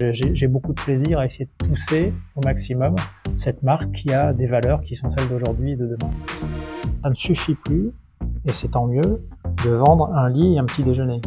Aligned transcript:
J'ai 0.00 0.46
beaucoup 0.46 0.72
de 0.72 0.80
plaisir 0.80 1.18
à 1.18 1.26
essayer 1.26 1.44
de 1.44 1.66
pousser 1.66 2.14
au 2.34 2.40
maximum 2.40 2.96
cette 3.36 3.62
marque 3.62 3.92
qui 3.92 4.10
a 4.14 4.32
des 4.32 4.46
valeurs 4.46 4.80
qui 4.80 4.94
sont 4.96 5.10
celles 5.10 5.28
d'aujourd'hui 5.28 5.72
et 5.72 5.76
de 5.76 5.86
demain. 5.86 6.10
Ça 7.02 7.10
ne 7.10 7.14
suffit 7.14 7.54
plus, 7.54 7.92
et 8.46 8.50
c'est 8.50 8.68
tant 8.68 8.86
mieux, 8.86 9.22
de 9.62 9.70
vendre 9.70 10.10
un 10.14 10.30
lit 10.30 10.54
et 10.54 10.58
un 10.58 10.64
petit 10.64 10.84
déjeuner. 10.84 11.20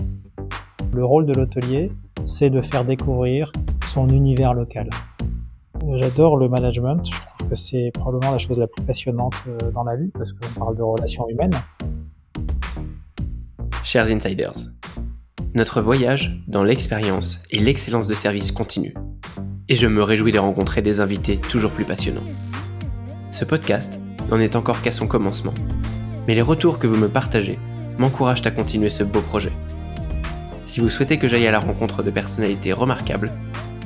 Le 0.91 1.05
rôle 1.05 1.27
de 1.27 1.33
l'hôtelier, 1.33 1.91
c'est 2.25 2.49
de 2.49 2.61
faire 2.61 2.83
découvrir 2.83 3.51
son 3.93 4.07
univers 4.07 4.55
local. 4.55 4.89
J'adore 5.97 6.37
le 6.37 6.49
management, 6.49 7.05
je 7.05 7.19
trouve 7.19 7.49
que 7.51 7.55
c'est 7.55 7.91
probablement 7.93 8.31
la 8.31 8.39
chose 8.39 8.57
la 8.57 8.67
plus 8.67 8.83
passionnante 8.83 9.35
euh, 9.47 9.69
dans 9.69 9.83
la 9.83 9.97
vie 9.97 10.09
parce 10.15 10.33
qu'on 10.33 10.59
parle 10.59 10.75
de 10.75 10.81
relations 10.81 11.29
humaines. 11.29 11.53
Chers 13.83 14.09
insiders, 14.09 14.53
notre 15.55 15.81
voyage 15.81 16.35
dans 16.47 16.63
l'expérience 16.63 17.39
et 17.51 17.59
l'excellence 17.59 18.07
de 18.07 18.15
service 18.15 18.51
continue. 18.51 18.95
Et 19.69 19.75
je 19.75 19.87
me 19.87 20.01
réjouis 20.01 20.31
de 20.31 20.39
rencontrer 20.39 20.81
des 20.81 20.99
invités 20.99 21.37
toujours 21.37 21.71
plus 21.71 21.85
passionnants. 21.85 22.23
Ce 23.31 23.45
podcast 23.45 23.99
n'en 24.29 24.39
est 24.39 24.55
encore 24.55 24.81
qu'à 24.81 24.91
son 24.91 25.07
commencement, 25.07 25.53
mais 26.27 26.35
les 26.35 26.41
retours 26.41 26.79
que 26.79 26.87
vous 26.87 26.97
me 26.97 27.07
partagez 27.07 27.59
m'encouragent 27.99 28.45
à 28.45 28.51
continuer 28.51 28.89
ce 28.89 29.03
beau 29.03 29.21
projet. 29.21 29.51
Si 30.65 30.79
vous 30.79 30.89
souhaitez 30.89 31.17
que 31.17 31.27
j'aille 31.27 31.47
à 31.47 31.51
la 31.51 31.59
rencontre 31.59 32.01
de 32.01 32.09
personnalités 32.09 32.73
remarquables, 32.73 33.31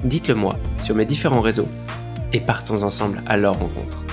dites-le 0.06 0.36
moi 0.36 0.58
sur 0.82 0.96
mes 0.96 1.06
différents 1.06 1.42
réseaux 1.42 1.68
et 2.32 2.40
partons 2.40 2.84
ensemble 2.84 3.22
à 3.26 3.36
leur 3.36 3.60
rencontre. 3.60 4.04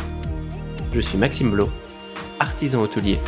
Je 0.92 1.00
suis 1.00 1.18
Maxime 1.18 1.50
Blo, 1.50 1.68
artisan 2.40 2.82
hôtelier, 2.82 3.18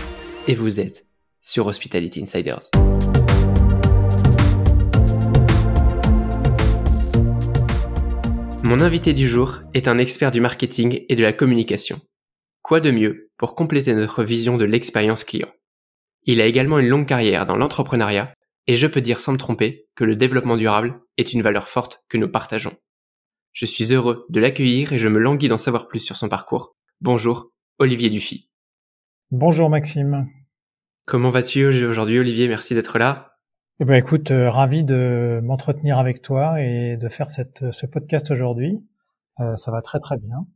et 0.49 0.55
vous 0.55 0.81
êtes 0.81 1.07
sur 1.43 1.67
Hospitality 1.67 2.23
Insiders. 2.23 2.71
Mon 8.67 8.81
invité 8.81 9.13
du 9.13 9.29
jour 9.29 9.61
est 9.75 9.87
un 9.87 9.97
expert 9.97 10.33
du 10.33 10.41
marketing 10.41 11.05
et 11.09 11.15
de 11.15 11.23
la 11.23 11.33
communication. 11.33 12.01
Quoi 12.63 12.81
de 12.81 12.91
mieux 12.91 13.31
pour 13.37 13.55
compléter 13.55 13.95
notre 13.95 14.25
vision 14.25 14.57
de 14.57 14.65
l'expérience 14.65 15.23
client? 15.23 15.53
Il 16.25 16.41
a 16.41 16.47
également 16.47 16.81
une 16.81 16.89
longue 16.89 17.07
carrière 17.07 17.47
dans 17.47 17.57
l'entrepreneuriat 17.57 18.35
et 18.67 18.75
je 18.75 18.89
peux 18.89 19.01
dire 19.01 19.21
sans 19.21 19.33
me 19.33 19.39
tromper 19.39 19.87
que 19.95 20.03
le 20.03 20.17
développement 20.17 20.57
durable 20.57 20.99
est 21.17 21.33
une 21.33 21.43
valeur 21.43 21.69
forte 21.69 22.03
que 22.09 22.19
nous 22.19 22.29
partageons. 22.29 22.77
Je 23.53 23.67
suis 23.67 23.95
heureux 23.95 24.27
de 24.31 24.41
l'accueillir 24.41 24.93
et 24.93 24.99
je 24.99 25.07
me 25.07 25.21
languis 25.21 25.47
d'en 25.47 25.59
savoir 25.59 25.87
plus 25.87 26.01
sur 26.01 26.17
son 26.17 26.29
parcours. 26.29 26.75
Bonjour, 27.01 27.51
Olivier 27.79 28.11
Dufy. 28.11 28.51
Bonjour 29.31 29.71
Maxime. 29.71 30.29
Comment 31.05 31.31
vas-tu 31.31 31.65
aujourd'hui 31.67 32.19
Olivier? 32.19 32.49
Merci 32.49 32.75
d'être 32.75 32.99
là. 32.99 33.36
Eh 33.79 33.85
ben 33.85 33.97
écoute, 33.97 34.31
euh, 34.31 34.51
ravi 34.51 34.85
de 34.85 35.39
m'entretenir 35.43 35.99
avec 35.99 36.23
toi 36.23 36.63
et 36.63 36.97
de 36.97 37.09
faire 37.11 37.31
cette, 37.31 37.63
ce 37.73 37.85
podcast 37.85 38.31
aujourd'hui. 38.31 38.81
Euh, 39.41 39.55
ça 39.59 39.71
va 39.71 39.83
très 39.83 40.01
très 40.01 40.17
bien. 40.17 40.47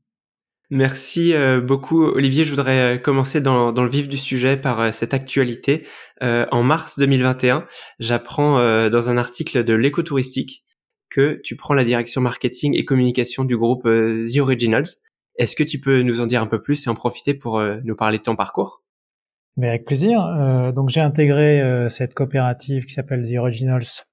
Merci 0.70 1.34
euh, 1.34 1.60
beaucoup 1.60 2.02
Olivier. 2.02 2.44
Je 2.44 2.50
voudrais 2.50 3.02
commencer 3.02 3.42
dans, 3.42 3.72
dans, 3.72 3.84
le 3.84 3.90
vif 3.90 4.08
du 4.08 4.16
sujet 4.16 4.56
par 4.56 4.94
cette 4.94 5.12
actualité. 5.12 5.86
en 6.22 6.62
mars 6.62 6.98
2021, 6.98 7.66
j'apprends 7.98 8.58
dans 8.88 9.10
un 9.10 9.18
article 9.18 9.64
de 9.64 9.74
l'écotouristique 9.74 10.64
que 11.10 11.40
tu 11.44 11.56
prends 11.56 11.74
la 11.74 11.84
direction 11.84 12.22
marketing 12.22 12.74
et 12.74 12.86
communication 12.86 13.44
du 13.44 13.58
groupe 13.58 13.82
The 13.82 14.38
Originals. 14.38 14.86
Est-ce 15.36 15.56
que 15.56 15.64
tu 15.64 15.78
peux 15.78 16.00
nous 16.02 16.22
en 16.22 16.27
dire 16.27 16.40
un 16.40 16.46
peu 16.46 16.62
plus 16.62 16.86
et 16.86 16.88
en 16.88 16.94
profiter 16.94 17.34
pour 17.34 17.60
nous 17.84 17.96
parler 17.96 18.18
de 18.18 18.22
ton 18.22 18.36
parcours? 18.36 18.82
Mais 19.61 19.69
avec 19.69 19.84
plaisir. 19.84 20.25
Euh, 20.25 20.72
donc 20.72 20.89
j'ai 20.89 21.03
intégré 21.03 21.61
euh, 21.61 21.91
cette 21.91 22.14
coopérative 22.14 22.86
qui 22.86 22.94
s'appelle 22.94 23.30
The 23.30 23.36
Originals 23.36 24.06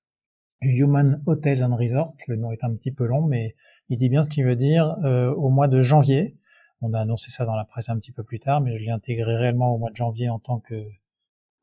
Human 0.62 1.24
Hotels 1.26 1.64
and 1.64 1.76
Resorts. 1.76 2.14
Le 2.28 2.36
nom 2.36 2.52
est 2.52 2.64
un 2.64 2.76
petit 2.76 2.92
peu 2.92 3.06
long, 3.06 3.22
mais 3.22 3.56
il 3.90 3.98
dit 3.98 4.10
bien 4.10 4.24
ce 4.24 4.30
qu'il 4.30 4.44
veut 4.44 4.58
dire. 4.58 4.98
Euh, 5.06 5.34
au 5.34 5.50
mois 5.50 5.70
de 5.70 5.80
janvier, 5.82 6.36
on 6.82 6.94
a 6.94 7.00
annoncé 7.00 7.32
ça 7.32 7.46
dans 7.46 7.56
la 7.56 7.64
presse 7.64 7.88
un 7.88 7.98
petit 7.98 8.12
peu 8.12 8.24
plus 8.24 8.42
tard, 8.42 8.60
mais 8.60 8.78
je 8.78 8.84
l'ai 8.84 8.92
intégré 8.92 9.36
réellement 9.38 9.74
au 9.74 9.78
mois 9.78 9.90
de 9.90 9.96
janvier 9.96 10.30
en 10.30 10.40
tant 10.40 10.60
que 10.60 10.84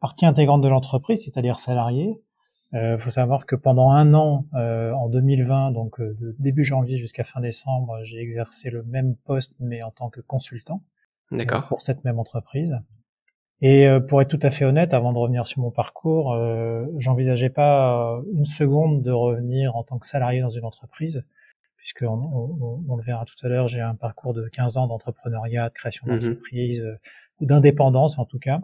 partie 0.01 0.25
intégrante 0.25 0.63
de 0.63 0.69
l'entreprise, 0.69 1.23
c'est-à-dire 1.23 1.59
salarié. 1.59 2.21
Il 2.73 2.99
faut 2.99 3.11
savoir 3.11 3.47
que 3.47 3.55
pendant 3.55 3.91
un 3.93 4.15
an, 4.15 4.47
en 4.53 5.09
2020, 5.09 5.71
donc 5.71 6.01
de 6.01 6.35
début 6.41 6.65
janvier 6.65 6.99
jusqu'à 6.99 7.23
fin 7.23 7.41
décembre, 7.41 8.01
j'ai 8.03 8.19
exercé 8.19 8.69
le 8.69 8.83
même 8.83 9.15
poste, 9.15 9.55
mais 9.61 9.85
en 9.85 9.93
tant 9.93 10.11
que 10.11 10.21
consultant. 10.21 10.83
D'accord. 11.31 11.69
Pour 11.69 11.83
cette 11.83 12.03
même 12.03 12.19
entreprise. 12.19 12.77
Et 13.61 13.87
euh, 13.87 14.01
pour 14.01 14.21
être 14.21 14.29
tout 14.29 14.41
à 14.43 14.51
fait 14.51 14.65
honnête, 14.65 14.95
avant 14.95 15.13
de 15.13 15.19
revenir 15.19 15.47
sur 15.47 15.61
mon 15.61 15.71
parcours, 15.71 16.33
euh, 16.35 16.85
j'envisageais 16.99 17.51
pas 17.51 18.21
une 18.33 18.45
seconde 18.45 19.03
de 19.03 19.11
revenir 19.11 19.77
en 19.77 19.85
tant 19.85 19.99
que 19.99 20.07
salarié 20.07 20.41
dans 20.41 20.51
une 20.51 20.65
entreprise, 20.65 21.25
puisque 21.77 22.03
on, 22.03 22.83
on, 22.89 22.97
le 22.97 23.03
verra 23.03 23.25
tout 23.27 23.35
à 23.47 23.49
l'heure, 23.49 23.69
j'ai 23.69 23.81
un 23.81 23.95
parcours 23.95 24.33
de 24.33 24.49
15 24.49 24.79
ans 24.79 24.87
d'entrepreneuriat, 24.87 25.69
de 25.69 25.75
création 25.75 26.07
mhm. 26.07 26.19
d'entreprise, 26.19 26.81
euh, 26.81 26.97
ou 27.41 27.47
d'indépendance 27.47 28.19
en 28.19 28.25
tout 28.25 28.39
cas. 28.39 28.61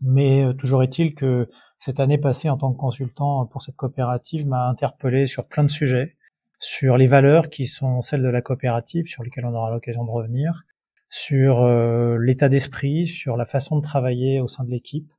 Mais 0.00 0.42
euh, 0.42 0.52
toujours 0.52 0.82
est-il 0.82 1.14
que 1.14 1.48
cette 1.78 2.00
année 2.00 2.18
passée 2.18 2.50
en 2.50 2.56
tant 2.56 2.72
que 2.72 2.78
consultant 2.78 3.46
pour 3.46 3.62
cette 3.62 3.76
coopérative 3.76 4.46
m'a 4.46 4.68
interpellé 4.68 5.28
sur 5.28 5.46
plein 5.46 5.62
de 5.62 5.70
sujets, 5.70 6.16
sur 6.58 6.96
les 6.96 7.06
valeurs 7.06 7.48
qui 7.48 7.66
sont 7.66 8.02
celles 8.02 8.22
de 8.22 8.28
la 8.28 8.42
coopérative, 8.42 9.06
sur 9.06 9.22
lesquelles 9.22 9.46
on 9.46 9.54
aura 9.54 9.70
l'occasion 9.70 10.04
de 10.04 10.10
revenir, 10.10 10.64
sur 11.12 11.60
euh, 11.60 12.16
l'état 12.18 12.48
d'esprit, 12.48 13.06
sur 13.06 13.36
la 13.36 13.44
façon 13.44 13.76
de 13.76 13.82
travailler 13.82 14.40
au 14.40 14.48
sein 14.48 14.64
de 14.64 14.70
l'équipe, 14.70 15.12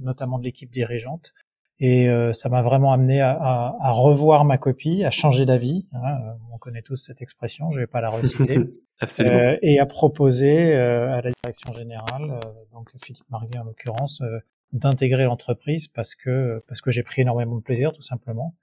notamment 0.00 0.38
de 0.38 0.44
l'équipe 0.44 0.70
dirigeante. 0.70 1.34
Et 1.80 2.08
euh, 2.08 2.32
ça 2.32 2.48
m'a 2.48 2.62
vraiment 2.62 2.92
amené 2.92 3.20
à, 3.20 3.32
à, 3.32 3.76
à, 3.80 3.90
revoir 3.90 4.44
ma 4.44 4.56
copie, 4.56 5.04
à 5.04 5.10
changer 5.10 5.44
d'avis. 5.44 5.88
Hein, 5.92 5.98
euh, 6.04 6.32
on 6.52 6.58
connaît 6.58 6.80
tous 6.80 6.96
cette 6.96 7.20
expression, 7.22 7.72
je 7.72 7.80
vais 7.80 7.88
pas 7.88 8.00
la 8.00 8.08
reciter. 8.08 8.60
Absolument. 9.00 9.56
et 9.60 9.78
à 9.78 9.84
proposer 9.84 10.74
à 10.74 11.20
la 11.20 11.30
direction 11.30 11.74
générale, 11.74 12.40
donc 12.72 12.90
Philippe 13.04 13.28
Marguet 13.28 13.58
en 13.58 13.64
l'occurrence, 13.64 14.22
d'intégrer 14.72 15.24
l'entreprise 15.24 15.86
parce 15.88 16.14
que 16.14 16.64
parce 16.66 16.80
que 16.80 16.90
j'ai 16.90 17.02
pris 17.02 17.20
énormément 17.20 17.56
de 17.56 17.62
plaisir 17.62 17.92
tout 17.92 18.00
simplement. 18.00 18.54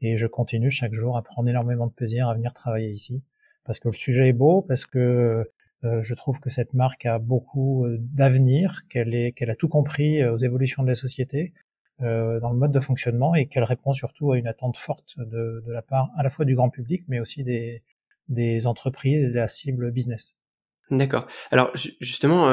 Et 0.00 0.16
je 0.16 0.26
continue 0.26 0.70
chaque 0.70 0.94
jour 0.94 1.18
à 1.18 1.22
prendre 1.22 1.46
énormément 1.50 1.88
de 1.88 1.92
plaisir 1.92 2.26
à 2.26 2.34
venir 2.34 2.54
travailler 2.54 2.90
ici 2.90 3.22
parce 3.64 3.78
que 3.78 3.88
le 3.88 3.94
sujet 3.94 4.28
est 4.28 4.32
beau, 4.32 4.62
parce 4.62 4.86
que 4.86 4.98
euh, 4.98 5.44
je 5.82 6.14
trouve 6.14 6.38
que 6.40 6.50
cette 6.50 6.74
marque 6.74 7.06
a 7.06 7.18
beaucoup 7.18 7.84
euh, 7.84 7.98
d'avenir, 8.00 8.82
qu'elle 8.88 9.14
est, 9.14 9.32
qu'elle 9.32 9.50
a 9.50 9.56
tout 9.56 9.68
compris 9.68 10.22
euh, 10.22 10.34
aux 10.34 10.38
évolutions 10.38 10.82
de 10.82 10.88
la 10.88 10.94
société, 10.94 11.52
dans 12.00 12.50
le 12.50 12.58
mode 12.58 12.72
de 12.72 12.80
fonctionnement 12.80 13.36
et 13.36 13.46
qu'elle 13.46 13.62
répond 13.62 13.94
surtout 13.94 14.32
à 14.32 14.38
une 14.38 14.48
attente 14.48 14.76
forte 14.76 15.14
de, 15.18 15.62
la 15.68 15.82
part 15.82 16.10
à 16.18 16.24
la 16.24 16.30
fois 16.30 16.44
du 16.44 16.56
grand 16.56 16.68
public, 16.68 17.04
mais 17.06 17.20
aussi 17.20 17.44
des, 17.44 17.84
des 18.28 18.66
entreprises 18.66 19.22
et 19.22 19.28
de 19.28 19.34
la 19.34 19.46
cible 19.46 19.92
business. 19.92 20.34
D'accord. 20.90 21.28
Alors 21.52 21.70
justement, 22.00 22.48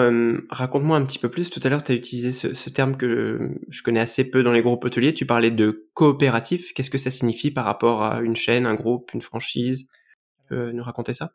raconte-moi 0.52 0.98
un 0.98 1.04
petit 1.04 1.18
peu 1.18 1.32
plus. 1.32 1.50
Tout 1.50 1.62
à 1.64 1.70
l'heure, 1.70 1.84
tu 1.84 1.94
as 1.94 1.96
utilisé 1.96 2.32
ce, 2.32 2.54
ce, 2.54 2.70
terme 2.70 2.96
que 2.96 3.60
je 3.70 3.82
connais 3.82 4.02
assez 4.02 4.30
peu 4.30 4.44
dans 4.44 4.52
les 4.52 4.62
groupes 4.62 4.86
hôteliers. 4.86 5.16
Tu 5.16 5.26
parlais 5.26 5.50
de 5.50 5.90
coopératif. 5.96 6.72
Qu'est-ce 6.74 6.92
que 6.92 7.00
ça 7.00 7.10
signifie 7.10 7.50
par 7.50 7.66
rapport 7.66 8.04
à 8.04 8.22
une 8.22 8.36
chaîne, 8.36 8.68
un 8.68 8.76
groupe, 8.76 9.10
une 9.16 9.22
franchise? 9.22 9.90
Tu 10.38 10.44
peux 10.50 10.72
nous 10.74 10.84
raconter 10.84 11.16
ça? 11.16 11.32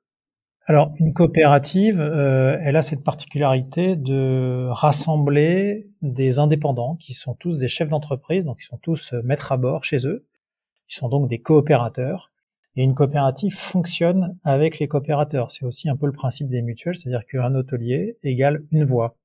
Alors, 0.66 0.94
une 0.98 1.12
coopérative, 1.12 2.00
euh, 2.00 2.56
elle 2.62 2.76
a 2.76 2.82
cette 2.82 3.04
particularité 3.04 3.96
de 3.96 4.66
rassembler 4.70 5.88
des 6.00 6.38
indépendants 6.38 6.96
qui 6.96 7.12
sont 7.12 7.34
tous 7.34 7.58
des 7.58 7.68
chefs 7.68 7.90
d'entreprise, 7.90 8.46
donc 8.46 8.56
ils 8.60 8.66
sont 8.66 8.78
tous 8.78 9.12
euh, 9.12 9.20
maîtres 9.24 9.52
à 9.52 9.58
bord 9.58 9.84
chez 9.84 10.06
eux. 10.06 10.26
Ils 10.88 10.94
sont 10.94 11.10
donc 11.10 11.28
des 11.28 11.38
coopérateurs. 11.38 12.32
Et 12.76 12.82
une 12.82 12.94
coopérative 12.94 13.54
fonctionne 13.54 14.38
avec 14.42 14.78
les 14.78 14.88
coopérateurs. 14.88 15.52
C'est 15.52 15.66
aussi 15.66 15.90
un 15.90 15.96
peu 15.96 16.06
le 16.06 16.12
principe 16.12 16.48
des 16.48 16.62
mutuelles, 16.62 16.96
c'est-à-dire 16.96 17.26
qu'un 17.26 17.54
hôtelier 17.54 18.16
égale 18.22 18.64
une 18.72 18.84
voix. 18.84 19.16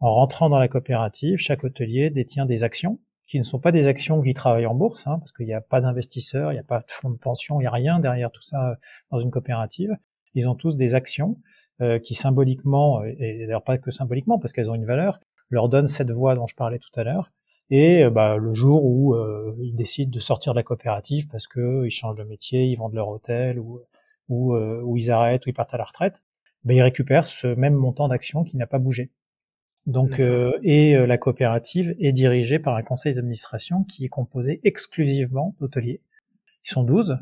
En 0.00 0.12
rentrant 0.14 0.48
dans 0.48 0.58
la 0.58 0.68
coopérative, 0.68 1.36
chaque 1.36 1.64
hôtelier 1.64 2.08
détient 2.08 2.46
des 2.46 2.64
actions 2.64 2.98
qui 3.28 3.38
ne 3.38 3.44
sont 3.44 3.60
pas 3.60 3.72
des 3.72 3.88
actions 3.88 4.20
qui 4.22 4.34
travaillent 4.34 4.66
en 4.66 4.74
bourse, 4.74 5.06
hein, 5.06 5.18
parce 5.18 5.32
qu'il 5.32 5.46
n'y 5.46 5.54
a 5.54 5.60
pas 5.60 5.80
d'investisseurs, 5.82 6.50
il 6.50 6.54
n'y 6.54 6.60
a 6.60 6.64
pas 6.64 6.80
de 6.80 6.90
fonds 6.90 7.10
de 7.10 7.18
pension, 7.18 7.60
il 7.60 7.64
n'y 7.64 7.68
a 7.68 7.70
rien 7.70 7.98
derrière 8.00 8.30
tout 8.30 8.42
ça 8.42 8.78
dans 9.10 9.20
une 9.20 9.30
coopérative 9.30 9.96
ils 10.34 10.48
ont 10.48 10.54
tous 10.54 10.76
des 10.76 10.94
actions 10.94 11.36
euh, 11.80 11.98
qui 11.98 12.14
symboliquement, 12.14 13.02
et 13.02 13.38
d'ailleurs 13.40 13.64
pas 13.64 13.78
que 13.78 13.90
symboliquement, 13.90 14.38
parce 14.38 14.52
qu'elles 14.52 14.70
ont 14.70 14.74
une 14.74 14.84
valeur, 14.84 15.18
leur 15.50 15.68
donnent 15.68 15.88
cette 15.88 16.10
voix 16.10 16.34
dont 16.34 16.46
je 16.46 16.54
parlais 16.54 16.78
tout 16.78 16.90
à 16.94 17.02
l'heure. 17.02 17.32
Et 17.70 18.04
euh, 18.04 18.10
bah, 18.10 18.36
le 18.36 18.54
jour 18.54 18.84
où 18.84 19.14
euh, 19.14 19.56
ils 19.58 19.74
décident 19.74 20.10
de 20.10 20.20
sortir 20.20 20.52
de 20.52 20.58
la 20.58 20.62
coopérative 20.62 21.28
parce 21.28 21.46
que 21.46 21.84
ils 21.84 21.90
changent 21.90 22.16
de 22.16 22.24
métier, 22.24 22.66
ils 22.66 22.76
vendent 22.76 22.94
leur 22.94 23.08
hôtel 23.08 23.58
ou 23.58 23.80
ou, 24.28 24.54
ou 24.54 24.96
ils 24.96 25.10
arrêtent 25.10 25.44
ou 25.46 25.50
ils 25.50 25.54
partent 25.54 25.74
à 25.74 25.78
la 25.78 25.84
retraite, 25.84 26.14
bah, 26.64 26.74
ils 26.74 26.82
récupèrent 26.82 27.26
ce 27.26 27.48
même 27.48 27.74
montant 27.74 28.08
d'actions 28.08 28.44
qui 28.44 28.56
n'a 28.56 28.66
pas 28.66 28.78
bougé. 28.78 29.10
Donc 29.86 30.20
et 30.20 30.94
la 30.94 31.18
coopérative 31.18 31.96
est 31.98 32.12
dirigée 32.12 32.60
par 32.60 32.76
un 32.76 32.82
conseil 32.82 33.14
d'administration 33.14 33.82
qui 33.84 34.04
est 34.04 34.08
composé 34.08 34.60
exclusivement 34.62 35.56
d'hôteliers. 35.58 36.00
Ils 36.64 36.70
sont 36.70 36.84
12 36.84 37.18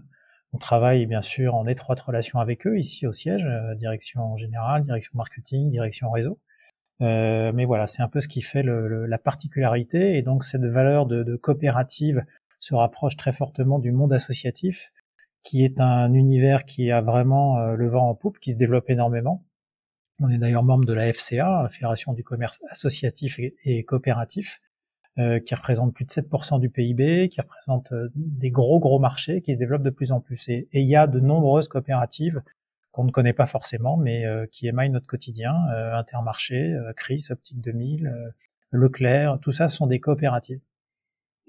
on 0.53 0.59
travaille 0.59 1.07
bien 1.07 1.23
sûr 1.23 1.55
en 1.55 1.67
étroite 1.67 2.01
relation 2.01 2.41
avec 2.41 2.67
eux 2.67 2.79
ici 2.79 3.07
au 3.07 3.13
siège, 3.13 3.45
euh, 3.45 3.75
direction 3.75 4.37
générale, 4.37 4.85
direction 4.85 5.13
marketing, 5.15 5.71
direction 5.71 6.11
réseau. 6.11 6.39
Euh, 7.03 7.53
mais 7.55 7.65
voilà, 7.65 7.87
c'est 7.87 8.03
un 8.03 8.09
peu 8.09 8.21
ce 8.21 8.29
qui 8.29 8.43
fait 8.43 8.63
le, 8.63 9.07
la 9.07 9.19
particularité 9.19 10.19
et 10.19 10.23
donc 10.23 10.45
cette 10.45 10.65
valeur 10.65 11.07
de, 11.07 11.23
de, 11.23 11.37
coopérative 11.37 12.25
se 12.59 12.75
rapproche 12.75 13.17
très 13.17 13.33
fortement 13.33 13.79
du 13.79 13.91
monde 13.91 14.13
associatif 14.13 14.93
qui 15.43 15.65
est 15.65 15.81
un 15.81 16.13
univers 16.13 16.67
qui 16.67 16.91
a 16.91 17.01
vraiment 17.01 17.59
le 17.73 17.89
vent 17.89 18.11
en 18.11 18.15
poupe, 18.15 18.39
qui 18.39 18.53
se 18.53 18.59
développe 18.59 18.91
énormément. 18.91 19.43
On 20.21 20.29
est 20.29 20.37
d'ailleurs 20.37 20.63
membre 20.63 20.85
de 20.85 20.93
la 20.93 21.11
FCA, 21.13 21.67
Fédération 21.73 22.13
du 22.13 22.23
commerce 22.23 22.61
associatif 22.69 23.41
et, 23.65 23.85
coopératif, 23.85 24.61
euh, 25.21 25.39
qui 25.39 25.55
représente 25.55 25.93
plus 25.93 26.05
de 26.05 26.11
7% 26.11 26.61
du 26.61 26.71
PIB, 26.71 27.29
qui 27.29 27.41
représente 27.41 27.93
euh, 27.93 28.09
des 28.15 28.51
gros 28.51 28.79
gros 28.79 28.99
marchés 28.99 29.43
qui 29.43 29.53
se 29.53 29.59
développent 29.59 29.83
de 29.83 29.91
plus 29.91 30.13
en 30.13 30.21
plus. 30.21 30.49
Et, 30.49 30.67
il 30.73 30.89
y 30.89 30.97
a 30.97 31.07
de 31.07 31.21
nombreuses 31.21 31.69
coopératives 31.69 32.41
qu'on 32.91 33.05
ne 33.05 33.11
connaît 33.11 33.35
pas 33.35 33.47
forcément, 33.47 33.97
mais 33.97 34.25
euh, 34.25 34.47
qui 34.51 34.67
émaillent 34.67 34.91
notre 34.91 35.07
quotidien. 35.07 35.53
Intermarché, 35.95 36.75
Chris, 36.97 37.27
Optique 37.29 37.61
2000, 37.61 38.33
Leclerc, 38.71 39.39
tout 39.43 39.53
ça 39.53 39.69
sont 39.69 39.87
des 39.87 40.01
coopératives. 40.01 40.61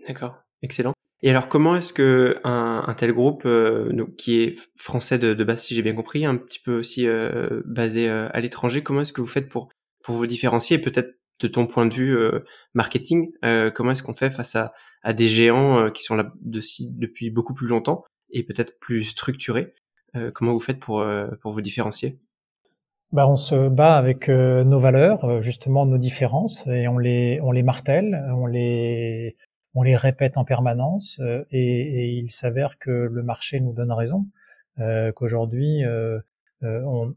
D'accord, 0.08 0.44
excellent. 0.62 0.94
Et 1.22 1.30
alors, 1.30 1.48
comment 1.48 1.76
est-ce 1.76 1.94
que 1.94 2.40
un, 2.44 2.94
tel 2.98 3.14
groupe, 3.14 3.48
qui 4.18 4.42
est 4.42 4.56
français 4.76 5.18
de, 5.18 5.44
base, 5.44 5.62
si 5.62 5.76
j'ai 5.76 5.84
bien 5.84 5.94
compris, 5.94 6.26
un 6.26 6.36
petit 6.36 6.60
peu 6.60 6.78
aussi 6.78 7.08
basé 7.66 8.10
à 8.10 8.40
l'étranger, 8.40 8.84
comment 8.84 9.02
est-ce 9.02 9.14
que 9.14 9.22
vous 9.22 9.28
faites 9.28 9.50
pour 9.50 9.70
pour 10.04 10.16
vous 10.16 10.26
différencier? 10.26 10.80
Peut-être 10.80 11.21
de 11.42 11.48
ton 11.48 11.68
point 11.68 11.86
de 11.86 11.94
vue 11.94 12.18
marketing, 12.74 13.32
comment 13.76 13.92
est-ce 13.92 14.04
qu'on 14.04 14.14
fait 14.14 14.32
face 14.32 14.56
à, 14.56 15.14
des 15.14 15.28
géants 15.28 15.90
qui 15.92 16.04
sont 16.04 16.16
là 16.16 16.32
de, 16.42 16.62
depuis 17.00 17.32
beaucoup 17.32 17.54
plus 17.54 17.68
longtemps 17.68 18.04
et 18.32 18.44
peut-être 18.44 18.80
plus 18.80 19.04
structurés 19.04 19.74
Comment 20.34 20.54
vous 20.54 20.60
faites 20.60 20.80
pour 20.80 21.04
vous 21.44 21.62
différencier? 21.62 22.20
Bah, 23.12 23.28
on 23.28 23.38
se 23.38 23.68
bat 23.68 23.98
avec 23.98 24.30
nos 24.30 24.80
valeurs, 24.80 25.42
justement 25.42 25.86
nos 25.86 25.98
différences, 25.98 26.66
et 26.68 26.88
on 26.88 26.98
les 26.98 27.64
martèle, 27.64 28.24
on 29.74 29.84
les 29.84 29.96
répète 29.96 30.38
en 30.38 30.46
permanence 30.46 31.20
euh, 31.22 31.44
et, 31.52 32.10
il 32.18 32.32
s'avère 32.32 32.78
que 32.80 32.92
le 32.92 33.24
marché 33.24 33.60
nous 33.60 33.74
donne 33.74 33.92
raison, 33.92 34.28
euh, 34.80 35.12
qu'aujourd'hui 35.12 35.84
euh, 35.86 36.20
on, 36.62 37.14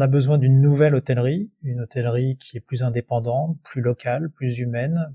a 0.00 0.06
besoin 0.06 0.38
d'une 0.38 0.60
nouvelle 0.60 0.94
hôtellerie, 0.94 1.50
une 1.62 1.80
hôtellerie 1.80 2.36
qui 2.38 2.56
est 2.56 2.60
plus 2.60 2.82
indépendante, 2.82 3.56
plus 3.62 3.80
locale, 3.80 4.30
plus 4.30 4.58
humaine, 4.58 5.12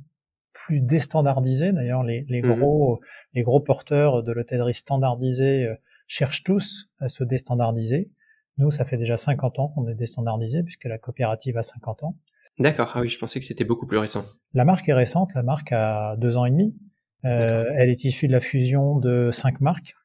plus 0.54 0.80
déstandardisée. 0.80 1.72
D'ailleurs, 1.72 2.04
les, 2.04 2.26
les 2.30 2.42
mmh 2.42 2.56
gros 2.56 3.02
les 3.34 3.44
gros 3.44 3.60
porteurs 3.60 4.24
de 4.24 4.32
l'hôtellerie 4.32 4.74
standardisée 4.74 5.70
cherchent 6.08 6.44
tous 6.44 6.90
à 7.00 7.08
se 7.08 7.24
déstandardiser. 7.24 8.10
Nous, 8.58 8.72
ça 8.72 8.86
fait 8.86 8.98
déjà 8.98 9.18
50 9.18 9.60
ans 9.60 9.68
qu'on 9.70 9.88
est 9.88 9.96
déstandardisé 9.96 10.64
puisque 10.64 10.86
la 10.86 10.98
coopérative 10.98 11.58
a 11.58 11.64
50 11.64 12.04
ans. 12.04 12.16
D'accord, 12.60 12.92
ah 12.96 13.02
oui, 13.02 13.10
je 13.10 13.18
pensais 13.18 13.40
que 13.40 13.46
c'était 13.46 13.64
beaucoup 13.64 13.88
plus 13.88 13.98
récent. 13.98 14.24
La 14.54 14.66
marque 14.66 14.88
est 14.90 14.94
récente, 14.94 15.34
la 15.34 15.44
marque 15.44 15.72
a 15.72 16.16
deux 16.18 16.38
ans 16.38 16.46
et 16.46 16.52
demi. 16.52 16.76
Euh, 17.24 17.66
elle 17.76 17.90
est 17.90 18.04
issue 18.04 18.28
de 18.28 18.34
la 18.34 18.42
fusion 18.42 19.00
de 19.00 19.30
cinq 19.32 19.62
marques 19.62 19.96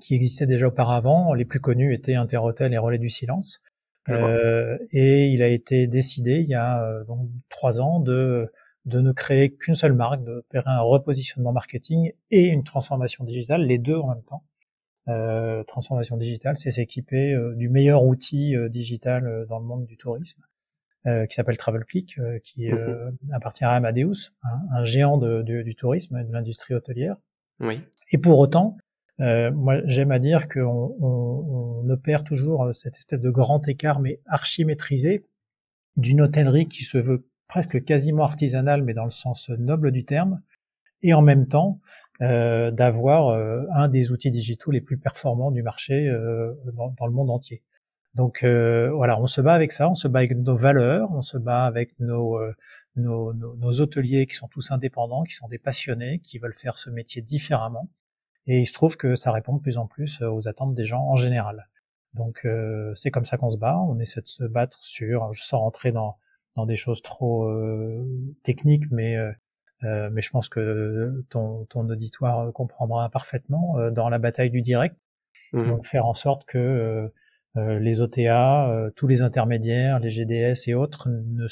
qui 0.00 0.14
existaient 0.14 0.46
déjà 0.46 0.68
auparavant. 0.68 1.34
Les 1.34 1.44
plus 1.44 1.60
connues 1.60 1.94
étaient 1.94 2.14
Interhotel 2.14 2.72
et 2.72 2.78
Relais 2.78 2.98
du 2.98 3.10
Silence. 3.10 3.60
Euh, 4.08 4.78
et 4.92 5.26
il 5.26 5.42
a 5.42 5.48
été 5.48 5.86
décidé 5.86 6.40
il 6.40 6.48
y 6.48 6.54
a 6.54 6.82
euh, 6.82 7.04
donc 7.04 7.28
trois 7.50 7.80
ans 7.80 8.00
de 8.00 8.50
de 8.86 9.00
ne 9.00 9.12
créer 9.12 9.54
qu'une 9.54 9.74
seule 9.74 9.92
marque, 9.92 10.24
de 10.24 10.42
faire 10.50 10.66
un 10.66 10.80
repositionnement 10.80 11.52
marketing 11.52 12.12
et 12.30 12.46
une 12.46 12.64
transformation 12.64 13.24
digitale, 13.24 13.66
les 13.66 13.76
deux 13.76 13.96
en 13.96 14.08
même 14.08 14.22
temps. 14.22 14.44
Euh, 15.08 15.62
transformation 15.64 16.16
digitale, 16.16 16.56
c'est 16.56 16.70
s'équiper 16.70 17.36
du 17.56 17.68
meilleur 17.68 18.04
outil 18.04 18.54
digital 18.70 19.44
dans 19.50 19.58
le 19.58 19.66
monde 19.66 19.84
du 19.84 19.98
tourisme. 19.98 20.42
Qui 21.04 21.34
s'appelle 21.34 21.56
TravelClick, 21.56 22.18
qui 22.44 22.70
euh, 22.70 23.10
appartient 23.32 23.64
à 23.64 23.72
Amadeus, 23.72 24.30
hein, 24.42 24.60
un 24.72 24.84
géant 24.84 25.16
de, 25.16 25.42
du 25.42 25.74
tourisme 25.74 26.18
et 26.18 26.24
de 26.24 26.32
l'industrie 26.32 26.74
hôtelière. 26.74 27.16
Oui. 27.60 27.80
Et 28.10 28.18
pour 28.18 28.38
autant, 28.38 28.76
moi 29.18 29.80
j'aime 29.84 30.12
à 30.12 30.18
dire 30.18 30.48
qu'on 30.48 30.96
on, 31.00 31.82
on 31.84 31.90
opère 31.90 32.24
toujours 32.24 32.70
cette 32.74 32.96
espèce 32.96 33.20
de 33.20 33.30
grand 33.30 33.66
écart, 33.68 34.00
mais 34.00 34.20
archi 34.26 34.64
maîtrisé, 34.64 35.24
d'une 35.96 36.20
hôtellerie 36.20 36.68
qui 36.68 36.84
se 36.84 36.98
veut 36.98 37.26
presque 37.48 37.84
quasiment 37.84 38.24
artisanale, 38.24 38.82
mais 38.82 38.94
dans 38.94 39.04
le 39.04 39.10
sens 39.10 39.48
noble 39.50 39.90
du 39.90 40.04
terme, 40.04 40.40
et 41.02 41.14
en 41.14 41.22
même 41.22 41.48
temps 41.48 41.80
euh, 42.20 42.70
d'avoir 42.70 43.30
un 43.74 43.88
des 43.88 44.10
outils 44.12 44.30
digitaux 44.30 44.70
les 44.70 44.80
plus 44.80 44.98
performants 44.98 45.50
du 45.50 45.62
marché 45.62 46.08
euh, 46.08 46.52
dans, 46.74 46.94
dans, 46.98 47.06
le 47.06 47.12
monde 47.12 47.30
entier. 47.30 47.62
Donc 48.14 48.42
euh, 48.42 48.90
voilà, 48.90 49.20
on 49.20 49.28
se 49.28 49.40
bat 49.40 49.54
avec 49.54 49.70
ça, 49.72 49.88
on 49.88 49.94
se 49.94 50.08
bat 50.08 50.18
avec 50.18 50.36
nos 50.36 50.56
valeurs, 50.56 51.08
on 51.12 51.22
se 51.22 51.38
bat 51.38 51.64
avec 51.64 51.98
nos, 52.00 52.36
euh, 52.36 52.52
nos, 52.96 53.32
nos, 53.32 53.80
hôteliers 53.80 54.26
qui 54.26 54.34
sont 54.34 54.48
tous 54.48 54.72
indépendants, 54.72 55.22
qui 55.22 55.34
sont 55.34 55.48
des 55.48 55.58
passionnés, 55.58 56.18
qui 56.20 56.38
veulent 56.38 56.54
faire 56.54 56.78
ce 56.78 56.90
métier 56.90 57.22
différemment. 57.22 57.88
Et 58.48 58.60
il 58.60 58.66
se 58.66 58.72
trouve 58.72 58.96
que 58.96 59.14
ça 59.14 59.30
répond 59.30 59.54
de 59.54 59.60
plus 59.60 59.78
en 59.78 59.86
plus 59.86 60.20
aux 60.22 60.48
attentes 60.48 60.74
des 60.74 60.86
gens 60.86 61.02
en 61.02 61.16
général. 61.16 61.68
Donc 62.14 62.40
euh, 62.44 62.92
c'est 62.96 63.10
comme 63.10 63.26
ça 63.26 63.36
qu'on 63.36 63.50
se 63.50 63.58
bat, 63.58 63.78
on 63.78 64.00
essaie 64.00 64.22
de 64.22 64.28
se 64.28 64.44
battre 64.44 64.78
sur, 64.82 65.30
sans 65.34 65.60
rentrer 65.60 65.92
dans, 65.92 66.16
dans 66.56 66.66
des 66.66 66.76
choses 66.76 67.02
trop 67.02 67.48
techniques, 68.42 68.90
mais 68.90 69.16
mais 69.82 70.22
je 70.22 70.30
pense 70.30 70.48
que 70.48 71.24
ton, 71.30 71.66
ton 71.66 71.88
auditoire 71.88 72.52
comprendra 72.52 73.08
parfaitement 73.10 73.76
dans 73.92 74.08
la 74.08 74.18
bataille 74.18 74.50
du 74.50 74.62
direct. 74.62 74.96
Mmh. 75.52 75.68
Donc 75.68 75.86
faire 75.86 76.06
en 76.06 76.14
sorte 76.14 76.44
que 76.46 77.12
euh, 77.58 77.78
les 77.78 78.00
OTA, 78.00 78.70
euh, 78.70 78.90
tous 78.94 79.06
les 79.06 79.22
intermédiaires, 79.22 79.98
les 79.98 80.10
GDS 80.10 80.68
et 80.68 80.74
autres 80.74 81.08
ne 81.08 81.46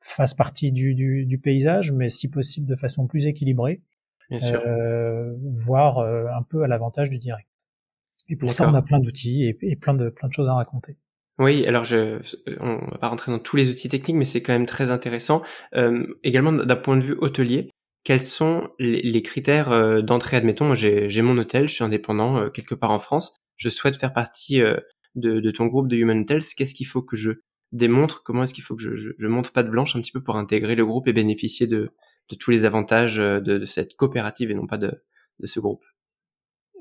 fassent 0.00 0.34
partie 0.34 0.72
du, 0.72 0.94
du, 0.94 1.26
du, 1.26 1.38
paysage, 1.38 1.92
mais 1.92 2.08
si 2.08 2.28
possible 2.28 2.66
de 2.66 2.76
façon 2.76 3.06
plus 3.06 3.26
équilibrée, 3.26 3.80
euh, 4.32 5.34
voire 5.64 5.98
un 6.00 6.42
peu 6.42 6.62
à 6.62 6.66
l'avantage 6.66 7.10
du 7.10 7.18
direct. 7.18 7.48
Et 8.28 8.36
pour 8.36 8.52
ça, 8.52 8.68
on 8.68 8.74
a 8.74 8.82
plein 8.82 8.98
d'outils 8.98 9.44
et, 9.44 9.56
et, 9.62 9.76
plein 9.76 9.94
de 9.94 10.10
plein 10.10 10.28
de 10.28 10.34
choses 10.34 10.48
à 10.48 10.54
raconter. 10.54 10.96
Oui, 11.38 11.64
alors 11.66 11.84
je, 11.84 12.18
on 12.60 12.76
va 12.90 12.98
pas 12.98 13.08
rentrer 13.08 13.30
dans 13.30 13.38
tous 13.38 13.56
les 13.56 13.70
outils 13.70 13.88
techniques, 13.88 14.16
mais 14.16 14.24
c'est 14.24 14.42
quand 14.42 14.52
même 14.52 14.66
très 14.66 14.90
intéressant. 14.90 15.42
Euh, 15.74 16.04
également 16.24 16.52
d'un 16.52 16.76
point 16.76 16.96
de 16.96 17.04
vue 17.04 17.16
hôtelier, 17.18 17.70
quels 18.04 18.20
sont 18.20 18.68
les, 18.78 19.00
les 19.02 19.22
critères 19.22 20.02
d'entrée? 20.02 20.36
Admettons, 20.36 20.74
j'ai 20.74 21.22
mon 21.22 21.38
hôtel, 21.38 21.68
je 21.68 21.74
suis 21.74 21.84
indépendant 21.84 22.50
quelque 22.50 22.74
part 22.74 22.90
en 22.90 22.98
France, 22.98 23.36
je 23.56 23.68
souhaite 23.68 23.96
faire 23.96 24.12
partie 24.12 24.60
de, 25.14 25.50
ton 25.50 25.66
groupe 25.66 25.88
de 25.88 25.96
Human 25.96 26.20
Hotels, 26.20 26.42
qu'est-ce 26.56 26.74
qu'il 26.74 26.86
faut 26.86 27.02
que 27.02 27.16
je 27.16 27.32
démontre? 27.72 28.22
Comment 28.22 28.42
est-ce 28.42 28.54
qu'il 28.54 28.64
faut 28.64 28.76
que 28.76 28.82
je, 28.82 29.12
je, 29.16 29.26
montre 29.26 29.52
pas 29.52 29.62
de 29.62 29.70
blanche 29.70 29.96
un 29.96 30.00
petit 30.00 30.12
peu 30.12 30.22
pour 30.22 30.36
intégrer 30.36 30.74
le 30.74 30.86
groupe 30.86 31.08
et 31.08 31.12
bénéficier 31.12 31.66
de, 31.66 31.90
tous 32.36 32.50
les 32.50 32.64
avantages 32.64 33.18
euh, 33.18 33.40
de, 33.40 33.64
cette 33.64 33.94
coopérative 33.94 34.50
et 34.50 34.54
non 34.54 34.66
pas 34.66 34.78
de, 34.78 35.02
ce 35.44 35.60
groupe 35.60 35.84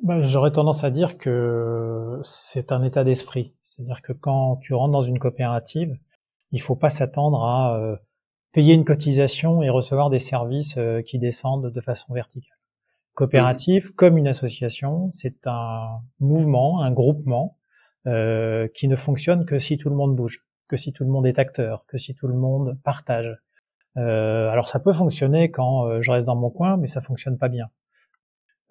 ben, 0.03 0.23
J'aurais 0.23 0.51
tendance 0.51 0.83
à 0.83 0.89
dire 0.89 1.17
que 1.17 2.19
c'est 2.23 2.71
un 2.71 2.83
état 2.83 3.03
d'esprit. 3.03 3.53
C'est-à-dire 3.69 4.01
que 4.01 4.13
quand 4.13 4.57
tu 4.57 4.73
rentres 4.73 4.91
dans 4.91 5.03
une 5.03 5.19
coopérative, 5.19 5.95
il 6.51 6.61
faut 6.61 6.75
pas 6.75 6.89
s'attendre 6.89 7.43
à 7.43 7.77
euh, 7.77 7.95
payer 8.51 8.73
une 8.73 8.85
cotisation 8.85 9.61
et 9.61 9.69
recevoir 9.69 10.09
des 10.09 10.19
services 10.19 10.75
euh, 10.77 11.01
qui 11.01 11.19
descendent 11.19 11.71
de 11.71 11.81
façon 11.81 12.13
verticale. 12.13 12.57
Coopérative, 13.13 13.93
comme 13.95 14.17
une 14.17 14.27
association, 14.27 15.11
c'est 15.11 15.45
un 15.45 16.01
mouvement, 16.19 16.81
un 16.81 16.91
groupement 16.91 17.57
euh, 18.05 18.67
qui 18.75 18.87
ne 18.87 18.95
fonctionne 18.95 19.45
que 19.45 19.59
si 19.59 19.77
tout 19.77 19.89
le 19.89 19.95
monde 19.95 20.15
bouge, 20.15 20.45
que 20.67 20.77
si 20.77 20.93
tout 20.93 21.03
le 21.03 21.09
monde 21.09 21.25
est 21.25 21.39
acteur, 21.39 21.83
que 21.87 21.97
si 21.97 22.13
tout 22.13 22.27
le 22.27 22.35
monde 22.35 22.77
partage. 22.83 23.35
Euh, 23.97 24.49
alors 24.49 24.69
ça 24.69 24.79
peut 24.79 24.93
fonctionner 24.93 25.49
quand 25.49 25.85
euh, 25.85 26.01
je 26.01 26.11
reste 26.11 26.27
dans 26.27 26.35
mon 26.35 26.49
coin, 26.49 26.77
mais 26.77 26.87
ça 26.87 27.01
fonctionne 27.01 27.37
pas 27.37 27.49
bien. 27.49 27.69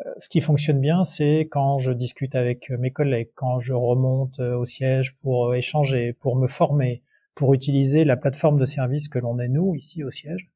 Euh, 0.05 0.11
ce 0.21 0.29
qui 0.29 0.41
fonctionne 0.41 0.81
bien, 0.81 1.05
c'est 1.05 1.49
quand 1.51 1.79
je 1.79 1.91
discute 1.91 2.35
avec 2.35 2.71
mes 2.71 2.91
collègues, 2.91 3.31
quand 3.35 3.61
je 3.61 3.73
remonte 3.73 4.39
au 4.41 4.65
siège 4.65 5.17
pour 5.23 5.55
échanger, 5.55 6.13
pour 6.13 6.37
me 6.37 6.49
former, 6.49 7.03
pour 7.35 7.55
utiliser 7.55 8.05
la 8.05 8.17
plateforme 8.17 8.59
de 8.59 8.67
service 8.67 9.09
que 9.09 9.19
l'on 9.19 9.39
est 9.39 9.49
nous 9.49 9.75
ici 9.75 10.05
au 10.05 10.11
siège, 10.11 10.49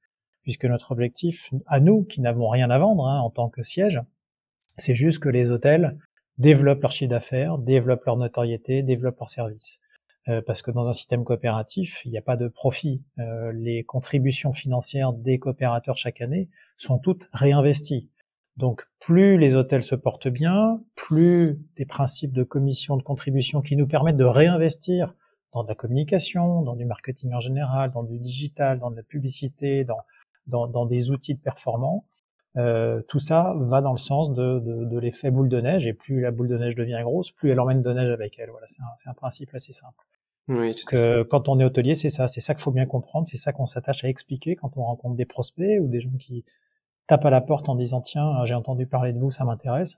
puisque 0.42 0.66
notre 0.66 0.92
objectif, 0.92 1.50
à 1.66 1.80
nous 1.80 2.04
qui 2.04 2.20
n'avons 2.20 2.48
rien 2.48 2.70
à 2.70 2.78
vendre 2.78 3.06
hein, 3.06 3.20
en 3.20 3.30
tant 3.30 3.48
que 3.48 3.62
siège, 3.62 4.00
c'est 4.76 4.94
juste 4.94 5.18
que 5.18 5.28
les 5.28 5.50
hôtels 5.50 5.98
développent 6.38 6.82
leur 6.82 6.92
chiffre 6.92 7.10
d'affaires, 7.10 7.58
développent 7.58 8.04
leur 8.04 8.16
notoriété, 8.16 8.82
développent 8.82 9.18
leurs 9.18 9.30
services. 9.30 9.78
Euh, 10.28 10.42
parce 10.46 10.60
que 10.60 10.70
dans 10.70 10.86
un 10.86 10.92
système 10.92 11.24
coopératif, 11.24 12.00
il 12.04 12.10
n'y 12.10 12.18
a 12.18 12.22
pas 12.22 12.36
de 12.36 12.46
profit. 12.46 13.02
Euh, 13.18 13.52
les 13.52 13.84
contributions 13.84 14.52
financières 14.52 15.12
des 15.14 15.38
coopérateurs 15.38 15.96
chaque 15.96 16.20
année 16.20 16.50
sont 16.76 16.98
toutes 16.98 17.28
réinvesties. 17.32 18.10
Donc 18.56 18.86
plus 19.00 19.38
les 19.38 19.54
hôtels 19.54 19.82
se 19.82 19.94
portent 19.94 20.28
bien, 20.28 20.82
plus 20.94 21.58
des 21.76 21.86
principes 21.86 22.32
de 22.32 22.42
commission 22.42 22.98
de 22.98 23.02
contribution 23.02 23.62
qui 23.62 23.76
nous 23.76 23.86
permettent 23.86 24.18
de 24.18 24.24
réinvestir 24.24 25.14
dans 25.52 25.62
de 25.62 25.68
la 25.68 25.74
communication, 25.74 26.62
dans 26.62 26.76
du 26.76 26.84
marketing 26.84 27.32
en 27.32 27.40
général, 27.40 27.90
dans 27.90 28.02
du 28.02 28.18
digital, 28.18 28.78
dans 28.78 28.90
de 28.90 28.96
la 28.96 29.02
publicité, 29.02 29.84
dans, 29.84 30.00
dans, 30.46 30.66
dans 30.66 30.84
des 30.84 31.10
outils 31.10 31.34
de 31.34 31.40
performance, 31.40 32.04
euh, 32.56 33.00
tout 33.08 33.20
ça 33.20 33.54
va 33.56 33.80
dans 33.80 33.92
le 33.92 33.98
sens 33.98 34.34
de, 34.34 34.58
de, 34.58 34.84
de 34.84 34.98
l'effet 34.98 35.30
boule 35.30 35.48
de 35.48 35.60
neige, 35.60 35.86
et 35.86 35.92
plus 35.92 36.20
la 36.20 36.30
boule 36.30 36.48
de 36.48 36.58
neige 36.58 36.74
devient 36.74 37.00
grosse, 37.02 37.30
plus 37.30 37.50
elle 37.50 37.60
emmène 37.60 37.82
de 37.82 37.92
neige 37.92 38.10
avec 38.10 38.38
elle. 38.38 38.50
Voilà, 38.50 38.66
c'est 38.66 38.82
un, 38.82 39.10
un, 39.10 39.14
principe 39.14 39.54
assez 39.54 39.72
simple. 39.72 40.04
Oui, 40.50 40.74
tout 40.74 40.96
à 40.96 41.24
quand 41.24 41.48
on 41.48 41.60
est 41.60 41.64
hôtelier, 41.64 41.94
c'est 41.94 42.10
ça, 42.10 42.26
c'est 42.26 42.40
ça 42.40 42.54
qu'il 42.54 42.62
faut 42.62 42.72
bien 42.72 42.84
comprendre, 42.84 43.28
c'est 43.28 43.36
ça 43.36 43.52
qu'on 43.52 43.68
s'attache 43.68 44.02
à 44.02 44.08
expliquer 44.08 44.56
quand 44.56 44.76
on 44.76 44.82
rencontre 44.82 45.14
des 45.14 45.24
prospects 45.24 45.80
ou 45.80 45.86
des 45.86 46.00
gens 46.00 46.10
qui 46.18 46.44
tapent 47.06 47.24
à 47.24 47.30
la 47.30 47.40
porte 47.40 47.68
en 47.68 47.76
disant 47.76 48.00
tiens, 48.00 48.44
j'ai 48.46 48.54
entendu 48.54 48.84
parler 48.84 49.12
de 49.12 49.20
vous, 49.20 49.30
ça 49.30 49.44
m'intéresse. 49.44 49.94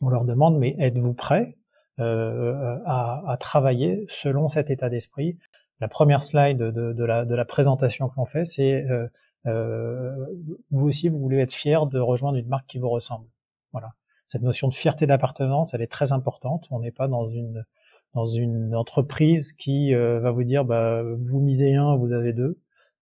on 0.00 0.08
leur 0.08 0.24
demande 0.24 0.58
mais 0.58 0.74
êtes-vous 0.80 1.14
prêt 1.14 1.56
euh, 2.00 2.78
à, 2.84 3.22
à, 3.30 3.36
travailler 3.36 4.06
selon 4.08 4.48
cet 4.48 4.70
état 4.70 4.88
d'esprit? 4.88 5.38
La 5.78 5.86
première 5.86 6.24
slide 6.24 6.58
de, 6.58 6.92
de, 6.92 7.04
la, 7.04 7.24
de 7.24 7.34
la, 7.36 7.44
présentation 7.44 8.08
que 8.08 8.14
l'on 8.16 8.26
fait, 8.26 8.44
c'est 8.44 8.84
euh, 8.90 9.06
euh, 9.46 10.26
vous 10.72 10.88
aussi 10.88 11.08
vous 11.08 11.20
voulez 11.20 11.38
être 11.38 11.52
fier 11.52 11.86
de 11.86 12.00
rejoindre 12.00 12.38
une 12.38 12.48
marque 12.48 12.66
qui 12.66 12.78
vous 12.78 12.90
ressemble. 12.90 13.26
Voilà. 13.70 13.92
Cette 14.26 14.42
notion 14.42 14.66
de 14.66 14.74
fierté 14.74 15.06
d'appartenance, 15.06 15.74
elle 15.74 15.82
est 15.82 15.90
très 15.90 16.10
importante. 16.10 16.66
On 16.70 16.80
n'est 16.80 16.90
pas 16.90 17.06
dans 17.06 17.28
une 17.28 17.64
dans 18.14 18.26
une 18.26 18.74
entreprise 18.74 19.52
qui 19.52 19.94
euh, 19.94 20.20
va 20.20 20.30
vous 20.30 20.44
dire 20.44 20.64
bah, 20.64 21.02
vous 21.02 21.40
misez 21.40 21.74
un, 21.74 21.96
vous 21.96 22.12
avez 22.12 22.32
deux. 22.32 22.58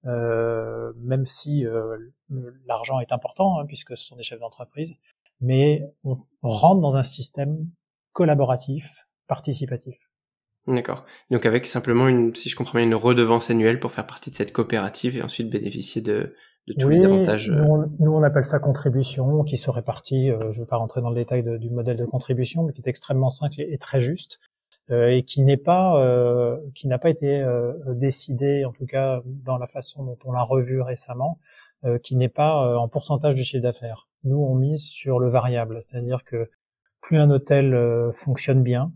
Euh, 0.06 0.92
même 0.96 1.26
si 1.26 1.66
euh, 1.66 1.96
l'argent 2.66 3.00
est 3.00 3.12
important, 3.12 3.58
hein, 3.58 3.66
puisque 3.66 3.96
ce 3.96 4.06
sont 4.06 4.16
des 4.16 4.22
chefs 4.22 4.40
d'entreprise, 4.40 4.92
mais 5.40 5.82
on 6.04 6.18
rentre 6.42 6.80
dans 6.80 6.96
un 6.96 7.02
système 7.02 7.66
collaboratif, 8.12 9.06
participatif. 9.26 9.98
D'accord. 10.68 11.04
Donc 11.30 11.46
avec 11.46 11.66
simplement 11.66 12.08
une, 12.08 12.34
si 12.34 12.48
je 12.48 12.56
comprends 12.56 12.78
bien, 12.78 12.86
une 12.86 12.94
redevance 12.94 13.50
annuelle 13.50 13.80
pour 13.80 13.90
faire 13.90 14.06
partie 14.06 14.30
de 14.30 14.34
cette 14.34 14.52
coopérative 14.52 15.16
et 15.16 15.22
ensuite 15.22 15.50
bénéficier 15.50 16.02
de, 16.02 16.34
de 16.66 16.74
tous 16.78 16.88
les 16.90 17.04
avantages. 17.04 17.50
Nous 17.50 17.64
on, 17.64 17.90
nous 17.98 18.12
on, 18.12 18.22
appelle 18.22 18.44
ça 18.44 18.58
contribution, 18.58 19.42
qui 19.44 19.56
se 19.56 19.70
répartit. 19.70 20.30
Euh, 20.30 20.52
je 20.52 20.58
ne 20.58 20.64
vais 20.64 20.68
pas 20.68 20.76
rentrer 20.76 21.00
dans 21.00 21.08
le 21.08 21.14
détail 21.14 21.42
du 21.58 21.70
modèle 21.70 21.96
de 21.96 22.04
contribution, 22.04 22.64
mais 22.64 22.72
qui 22.72 22.82
est 22.82 22.88
extrêmement 22.88 23.30
simple 23.30 23.54
et, 23.58 23.78
très 23.78 24.02
juste. 24.02 24.38
Euh, 24.90 25.08
et 25.08 25.22
qui 25.22 25.42
n'est 25.42 25.58
pas, 25.58 26.02
euh, 26.02 26.56
qui 26.74 26.88
n'a 26.88 26.98
pas 26.98 27.10
été 27.10 27.40
euh, 27.42 27.74
décidé, 27.88 28.64
en 28.64 28.72
tout 28.72 28.86
cas 28.86 29.20
dans 29.26 29.58
la 29.58 29.66
façon 29.66 30.02
dont 30.02 30.16
on 30.24 30.32
l'a 30.32 30.42
revu 30.42 30.80
récemment, 30.80 31.38
euh, 31.84 31.98
qui 31.98 32.16
n'est 32.16 32.30
pas 32.30 32.78
en 32.78 32.88
pourcentage 32.88 33.34
du 33.34 33.44
chiffre 33.44 33.62
d'affaires. 33.62 34.08
Nous, 34.24 34.38
on 34.38 34.54
mise 34.54 34.84
sur 34.84 35.18
le 35.18 35.28
variable, 35.28 35.82
c'est-à-dire 35.90 36.24
que 36.24 36.50
plus 37.02 37.18
un 37.18 37.30
hôtel 37.30 37.76
fonctionne 38.16 38.62
bien, 38.62 38.92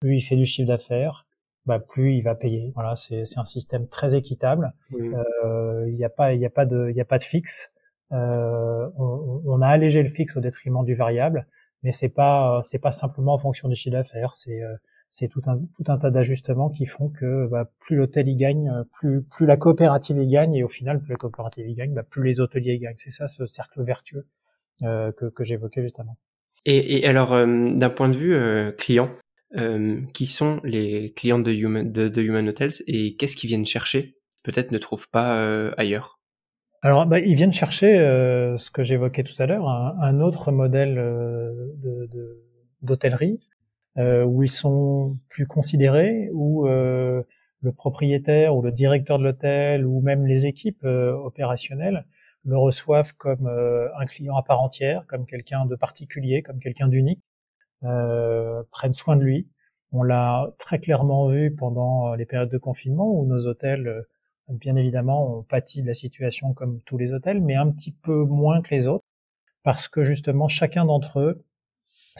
plus 0.00 0.16
il 0.16 0.22
fait 0.22 0.36
du 0.36 0.46
chiffre 0.46 0.68
d'affaires, 0.68 1.26
bah, 1.64 1.78
plus 1.78 2.14
il 2.14 2.22
va 2.22 2.34
payer. 2.34 2.72
Voilà, 2.74 2.96
c'est 2.96 3.24
un 3.36 3.44
système 3.44 3.86
très 3.88 4.14
équitable. 4.16 4.72
Il 4.92 5.94
n'y 5.94 6.04
a 6.04 6.10
pas, 6.10 6.34
il 6.34 6.44
a 6.44 6.50
pas 6.50 6.66
de, 6.66 6.90
il 6.90 7.00
a 7.00 7.04
pas 7.04 7.18
de 7.18 7.24
fixe. 7.24 7.70
Euh, 8.12 8.88
on, 8.96 9.42
on, 9.46 9.62
a 9.62 9.68
allégé 9.68 10.02
le 10.02 10.08
fixe 10.08 10.36
au 10.36 10.40
détriment 10.40 10.84
du 10.84 10.96
variable, 10.96 11.46
mais 11.84 11.92
c'est 11.92 12.08
pas, 12.08 12.60
c'est 12.64 12.80
pas 12.80 12.90
simplement 12.90 13.34
en 13.34 13.38
fonction 13.38 13.68
du 13.68 13.76
chiffre 13.76 13.92
d'affaires. 13.96 14.34
C'est 14.34 14.60
c'est 15.10 15.26
tout 15.28 15.42
un, 15.46 15.58
tout 15.76 15.92
un 15.92 15.98
tas 15.98 16.10
d'ajustements 16.10 16.70
qui 16.70 16.86
font 16.86 17.08
que 17.08 17.48
bah, 17.48 17.68
plus 17.80 17.96
l'hôtel 17.96 18.28
y 18.28 18.36
gagne, 18.36 18.72
plus, 18.92 19.22
plus 19.22 19.44
la 19.44 19.56
coopérative 19.56 20.16
y 20.18 20.28
gagne, 20.28 20.54
et 20.54 20.62
au 20.62 20.68
final, 20.68 21.00
plus 21.00 21.10
la 21.10 21.16
coopérative 21.16 21.68
y 21.68 21.74
gagne, 21.74 21.92
bah, 21.92 22.04
plus 22.04 22.22
les 22.22 22.40
hôteliers 22.40 22.74
y 22.74 22.78
gagnent. 22.78 22.96
C'est 22.96 23.10
ça 23.10 23.26
ce 23.26 23.44
cercle 23.46 23.82
vertueux 23.82 24.26
euh, 24.82 25.10
que, 25.12 25.26
que 25.26 25.44
j'évoquais 25.44 25.82
justement. 25.82 26.16
Et, 26.64 26.98
et 26.98 27.06
alors, 27.08 27.32
euh, 27.32 27.74
d'un 27.74 27.90
point 27.90 28.08
de 28.08 28.16
vue 28.16 28.34
euh, 28.34 28.70
client, 28.70 29.10
euh, 29.56 30.00
qui 30.14 30.26
sont 30.26 30.60
les 30.62 31.12
clients 31.12 31.40
de 31.40 31.50
Human, 31.50 31.90
de, 31.90 32.08
de 32.08 32.22
Human 32.22 32.48
Hotels 32.48 32.70
et 32.86 33.16
qu'est-ce 33.16 33.36
qu'ils 33.36 33.48
viennent 33.48 33.66
chercher? 33.66 34.16
Peut-être 34.44 34.70
ne 34.70 34.78
trouvent 34.78 35.08
pas 35.10 35.38
euh, 35.38 35.72
ailleurs. 35.76 36.20
Alors, 36.82 37.04
bah, 37.04 37.18
ils 37.18 37.34
viennent 37.34 37.52
chercher 37.52 37.96
ce 38.56 38.70
que 38.70 38.84
j'évoquais 38.84 39.22
tout 39.22 39.34
à 39.38 39.44
l'heure, 39.44 39.68
un, 39.68 39.96
un, 40.00 40.20
autre 40.20 40.50
modèle 40.50 40.94
d'hôtellerie 42.80 43.38
euh, 43.42 43.59
où 43.96 44.42
ils 44.42 44.50
sont 44.50 45.12
plus 45.28 45.46
considérés, 45.46 46.30
où 46.32 46.66
euh, 46.66 47.22
le 47.62 47.72
propriétaire 47.72 48.56
ou 48.56 48.62
le 48.62 48.72
directeur 48.72 49.18
de 49.18 49.24
l'hôtel 49.24 49.86
ou 49.86 50.00
même 50.00 50.26
les 50.26 50.46
équipes 50.46 50.84
euh, 50.84 51.12
opérationnelles 51.12 52.06
le 52.44 52.56
reçoivent 52.56 53.12
comme 53.14 53.46
un 53.46 54.06
client 54.06 54.34
à 54.34 54.42
part 54.42 54.62
entière, 54.62 55.04
comme 55.06 55.26
quelqu'un 55.26 55.66
de 55.66 55.76
particulier, 55.76 56.42
comme 56.42 56.58
quelqu'un 56.58 56.88
d'unique, 56.88 57.20
prennent 57.82 58.94
soin 58.94 59.16
de 59.16 59.22
lui. 59.22 59.46
On 59.92 60.02
l'a 60.02 60.50
très 60.58 60.78
clairement 60.78 61.28
vu 61.28 61.54
pendant 61.54 62.14
les 62.14 62.24
périodes 62.24 62.48
de 62.48 62.56
confinement 62.56 63.12
où 63.12 63.26
nos 63.26 63.46
hôtels, 63.46 64.06
bien 64.48 64.74
évidemment, 64.74 65.36
ont 65.36 65.42
pâti 65.42 65.82
de 65.82 65.86
la 65.86 65.92
situation 65.92 66.54
comme 66.54 66.80
tous 66.86 66.96
les 66.96 67.12
hôtels, 67.12 67.42
mais 67.42 67.56
un 67.56 67.70
petit 67.70 67.92
peu 67.92 68.24
moins 68.24 68.62
que 68.62 68.74
les 68.74 68.88
autres, 68.88 69.04
parce 69.62 69.88
que 69.88 70.02
justement 70.02 70.48
chacun 70.48 70.86
d'entre 70.86 71.20
eux 71.20 71.44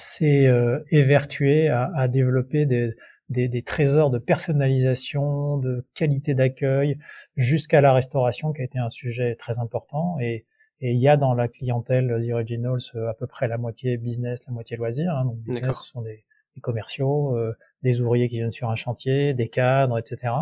s'est 0.00 0.46
euh, 0.46 0.80
évertué 0.90 1.68
à, 1.68 1.90
à 1.96 2.08
développer 2.08 2.66
des, 2.66 2.94
des, 3.28 3.48
des, 3.48 3.62
trésors 3.62 4.10
de 4.10 4.18
personnalisation, 4.18 5.58
de 5.58 5.86
qualité 5.94 6.34
d'accueil, 6.34 6.98
jusqu'à 7.36 7.80
la 7.80 7.92
restauration, 7.92 8.52
qui 8.52 8.62
a 8.62 8.64
été 8.64 8.78
un 8.78 8.90
sujet 8.90 9.36
très 9.36 9.58
important. 9.58 10.18
Et, 10.20 10.46
et 10.80 10.92
il 10.92 10.98
y 10.98 11.08
a 11.08 11.16
dans 11.16 11.34
la 11.34 11.48
clientèle 11.48 12.08
The 12.26 12.32
Originals 12.32 12.80
euh, 12.94 13.08
à 13.08 13.14
peu 13.14 13.26
près 13.26 13.48
la 13.48 13.58
moitié 13.58 13.96
business, 13.96 14.40
la 14.46 14.52
moitié 14.52 14.76
loisir. 14.76 15.14
Hein. 15.14 15.26
Donc 15.26 15.36
business, 15.38 15.76
ce 15.84 15.90
sont 15.90 16.02
des, 16.02 16.24
des 16.54 16.60
commerciaux, 16.60 17.36
euh, 17.36 17.54
des 17.82 18.00
ouvriers 18.00 18.28
qui 18.28 18.36
viennent 18.36 18.52
sur 18.52 18.70
un 18.70 18.76
chantier, 18.76 19.34
des 19.34 19.48
cadres, 19.48 19.98
etc. 19.98 20.32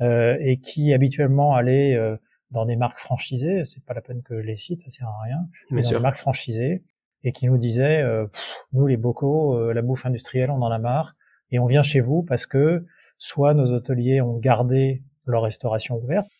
Euh, 0.00 0.36
et 0.40 0.58
qui 0.58 0.94
habituellement 0.94 1.54
allaient 1.54 1.94
euh, 1.94 2.16
dans 2.50 2.64
des 2.64 2.76
marques 2.76 3.00
franchisées. 3.00 3.64
C'est 3.66 3.84
pas 3.84 3.94
la 3.94 4.00
peine 4.00 4.22
que 4.22 4.40
je 4.40 4.46
les 4.46 4.54
cite, 4.54 4.80
ça 4.80 4.90
sert 4.90 5.08
à 5.08 5.22
rien. 5.22 5.46
Mais 5.70 5.82
dans 5.82 5.90
des 5.90 6.00
marques 6.00 6.18
franchisées 6.18 6.82
et 7.24 7.32
qui 7.32 7.46
nous 7.46 7.58
disait 7.58 8.02
euh, 8.02 8.26
nous 8.72 8.86
les 8.86 8.96
bocaux, 8.96 9.54
euh, 9.56 9.72
la 9.72 9.82
bouffe 9.82 10.06
industrielle, 10.06 10.50
on 10.50 10.62
en 10.62 10.70
a 10.70 10.78
marre 10.78 11.14
et 11.50 11.58
on 11.58 11.66
vient 11.66 11.82
chez 11.82 12.00
vous 12.00 12.22
parce 12.22 12.46
que 12.46 12.86
soit 13.18 13.54
nos 13.54 13.72
hôteliers 13.72 14.20
ont 14.20 14.38
gardé 14.38 15.02
leur 15.26 15.42
restauration 15.42 15.96
ouverte, 15.96 16.30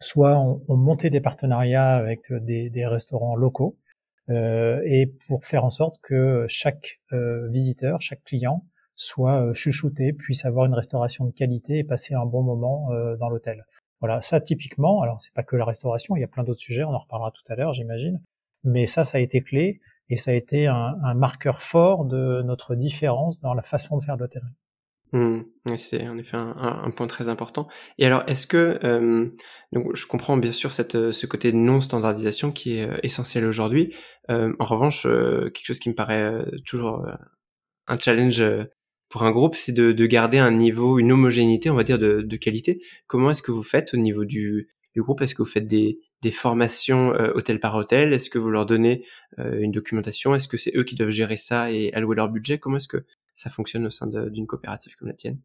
soit 0.00 0.36
ont, 0.38 0.62
monté 0.76 1.10
des 1.10 1.20
partenariats 1.20 1.96
avec 1.96 2.32
des, 2.32 2.70
des 2.70 2.86
restaurants 2.86 3.34
locaux 3.34 3.76
euh, 4.30 4.80
et 4.84 5.12
pour 5.26 5.44
faire 5.44 5.64
en 5.64 5.70
sorte 5.70 5.98
que 6.02 6.46
chaque 6.48 7.00
euh, 7.12 7.48
visiteur, 7.48 8.00
chaque 8.00 8.22
client 8.24 8.64
soit 8.94 9.52
chuchoté, 9.52 10.14
puisse 10.14 10.46
avoir 10.46 10.64
une 10.64 10.72
restauration 10.72 11.26
de 11.26 11.30
qualité 11.30 11.78
et 11.78 11.84
passer 11.84 12.14
un 12.14 12.24
bon 12.24 12.42
moment 12.42 12.88
dans 13.18 13.28
l'hôtel. 13.28 13.66
Voilà, 14.00 14.22
ça 14.22 14.40
typiquement, 14.40 15.02
alors 15.02 15.20
c'est 15.20 15.34
pas 15.34 15.42
que 15.42 15.54
la 15.54 15.66
restauration, 15.66 16.16
il 16.16 16.20
y 16.20 16.24
a 16.24 16.28
plein 16.28 16.44
d'autres 16.44 16.60
sujets, 16.60 16.82
on 16.82 16.94
en 16.94 16.98
reparlera 16.98 17.30
tout 17.30 17.42
à 17.52 17.56
l'heure, 17.56 17.74
j'imagine, 17.74 18.22
mais 18.64 18.86
ça, 18.86 19.04
ça 19.04 19.18
a 19.18 19.20
été 19.20 19.42
clé 19.42 19.80
et 20.08 20.16
ça 20.16 20.30
a 20.30 20.34
été 20.34 20.66
un, 20.66 21.14
marqueur 21.14 21.62
fort 21.62 22.04
de 22.04 22.42
notre 22.42 22.74
différence 22.74 23.40
dans 23.40 23.54
la 23.54 23.62
façon 23.62 23.98
de 23.98 24.04
faire 24.04 24.16
de 24.16 24.22
l'hôtellerie. 24.22 24.54
Mmh, 25.12 25.42
c'est 25.76 26.08
en 26.08 26.18
effet 26.18 26.36
un, 26.36 26.90
point 26.90 27.06
très 27.06 27.28
important. 27.28 27.68
Et 27.98 28.06
alors, 28.06 28.24
est-ce 28.26 28.46
que 28.46 28.78
euh, 28.84 29.28
donc 29.72 29.94
je 29.94 30.06
comprends 30.06 30.36
bien 30.36 30.52
sûr 30.52 30.72
cette, 30.72 31.12
ce 31.12 31.26
côté 31.26 31.52
de 31.52 31.56
non 31.56 31.80
standardisation 31.80 32.50
qui 32.50 32.78
est 32.78 32.88
euh, 32.88 32.98
essentiel 33.02 33.46
aujourd'hui. 33.46 33.94
Euh, 34.30 34.52
en 34.58 34.64
revanche, 34.64 35.06
euh, 35.06 35.50
quelque 35.50 35.66
chose 35.66 35.78
qui 35.78 35.88
me 35.88 35.94
paraît 35.94 36.22
euh, 36.22 36.44
toujours 36.66 37.06
un 37.86 37.98
challenge 37.98 38.42
pour 39.08 39.22
un 39.22 39.30
groupe, 39.30 39.54
c'est 39.54 39.72
de, 39.72 39.92
de, 39.92 40.06
garder 40.06 40.38
un 40.38 40.50
niveau, 40.50 40.98
une 40.98 41.12
homogénéité, 41.12 41.70
on 41.70 41.76
va 41.76 41.84
dire, 41.84 41.98
de, 41.98 42.22
de 42.22 42.36
qualité. 42.36 42.82
Comment 43.06 43.30
est-ce 43.30 43.42
que 43.42 43.52
vous 43.52 43.62
faites 43.62 43.94
au 43.94 43.96
niveau 43.96 44.24
du, 44.24 44.68
du 44.94 45.02
groupe? 45.02 45.22
Est-ce 45.22 45.34
que 45.36 45.42
vous 45.42 45.48
faites 45.48 45.68
des, 45.68 46.00
des 46.22 46.30
formations 46.30 47.12
euh, 47.14 47.32
hôtel 47.34 47.60
par 47.60 47.74
hôtel 47.76 48.12
Est-ce 48.12 48.30
que 48.30 48.38
vous 48.38 48.50
leur 48.50 48.66
donnez 48.66 49.04
euh, 49.38 49.60
une 49.60 49.72
documentation? 49.72 50.34
Est-ce 50.34 50.48
que 50.48 50.56
c'est 50.56 50.74
eux 50.76 50.84
qui 50.84 50.94
doivent 50.94 51.10
gérer 51.10 51.36
ça 51.36 51.70
et 51.70 51.92
allouer 51.92 52.16
leur 52.16 52.28
budget? 52.28 52.58
Comment 52.58 52.76
est-ce 52.76 52.88
que 52.88 53.04
ça 53.34 53.50
fonctionne 53.50 53.86
au 53.86 53.90
sein 53.90 54.06
d'une 54.06 54.46
coopérative 54.46 54.94
comme 54.96 55.08
la 55.08 55.14
tienne? 55.14 55.38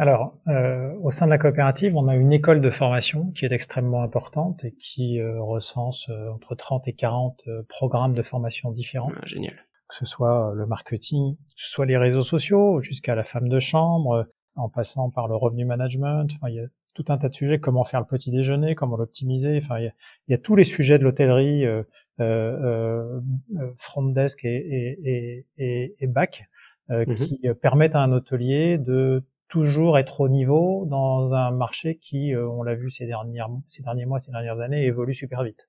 Alors, 0.00 0.38
euh, 0.48 0.94
au 1.02 1.10
sein 1.10 1.26
de 1.26 1.30
la 1.30 1.36
coopérative, 1.36 1.94
on 1.94 2.08
a 2.08 2.16
une 2.16 2.32
école 2.32 2.62
de 2.62 2.70
formation 2.70 3.32
qui 3.32 3.44
est 3.44 3.52
extrêmement 3.52 4.02
importante 4.02 4.64
et 4.64 4.72
qui 4.72 5.20
euh, 5.20 5.42
recense 5.42 6.08
euh, 6.08 6.30
entre 6.32 6.54
30 6.54 6.88
et 6.88 6.94
40 6.94 7.42
programmes 7.68 8.14
de 8.14 8.22
formation 8.22 8.70
différents. 8.70 9.12
Ah, 9.14 9.26
génial. 9.26 9.52
Que 9.90 9.96
ce 9.96 10.06
soit 10.06 10.52
le 10.54 10.64
marketing, 10.64 11.36
que 11.36 11.52
ce 11.54 11.68
soit 11.68 11.84
les 11.84 11.98
réseaux 11.98 12.22
sociaux, 12.22 12.80
jusqu'à 12.80 13.14
la 13.14 13.24
femme 13.24 13.50
de 13.50 13.60
chambre, 13.60 14.26
en 14.54 14.70
passant 14.70 15.10
par 15.10 15.28
le 15.28 15.36
revenu 15.36 15.66
management. 15.66 16.30
Enfin, 16.36 16.48
il 16.48 16.54
y 16.54 16.60
a 16.60 16.66
tout 16.94 17.04
un 17.08 17.18
tas 17.18 17.28
de 17.28 17.34
sujets, 17.34 17.58
comment 17.58 17.84
faire 17.84 18.00
le 18.00 18.06
petit 18.06 18.30
déjeuner, 18.30 18.74
comment 18.74 18.96
l'optimiser. 18.96 19.60
Enfin, 19.62 19.78
il 19.78 19.92
y, 20.28 20.34
a, 20.34 20.38
tous 20.38 20.56
les 20.56 20.64
sujets 20.64 20.98
de 20.98 21.04
l'hôtellerie, 21.04 21.64
euh, 21.64 21.82
euh, 22.20 23.20
euh 23.58 23.70
front 23.78 24.02
desk 24.02 24.44
et, 24.44 24.98
et, 25.04 25.46
et, 25.58 25.94
et 25.98 26.06
back, 26.06 26.44
euh, 26.90 27.04
mhm. 27.06 27.16
qui 27.16 27.40
permettent 27.62 27.94
à 27.94 28.00
un 28.00 28.12
hôtelier 28.12 28.78
de 28.78 29.24
toujours 29.48 29.98
être 29.98 30.20
au 30.20 30.28
niveau 30.28 30.86
dans 30.86 31.34
un 31.34 31.50
marché 31.50 31.96
qui, 31.96 32.34
on 32.36 32.62
l'a 32.62 32.74
vu 32.74 32.90
ces, 32.90 33.06
dernières, 33.06 33.48
ces 33.66 33.82
derniers 33.82 34.06
mois, 34.06 34.18
ces 34.18 34.30
dernières 34.30 34.60
années, 34.60 34.84
évolue 34.84 35.14
super 35.14 35.42
vite. 35.42 35.68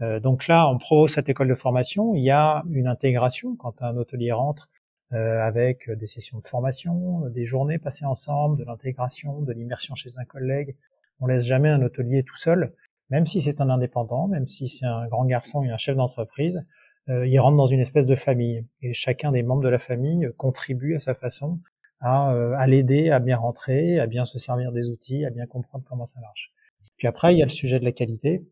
donc 0.00 0.48
là, 0.48 0.66
en 0.66 0.78
pro 0.78 1.06
cette 1.06 1.28
école 1.28 1.46
de 1.46 1.54
formation, 1.54 2.16
il 2.16 2.24
y 2.24 2.32
a 2.32 2.64
une 2.72 2.88
intégration 2.88 3.54
quand 3.54 3.82
un 3.82 3.96
hôtelier 3.96 4.32
rentre 4.32 4.68
avec 5.14 5.90
des 5.90 6.06
sessions 6.06 6.38
de 6.38 6.46
formation, 6.46 7.28
des 7.28 7.46
journées 7.46 7.78
passées 7.78 8.04
ensemble, 8.04 8.58
de 8.58 8.64
l'intégration, 8.64 9.40
de 9.40 9.52
l'immersion 9.52 9.94
chez 9.94 10.10
un 10.18 10.24
collègue. 10.24 10.76
On 11.20 11.26
laisse 11.26 11.46
jamais 11.46 11.68
un 11.68 11.80
hôtelier 11.82 12.24
tout 12.24 12.36
seul, 12.36 12.72
même 13.10 13.26
si 13.26 13.40
c'est 13.40 13.60
un 13.60 13.70
indépendant, 13.70 14.28
même 14.28 14.48
si 14.48 14.68
c'est 14.68 14.86
un 14.86 15.06
grand 15.06 15.24
garçon 15.24 15.62
et 15.62 15.70
un 15.70 15.78
chef 15.78 15.96
d'entreprise, 15.96 16.64
euh, 17.08 17.26
il 17.26 17.38
rentre 17.38 17.56
dans 17.56 17.66
une 17.66 17.80
espèce 17.80 18.06
de 18.06 18.16
famille. 18.16 18.66
Et 18.82 18.94
chacun 18.94 19.30
des 19.30 19.42
membres 19.42 19.62
de 19.62 19.68
la 19.68 19.78
famille 19.78 20.28
contribue 20.36 20.96
à 20.96 21.00
sa 21.00 21.14
façon 21.14 21.60
à, 22.00 22.32
euh, 22.32 22.54
à 22.58 22.66
l'aider 22.66 23.10
à 23.10 23.18
bien 23.18 23.36
rentrer, 23.36 24.00
à 24.00 24.06
bien 24.06 24.24
se 24.24 24.38
servir 24.38 24.72
des 24.72 24.88
outils, 24.88 25.24
à 25.24 25.30
bien 25.30 25.46
comprendre 25.46 25.84
comment 25.88 26.06
ça 26.06 26.18
marche. 26.20 26.52
Puis 26.96 27.06
après, 27.06 27.34
il 27.34 27.38
y 27.38 27.42
a 27.42 27.46
le 27.46 27.50
sujet 27.50 27.78
de 27.78 27.84
la 27.84 27.92
qualité, 27.92 28.44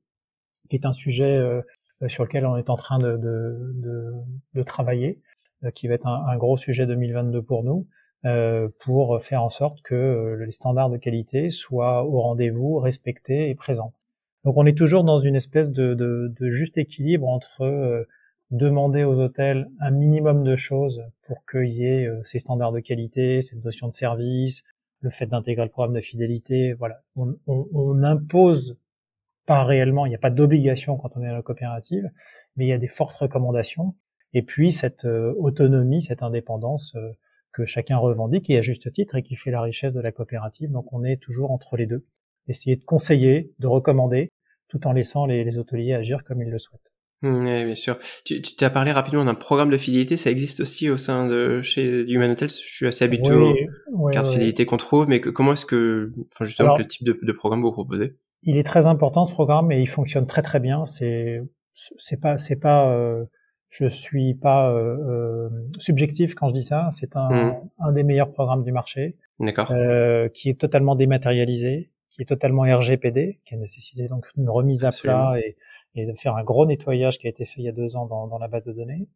qui 0.69 0.77
est 0.77 0.87
un 0.87 0.93
sujet 0.93 1.41
sur 2.09 2.25
lequel 2.25 2.45
on 2.47 2.57
est 2.57 2.71
en 2.71 2.77
train 2.77 2.99
de, 2.99 3.17
de, 3.17 3.73
de, 3.75 4.13
de 4.55 4.63
travailler. 4.63 5.21
Qui 5.75 5.89
va 5.89 5.95
être 5.95 6.07
un, 6.07 6.27
un, 6.27 6.37
gros 6.37 6.57
sujet 6.57 6.87
2022 6.87 7.43
pour 7.43 7.63
nous, 7.65 7.87
pour 8.81 9.23
faire 9.23 9.43
en 9.43 9.51
sorte 9.51 9.83
que 9.83 10.37
les 10.45 10.53
standards 10.53 10.91
de 10.91 10.97
qualité 10.97 11.51
soient 11.51 12.05
au 12.05 12.21
rendez-vous, 12.21 12.79
respectés 12.79 13.51
et 13.51 13.55
présents. 13.55 13.93
Donc 14.45 14.57
on 14.57 14.67
est 14.67 14.77
toujours 14.77 15.05
dans 15.05 15.21
une 15.21 15.37
espèce 15.37 15.71
de, 15.71 15.95
de, 15.95 16.35
de 16.39 16.51
juste 16.51 16.77
équilibre 16.77 17.29
entre 17.29 17.63
euh, 17.63 18.05
demander 18.51 19.05
aux 19.05 19.19
hôtels 19.21 19.71
un 19.81 19.91
minimum 19.91 20.43
de 20.43 20.57
choses 20.57 21.03
pour 21.27 21.47
qu'il 21.47 21.73
y 21.73 21.85
ait 21.85 22.07
euh, 22.07 22.23
ces 22.25 22.41
standards 22.41 22.73
de 22.73 22.81
qualité, 22.81 23.41
cette 23.41 23.65
notion 23.65 23.89
de 23.89 23.95
service, 23.95 24.65
le 25.01 25.11
fait 25.11 25.27
d'intégrer 25.27 25.65
le 25.65 25.71
programme 25.71 25.95
de 25.95 26.01
fidélité. 26.01 26.73
Voilà, 26.75 27.03
on, 27.15 27.37
on, 27.47 27.67
on 27.73 28.03
impose 28.03 28.77
pas 29.47 29.65
réellement, 29.65 30.07
il 30.07 30.11
n'y 30.11 30.15
a 30.15 30.19
pas 30.19 30.31
d'obligation 30.31 30.97
quand 30.97 31.17
on 31.17 31.23
est 31.23 31.29
dans 31.29 31.35
la 31.35 31.43
coopérative, 31.43 32.11
mais 32.57 32.67
il 32.67 32.69
y 32.69 32.73
a 32.73 32.79
des 32.79 32.89
fortes 32.89 33.17
recommandations. 33.17 33.95
Et 34.35 34.43
puis 34.43 34.73
cette 34.73 35.05
euh, 35.05 35.35
autonomie, 35.39 36.03
cette 36.03 36.23
indépendance 36.23 36.97
que 37.53 37.67
chacun 37.67 37.99
revendique 37.99 38.49
et 38.49 38.59
à 38.59 38.63
juste 38.63 38.93
titre 38.93 39.17
et 39.17 39.23
qui 39.23 39.37
fait 39.37 39.51
la 39.51 39.61
richesse 39.61 39.93
de 39.93 40.01
la 40.01 40.11
coopérative. 40.11 40.71
Donc 40.71 40.93
on 40.93 41.05
est 41.05 41.19
toujours 41.19 41.51
entre 41.51 41.77
les 41.77 41.87
deux 41.87 42.07
essayer 42.49 42.77
de 42.77 42.85
conseiller, 42.85 43.53
de 43.59 43.67
recommander, 43.67 44.31
tout 44.69 44.87
en 44.87 44.93
laissant 44.93 45.27
les, 45.27 45.59
hôteliers 45.59 45.95
agir 45.95 46.25
comme 46.25 46.43
ils 46.43 46.51
le 46.51 46.59
souhaitent. 46.59 46.81
Mmh, 47.23 47.45
oui, 47.45 47.65
bien 47.65 47.75
sûr. 47.75 47.99
Tu, 48.25 48.43
tu 48.43 48.65
as 48.65 48.71
parlé 48.71 48.91
rapidement 48.91 49.25
d'un 49.25 49.35
programme 49.35 49.71
de 49.71 49.77
fidélité. 49.77 50.17
Ça 50.17 50.31
existe 50.31 50.61
aussi 50.61 50.91
au 50.91 50.97
sein 50.97 51.29
de 51.29 51.63
chez 51.63 52.11
Human 52.11 52.31
Hotels. 52.31 52.49
Je 52.49 52.55
suis 52.55 52.87
assez 52.87 53.05
habitué 53.05 53.69
aux 53.93 54.09
cartes 54.09 54.27
de 54.27 54.33
fidélité 54.33 54.67
qu'on 54.67 54.77
trouve, 54.77 55.09
mais 55.09 55.21
comment 55.21 55.53
est-ce 55.53 55.67
que, 55.67 56.13
enfin 56.33 56.45
justement, 56.45 56.75
quel 56.77 56.87
type 56.87 57.07
de, 57.07 57.19
de, 57.23 57.33
programme 57.33 57.63
vous 57.63 57.71
proposez? 57.71 58.17
Il 58.43 58.57
est 58.57 58.65
très 58.65 58.89
important 58.89 59.25
ce 59.25 59.33
programme 59.33 59.71
et 59.71 59.81
il 59.81 59.89
fonctionne 59.89 60.27
très 60.27 60.43
très 60.43 60.59
bien. 60.59 60.85
C'est 60.85 61.43
c'est 61.75 62.21
pas 62.21 62.39
c'est 62.39 62.57
pas 62.57 62.91
euh, 62.91 63.25
je 63.73 63.87
suis 63.87 64.35
pas 64.35 64.71
euh, 64.71 64.97
euh, 64.99 65.49
subjectif 65.79 66.35
quand 66.35 66.49
je 66.51 66.55
dis 66.55 66.63
ça. 66.63 66.91
C'est 66.93 67.17
un, 67.17 67.31
mmh. 67.31 67.61
un 67.79 67.93
des 67.93 68.03
meilleurs 68.03 68.31
programmes 68.31 68.65
du 68.65 68.71
marché. 68.71 69.17
Euh, 69.71 70.29
qui 70.29 70.51
est 70.51 70.61
totalement 70.61 70.95
dématérialisé, 70.95 71.91
qui 72.11 72.23
est 72.23 72.27
totalement 72.27 72.63
RGPD, 72.63 73.41
qui 73.45 73.55
a 73.55 73.57
nécessité 73.57 74.07
donc 74.07 74.27
une 74.37 74.49
remise 74.49 74.85
à 74.85 74.91
plat 74.91 75.35
et, 75.39 75.57
et, 75.95 76.07
de 76.07 76.13
faire 76.13 76.37
un 76.37 76.45
gros 76.45 76.67
nettoyage 76.67 77.19
qui 77.19 77.27
a 77.27 77.31
été 77.31 77.45
fait 77.45 77.61
il 77.61 77.65
y 77.65 77.69
a 77.69 77.73
deux 77.73 77.97
ans 77.97 78.07
dans, 78.07 78.29
dans 78.29 78.39
la 78.39 78.47
base 78.47 78.67
de 78.67 78.73
données. 78.73 79.09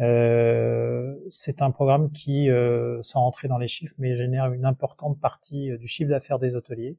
Euh, 0.00 1.14
c'est 1.28 1.60
un 1.60 1.70
programme 1.72 2.12
qui, 2.12 2.48
euh, 2.48 3.02
sans 3.02 3.20
rentrer 3.20 3.48
dans 3.48 3.58
les 3.58 3.68
chiffres, 3.68 3.94
mais 3.98 4.16
génère 4.16 4.52
une 4.52 4.64
importante 4.64 5.20
partie 5.20 5.72
euh, 5.72 5.78
du 5.78 5.88
chiffre 5.88 6.10
d'affaires 6.10 6.38
des 6.38 6.54
hôteliers, 6.54 6.96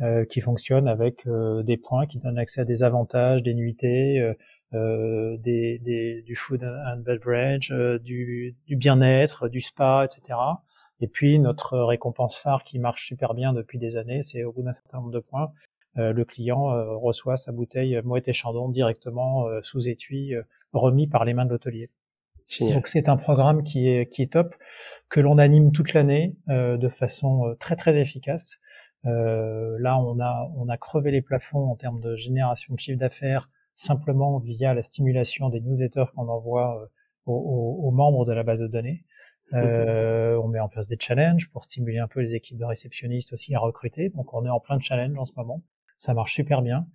euh, 0.00 0.24
qui 0.24 0.40
fonctionne 0.40 0.88
avec 0.88 1.26
euh, 1.26 1.62
des 1.62 1.76
points 1.76 2.06
qui 2.06 2.18
donnent 2.18 2.38
accès 2.38 2.62
à 2.62 2.64
des 2.64 2.82
avantages, 2.82 3.42
des 3.42 3.52
nuitées, 3.52 4.18
euh, 4.18 4.32
des, 4.72 5.78
des, 5.78 6.22
du 6.22 6.36
food 6.36 6.62
and 6.64 6.98
beverage, 6.98 7.70
du, 8.02 8.54
du 8.66 8.76
bien-être, 8.76 9.48
du 9.48 9.60
spa, 9.60 10.04
etc. 10.04 10.38
Et 11.00 11.08
puis 11.08 11.38
notre 11.38 11.78
récompense 11.78 12.36
phare 12.36 12.62
qui 12.62 12.78
marche 12.78 13.06
super 13.06 13.34
bien 13.34 13.52
depuis 13.52 13.78
des 13.78 13.96
années, 13.96 14.22
c'est 14.22 14.44
au 14.44 14.52
bout 14.52 14.62
d'un 14.62 14.72
certain 14.72 14.98
nombre 14.98 15.12
de 15.12 15.20
points, 15.20 15.52
euh, 15.98 16.12
le 16.12 16.24
client 16.24 16.72
euh, 16.72 16.96
reçoit 16.96 17.36
sa 17.36 17.52
bouteille 17.52 18.00
Moët 18.04 18.28
et 18.28 18.32
Chandon 18.32 18.68
directement 18.68 19.46
euh, 19.48 19.60
sous 19.62 19.88
étui, 19.88 20.34
remis 20.72 21.06
par 21.06 21.24
les 21.24 21.34
mains 21.34 21.44
de 21.44 21.50
l'hôtelier. 21.50 21.90
Donc 22.60 22.88
c'est 22.88 23.08
un 23.08 23.16
programme 23.16 23.62
qui 23.62 23.88
est 23.88 24.12
qui 24.12 24.22
est 24.22 24.32
top, 24.32 24.54
que 25.08 25.20
l'on 25.20 25.38
anime 25.38 25.70
toute 25.70 25.92
l'année 25.92 26.34
de 26.48 26.88
façon 26.88 27.54
très 27.60 27.76
très 27.76 27.96
efficace. 27.96 28.58
là, 29.04 29.96
on 29.98 30.18
a 30.18 30.50
on 30.56 30.68
a 30.68 30.76
crevé 30.76 31.12
les 31.12 31.22
plafonds 31.22 31.70
en 31.70 31.76
termes 31.76 32.00
de 32.00 32.16
génération 32.16 32.74
de 32.74 32.80
chiffre 32.80 32.98
d'affaires 32.98 33.48
simplement 33.80 34.38
via 34.38 34.74
la 34.74 34.82
stimulation 34.82 35.48
des 35.48 35.60
newsletters 35.60 36.06
qu'on 36.14 36.28
envoie 36.28 36.88
aux, 37.26 37.80
aux, 37.82 37.90
membres 37.90 38.26
de 38.26 38.32
la 38.32 38.42
base 38.42 38.58
de 38.58 38.66
données. 38.66 39.04
Euh, 39.52 40.36
on 40.36 40.48
met 40.48 40.60
en 40.60 40.68
place 40.68 40.86
des 40.86 40.96
challenges 40.98 41.50
pour 41.50 41.64
stimuler 41.64 41.98
un 41.98 42.06
peu 42.06 42.20
les 42.20 42.34
équipes 42.34 42.58
de 42.58 42.64
réceptionnistes 42.64 43.32
aussi 43.32 43.54
à 43.54 43.58
recruter. 43.58 44.10
Donc 44.10 44.34
on 44.34 44.44
est 44.44 44.50
en 44.50 44.60
plein 44.60 44.76
de 44.76 44.82
challenges 44.82 45.18
en 45.18 45.24
ce 45.24 45.32
moment. 45.36 45.62
Ça 45.98 46.14
marche 46.14 46.34
super 46.34 46.62
bien. 46.62 46.86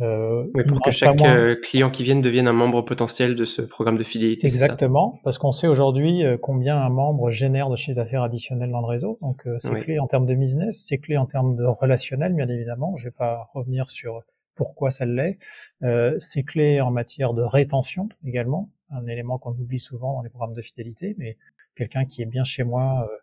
Euh, 0.00 0.46
pour 0.66 0.80
que 0.80 0.90
chaque 0.90 1.20
euh, 1.22 1.54
client 1.54 1.90
qui 1.90 2.02
vienne 2.02 2.22
devienne 2.22 2.48
un 2.48 2.54
membre 2.54 2.82
potentiel 2.82 3.34
de 3.36 3.44
ce 3.44 3.60
programme 3.60 3.98
de 3.98 4.04
fidélité. 4.04 4.46
Exactement, 4.46 5.20
parce 5.22 5.36
qu'on 5.36 5.52
sait 5.52 5.68
aujourd'hui 5.68 6.24
euh, 6.24 6.38
combien 6.40 6.78
un 6.78 6.88
membre 6.88 7.30
génère 7.30 7.68
de 7.68 7.76
chiffre 7.76 7.96
d'affaires 7.96 8.22
additionnel 8.22 8.70
dans 8.70 8.80
le 8.80 8.86
réseau. 8.86 9.18
Donc 9.20 9.46
euh, 9.46 9.58
c'est 9.60 9.80
clé 9.82 9.98
en 9.98 10.06
termes 10.06 10.26
de 10.26 10.34
business, 10.34 10.86
c'est 10.88 10.98
clé 10.98 11.18
en 11.18 11.26
termes 11.26 11.56
de 11.56 11.64
relationnel, 11.64 12.32
bien 12.32 12.48
évidemment. 12.48 12.96
Je 12.96 13.04
vais 13.04 13.10
pas 13.10 13.50
revenir 13.54 13.90
sur 13.90 14.22
pourquoi 14.54 14.90
ça 14.90 15.04
l'est. 15.04 15.38
Euh, 15.82 16.16
c'est 16.18 16.42
clé 16.42 16.80
en 16.80 16.90
matière 16.90 17.34
de 17.34 17.42
rétention 17.42 18.08
également, 18.24 18.70
un 18.90 19.06
élément 19.06 19.38
qu'on 19.38 19.52
oublie 19.52 19.80
souvent 19.80 20.14
dans 20.14 20.22
les 20.22 20.28
programmes 20.28 20.54
de 20.54 20.62
fidélité, 20.62 21.14
mais 21.18 21.36
quelqu'un 21.76 22.04
qui 22.04 22.22
est 22.22 22.26
bien 22.26 22.44
chez 22.44 22.64
moi 22.64 23.08
euh, 23.10 23.16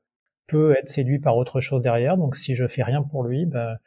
peut 0.47 0.75
être 0.77 0.89
séduit 0.89 1.19
par 1.19 1.37
autre 1.37 1.61
chose 1.61 1.81
derrière. 1.81 2.17
Donc 2.17 2.35
si 2.35 2.55
je 2.55 2.67
fais 2.67 2.83
rien 2.83 3.03
pour 3.03 3.23
lui, 3.23 3.45
ben, 3.45 3.77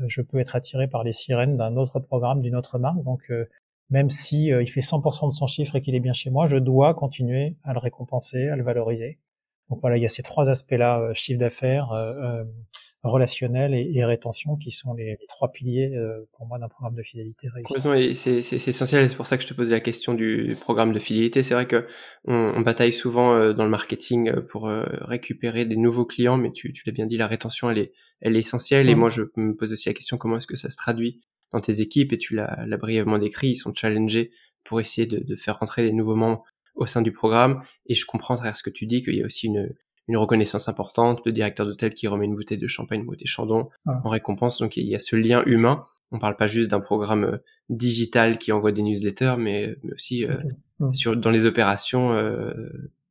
euh, 0.00 0.04
je 0.08 0.22
peux 0.22 0.38
être 0.38 0.56
attiré 0.56 0.88
par 0.88 1.04
les 1.04 1.12
sirènes 1.12 1.56
d'un 1.56 1.76
autre 1.76 1.98
programme, 1.98 2.42
d'une 2.42 2.56
autre 2.56 2.78
marque. 2.78 3.02
Donc 3.02 3.22
euh, 3.30 3.46
même 3.90 4.10
si 4.10 4.46
il 4.46 4.70
fait 4.70 4.82
100% 4.82 5.30
de 5.30 5.34
son 5.34 5.48
chiffre 5.48 5.74
et 5.74 5.82
qu'il 5.82 5.96
est 5.96 6.00
bien 6.00 6.12
chez 6.12 6.30
moi, 6.30 6.46
je 6.46 6.56
dois 6.56 6.94
continuer 6.94 7.56
à 7.64 7.72
le 7.72 7.80
récompenser, 7.80 8.48
à 8.48 8.54
le 8.54 8.62
valoriser. 8.62 9.18
Donc 9.68 9.80
voilà, 9.80 9.96
il 9.96 10.02
y 10.02 10.06
a 10.06 10.08
ces 10.08 10.22
trois 10.22 10.48
aspects-là, 10.48 11.12
chiffre 11.14 11.40
d'affaires, 11.40 11.92
relationnel 13.02 13.74
et, 13.74 14.04
rétention 14.04 14.56
qui 14.56 14.70
sont 14.70 14.92
les, 14.92 15.18
trois 15.28 15.50
piliers 15.50 15.94
euh, 15.94 16.28
pour 16.32 16.46
moi 16.46 16.58
d'un 16.58 16.68
programme 16.68 16.94
de 16.94 17.02
fidélité 17.02 17.48
réussi. 17.48 18.14
c'est 18.14 18.68
essentiel, 18.68 19.08
c'est 19.08 19.16
pour 19.16 19.26
ça 19.26 19.36
que 19.36 19.42
je 19.42 19.48
te 19.48 19.54
posais 19.54 19.74
la 19.74 19.80
question 19.80 20.14
du 20.14 20.56
programme 20.60 20.92
de 20.92 20.98
fidélité. 20.98 21.42
C'est 21.42 21.54
vrai 21.54 21.66
que 21.66 21.82
on, 22.24 22.60
bataille 22.60 22.92
souvent 22.92 23.34
euh, 23.34 23.52
dans 23.54 23.64
le 23.64 23.70
marketing 23.70 24.28
euh, 24.28 24.40
pour 24.42 24.68
récupérer 24.68 25.64
des 25.64 25.76
nouveaux 25.76 26.04
clients, 26.04 26.36
mais 26.36 26.52
tu, 26.52 26.72
tu 26.72 26.82
l'as 26.86 26.92
bien 26.92 27.06
dit, 27.06 27.16
la 27.16 27.26
rétention 27.26 27.70
elle 27.70 27.78
est, 27.78 27.92
elle 28.20 28.36
est 28.36 28.40
essentielle. 28.40 28.88
Et 28.90 28.94
moi, 28.94 29.08
je 29.08 29.22
me 29.36 29.54
pose 29.54 29.72
aussi 29.72 29.88
la 29.88 29.94
question 29.94 30.18
comment 30.18 30.36
est-ce 30.36 30.46
que 30.46 30.56
ça 30.56 30.68
se 30.68 30.76
traduit 30.76 31.20
dans 31.52 31.60
tes 31.60 31.80
équipes? 31.80 32.12
Et 32.12 32.18
tu 32.18 32.34
l'as 32.34 32.66
brièvement 32.76 33.18
décrit, 33.18 33.50
ils 33.50 33.56
sont 33.56 33.72
challengés 33.74 34.30
pour 34.64 34.80
essayer 34.80 35.06
de, 35.06 35.20
de 35.20 35.36
faire 35.36 35.58
rentrer 35.58 35.82
des 35.82 35.92
nouveaux 35.92 36.16
membres 36.16 36.44
au 36.74 36.84
sein 36.86 37.00
du 37.00 37.12
programme. 37.12 37.62
Et 37.86 37.94
je 37.94 38.04
comprends 38.04 38.34
à 38.34 38.36
travers 38.36 38.56
ce 38.56 38.62
que 38.62 38.70
tu 38.70 38.86
dis 38.86 39.02
qu'il 39.02 39.14
y 39.14 39.22
a 39.22 39.26
aussi 39.26 39.46
une, 39.46 39.74
une 40.10 40.16
reconnaissance 40.16 40.68
importante, 40.68 41.22
le 41.24 41.30
directeur 41.30 41.64
d'hôtel 41.64 41.94
qui 41.94 42.08
remet 42.08 42.24
une 42.24 42.34
bouteille 42.34 42.58
de 42.58 42.66
champagne, 42.66 43.00
une 43.00 43.06
bouteille 43.06 43.28
Chandon 43.28 43.68
en 43.86 44.08
récompense. 44.08 44.58
Donc 44.58 44.76
il 44.76 44.84
y 44.86 44.96
a 44.96 44.98
ce 44.98 45.14
lien 45.14 45.44
humain. 45.46 45.84
On 46.10 46.18
parle 46.18 46.34
pas 46.34 46.48
juste 46.48 46.68
d'un 46.68 46.80
programme 46.80 47.24
euh, 47.24 47.36
digital 47.68 48.36
qui 48.36 48.50
envoie 48.50 48.72
des 48.72 48.82
newsletters, 48.82 49.36
mais, 49.38 49.76
aussi 49.92 50.26
euh, 50.26 50.34
sur 50.92 51.16
dans 51.16 51.30
les 51.30 51.46
opérations 51.46 52.12
euh, 52.12 52.52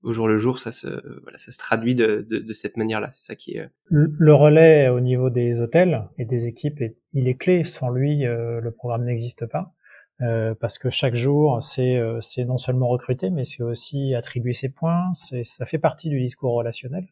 au 0.03 0.11
jour 0.11 0.27
le 0.27 0.37
jour, 0.37 0.59
ça 0.59 0.73
se 0.73 0.87
voilà, 1.21 1.37
ça 1.37 1.53
se 1.53 1.57
traduit 1.57 1.95
de, 1.95 2.27
de, 2.29 2.53
cette 2.53 2.75
manière-là. 2.75 3.07
C'est 3.11 3.23
ça 3.23 3.35
qui 3.35 3.55
est 3.55 3.69
le 3.89 4.33
relais 4.33 4.89
au 4.89 4.99
niveau 4.99 5.29
des 5.29 5.61
hôtels 5.61 6.03
et 6.17 6.25
des 6.25 6.47
équipes, 6.47 6.83
il 7.13 7.29
est 7.29 7.35
clé. 7.35 7.63
Sans 7.63 7.89
lui, 7.89 8.23
le 8.23 8.71
programme 8.71 9.05
n'existe 9.05 9.45
pas. 9.45 9.73
Euh, 10.21 10.53
parce 10.59 10.77
que 10.77 10.89
chaque 10.89 11.15
jour, 11.15 11.63
c'est 11.63 11.97
euh, 11.97 12.19
non 12.45 12.57
seulement 12.57 12.89
recruter, 12.89 13.29
mais 13.29 13.45
c'est 13.45 13.63
aussi 13.63 14.13
attribuer 14.15 14.53
ses 14.53 14.69
points. 14.69 15.13
Ça 15.13 15.65
fait 15.65 15.77
partie 15.77 16.09
du 16.09 16.19
discours 16.19 16.53
relationnel. 16.55 17.07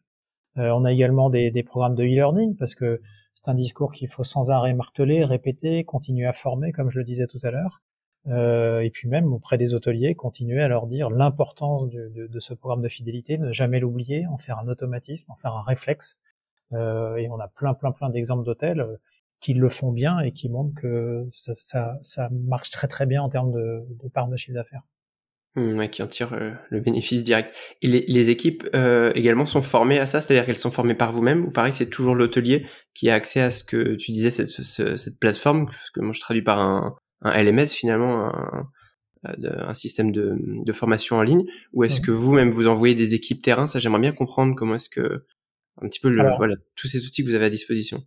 Euh, 0.58 0.70
on 0.70 0.84
a 0.84 0.92
également 0.92 1.30
des, 1.30 1.50
des 1.50 1.62
programmes 1.62 1.94
de 1.94 2.04
e-learning 2.04 2.56
parce 2.56 2.74
que 2.74 3.00
c'est 3.34 3.48
un 3.48 3.54
discours 3.54 3.92
qu'il 3.92 4.08
faut 4.08 4.24
sans 4.24 4.50
arrêt 4.50 4.74
marteler, 4.74 5.24
répéter, 5.24 5.84
continuer 5.84 6.26
à 6.26 6.32
former, 6.32 6.72
comme 6.72 6.90
je 6.90 6.98
le 6.98 7.04
disais 7.04 7.26
tout 7.26 7.38
à 7.42 7.50
l'heure. 7.50 7.80
et 8.26 8.90
puis 8.90 9.08
même 9.08 9.32
auprès 9.32 9.56
des 9.56 9.72
hôteliers, 9.74 10.14
continuer 10.14 10.60
à 10.62 10.68
leur 10.68 10.86
dire 10.86 11.08
l'importance 11.08 11.88
de, 11.88 12.08
de, 12.08 12.26
de, 12.26 12.40
ce 12.40 12.52
programme 12.52 12.82
de 12.82 12.88
fidélité, 12.88 13.38
ne 13.38 13.52
jamais 13.52 13.80
l'oublier, 13.80 14.26
en 14.26 14.38
faire 14.38 14.58
un 14.58 14.68
automatisme, 14.68 15.30
en 15.30 15.36
faire 15.36 15.54
un 15.54 15.62
réflexe. 15.62 16.16
et 16.72 17.28
on 17.30 17.38
a 17.40 17.48
plein, 17.48 17.74
plein, 17.74 17.92
plein 17.92 18.10
d'exemples 18.10 18.44
d'hôtels 18.44 18.98
qui 19.40 19.54
le 19.54 19.68
font 19.68 19.92
bien 19.92 20.18
et 20.20 20.32
qui 20.32 20.48
montrent 20.48 20.74
que 20.80 21.28
ça, 21.32 21.52
ça, 21.56 21.98
ça 22.02 22.28
marche 22.30 22.70
très 22.70 22.88
très 22.88 23.06
bien 23.06 23.22
en 23.22 23.28
termes 23.28 23.52
de, 23.52 23.84
de 24.02 24.08
part 24.08 24.28
de 24.28 24.36
chiffre 24.36 24.54
d'affaires. 24.54 24.82
Mmh, 25.54 25.78
ouais, 25.78 25.88
qui 25.88 26.02
en 26.02 26.06
tirent 26.06 26.34
euh, 26.34 26.52
le 26.70 26.80
bénéfice 26.80 27.24
direct. 27.24 27.54
Et 27.82 27.88
les, 27.88 28.04
les 28.06 28.30
équipes 28.30 28.68
euh, 28.74 29.12
également 29.14 29.46
sont 29.46 29.62
formées 29.62 29.98
à 29.98 30.06
ça, 30.06 30.20
c'est-à-dire 30.20 30.46
qu'elles 30.46 30.58
sont 30.58 30.70
formées 30.70 30.94
par 30.94 31.12
vous-même, 31.12 31.46
ou 31.46 31.50
pareil, 31.50 31.72
c'est 31.72 31.88
toujours 31.88 32.14
l'hôtelier 32.14 32.66
qui 32.94 33.10
a 33.10 33.14
accès 33.14 33.40
à 33.40 33.50
ce 33.50 33.64
que 33.64 33.94
tu 33.94 34.12
disais, 34.12 34.30
cette, 34.30 34.48
cette 34.48 35.18
plateforme, 35.18 35.66
ce 35.86 35.90
que 35.92 36.00
moi 36.00 36.12
je 36.12 36.20
traduis 36.20 36.42
par 36.42 36.60
un, 36.60 36.96
un 37.22 37.42
LMS 37.42 37.66
finalement, 37.66 38.26
un, 38.26 38.68
un 39.24 39.74
système 39.74 40.12
de, 40.12 40.36
de, 40.38 40.72
formation 40.72 41.16
en 41.16 41.22
ligne, 41.22 41.44
ou 41.72 41.82
est-ce 41.84 42.00
que 42.00 42.10
vous-même 42.10 42.50
vous 42.50 42.68
envoyez 42.68 42.94
des 42.94 43.14
équipes 43.14 43.42
terrain? 43.42 43.66
Ça, 43.66 43.78
j'aimerais 43.78 44.00
bien 44.00 44.12
comprendre 44.12 44.54
comment 44.54 44.76
est-ce 44.76 44.88
que 44.88 45.24
un 45.80 45.88
petit 45.88 46.00
peu 46.00 46.08
le, 46.08 46.22
voilà 46.36 46.54
tous 46.76 46.88
ces 46.88 47.06
outils 47.06 47.24
que 47.24 47.28
vous 47.28 47.34
avez 47.34 47.46
à 47.46 47.50
disposition 47.50 48.02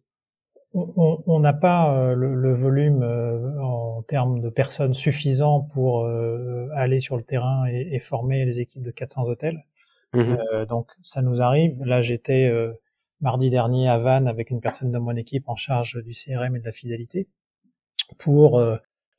on 0.74 1.40
n'a 1.40 1.54
pas 1.54 1.94
euh, 1.94 2.16
le, 2.16 2.54
volume 2.54 3.04
euh, 3.04 3.60
en 3.62 4.04
termes 4.04 4.40
de 4.40 4.50
personnes 4.50 4.94
suffisant 4.94 5.62
pour 5.74 6.06
euh, 6.06 6.70
aller 6.74 7.00
sur 7.00 7.18
le 7.18 7.24
terrain 7.24 7.66
et, 7.66 8.00
former 8.00 8.46
les 8.46 8.60
équipes 8.60 8.84
de 8.84 8.92
400 8.92 9.24
hôtels. 9.24 9.64
Mmh 10.14 10.36
donc 10.68 10.92
ça 11.02 11.22
nous 11.22 11.42
arrive. 11.42 11.82
Là, 11.86 12.02
j'étais 12.02 12.52
mardi 13.22 13.50
dernier 13.50 13.88
à 13.88 13.98
Vannes 13.98 14.28
avec 14.28 14.50
une 14.50 14.60
personne 14.60 14.92
de 14.92 14.98
mon 14.98 15.16
équipe 15.16 15.48
en 15.48 15.56
charge 15.56 16.04
du 16.04 16.14
CRM 16.14 16.54
et 16.58 16.60
de 16.60 16.66
la 16.66 16.74
fidélité 16.74 17.30
pour 18.18 18.62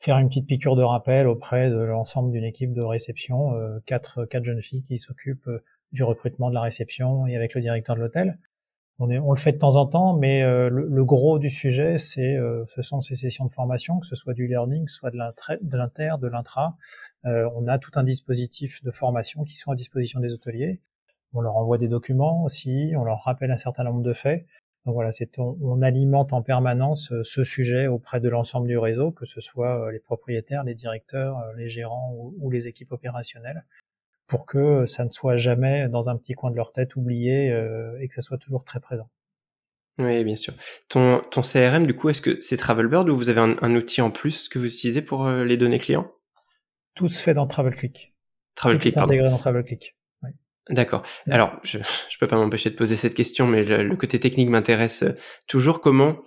faire 0.00 0.18
une 0.18 0.28
petite 0.28 0.46
piqûre 0.46 0.76
de 0.76 0.82
rappel 0.82 1.26
auprès 1.26 1.70
de 1.70 1.78
l'ensemble 1.78 2.30
d'une 2.30 2.44
équipe 2.44 2.74
de 2.74 2.82
réception, 2.82 3.54
quatre, 3.86 4.26
quatre 4.26 4.44
jeunes 4.44 4.60
filles 4.60 4.84
qui 4.86 4.98
s'occupent 4.98 5.48
du 5.92 6.04
recrutement, 6.04 6.50
de 6.50 6.54
la 6.54 6.60
réception 6.60 7.26
et 7.26 7.36
avec 7.36 7.54
le 7.54 7.62
directeur 7.62 7.96
de 7.96 8.02
l'hôtel. 8.02 8.38
On, 9.04 9.32
le 9.32 9.38
fait 9.38 9.50
de 9.50 9.58
temps 9.58 9.74
en 9.74 9.86
temps, 9.86 10.16
mais 10.16 10.44
euh, 10.44 10.68
le, 10.70 11.04
gros 11.04 11.40
du 11.40 11.50
sujet, 11.50 11.98
c'est, 11.98 12.36
euh, 12.36 12.64
ce 12.68 12.82
sont 12.82 13.00
ces 13.00 13.16
sessions 13.16 13.44
de 13.46 13.52
formation, 13.52 13.98
que 13.98 14.06
ce 14.06 14.14
soit 14.14 14.32
du 14.32 14.46
learning, 14.46 14.86
soit 14.86 15.10
de 15.10 15.16
l'inter, 15.16 16.18
de 16.20 16.28
l'intra. 16.28 16.76
Euh, 17.24 17.50
on 17.56 17.66
a 17.66 17.80
tout 17.80 17.90
un 17.96 18.04
dispositif 18.04 18.80
de 18.84 18.92
formation 18.92 19.42
qui 19.42 19.56
sont 19.56 19.72
à 19.72 19.74
disposition 19.74 20.20
des 20.20 20.32
hôteliers. 20.32 20.80
On 21.32 21.40
leur 21.40 21.56
envoie 21.56 21.78
des 21.78 21.88
documents 21.88 22.44
aussi, 22.44 22.92
on 22.96 23.02
leur 23.02 23.24
rappelle 23.24 23.50
un 23.50 23.56
certain 23.56 23.82
nombre 23.82 24.02
de 24.02 24.12
faits. 24.12 24.46
Donc 24.86 24.94
voilà, 24.94 25.10
on, 25.36 25.82
alimente 25.82 26.32
en 26.32 26.42
permanence 26.42 27.12
ce 27.24 27.42
sujet 27.42 27.88
auprès 27.88 28.20
de 28.20 28.28
l'ensemble 28.28 28.68
du 28.68 28.78
réseau, 28.78 29.10
que 29.10 29.26
ce 29.26 29.40
soit 29.40 29.90
les 29.90 30.00
propriétaires, 30.00 30.62
les 30.62 30.74
directeurs, 30.76 31.38
les 31.56 31.68
gérants 31.68 32.14
ou 32.14 32.50
les 32.50 32.68
équipes 32.68 32.92
opérationnelles 32.92 33.64
pour 34.32 34.46
que 34.46 34.86
ça 34.86 35.04
ne 35.04 35.10
soit 35.10 35.36
jamais 35.36 35.88
dans 35.90 36.08
un 36.08 36.16
petit 36.16 36.32
coin 36.32 36.50
de 36.50 36.56
leur 36.56 36.72
tête 36.72 36.96
oublié 36.96 37.50
euh, 37.50 38.00
et 38.00 38.08
que 38.08 38.14
ça 38.14 38.22
soit 38.22 38.38
toujours 38.38 38.64
très 38.64 38.80
présent. 38.80 39.10
Oui, 39.98 40.24
bien 40.24 40.36
sûr. 40.36 40.54
Ton, 40.88 41.20
ton 41.30 41.42
CRM, 41.42 41.86
du 41.86 41.94
coup, 41.94 42.08
est-ce 42.08 42.22
que 42.22 42.40
c'est 42.40 42.56
Travelbird 42.56 43.10
ou 43.10 43.14
vous 43.14 43.28
avez 43.28 43.40
un, 43.40 43.74
outil 43.74 44.00
en 44.00 44.10
plus 44.10 44.48
que 44.48 44.58
vous 44.58 44.64
utilisez 44.64 45.02
pour 45.02 45.26
euh, 45.26 45.44
les 45.44 45.58
données 45.58 45.78
clients? 45.78 46.10
Tout 46.94 47.08
se 47.08 47.22
fait 47.22 47.34
dans 47.34 47.46
TravelClick. 47.46 48.14
TravelClick, 48.54 48.94
pardon. 48.94 49.12
intégré 49.12 49.28
dans 49.28 49.36
TravelClick. 49.36 49.96
D'accord. 50.70 51.02
Alors, 51.28 51.60
je 51.62 51.76
ne 51.76 51.82
peux 52.18 52.26
pas 52.26 52.36
m'empêcher 52.36 52.70
de 52.70 52.76
poser 52.76 52.96
cette 52.96 53.14
question, 53.14 53.46
mais 53.46 53.64
le, 53.64 53.96
côté 53.96 54.18
technique 54.18 54.48
m'intéresse 54.48 55.02
euh, 55.02 55.12
toujours. 55.46 55.82
Comment, 55.82 56.22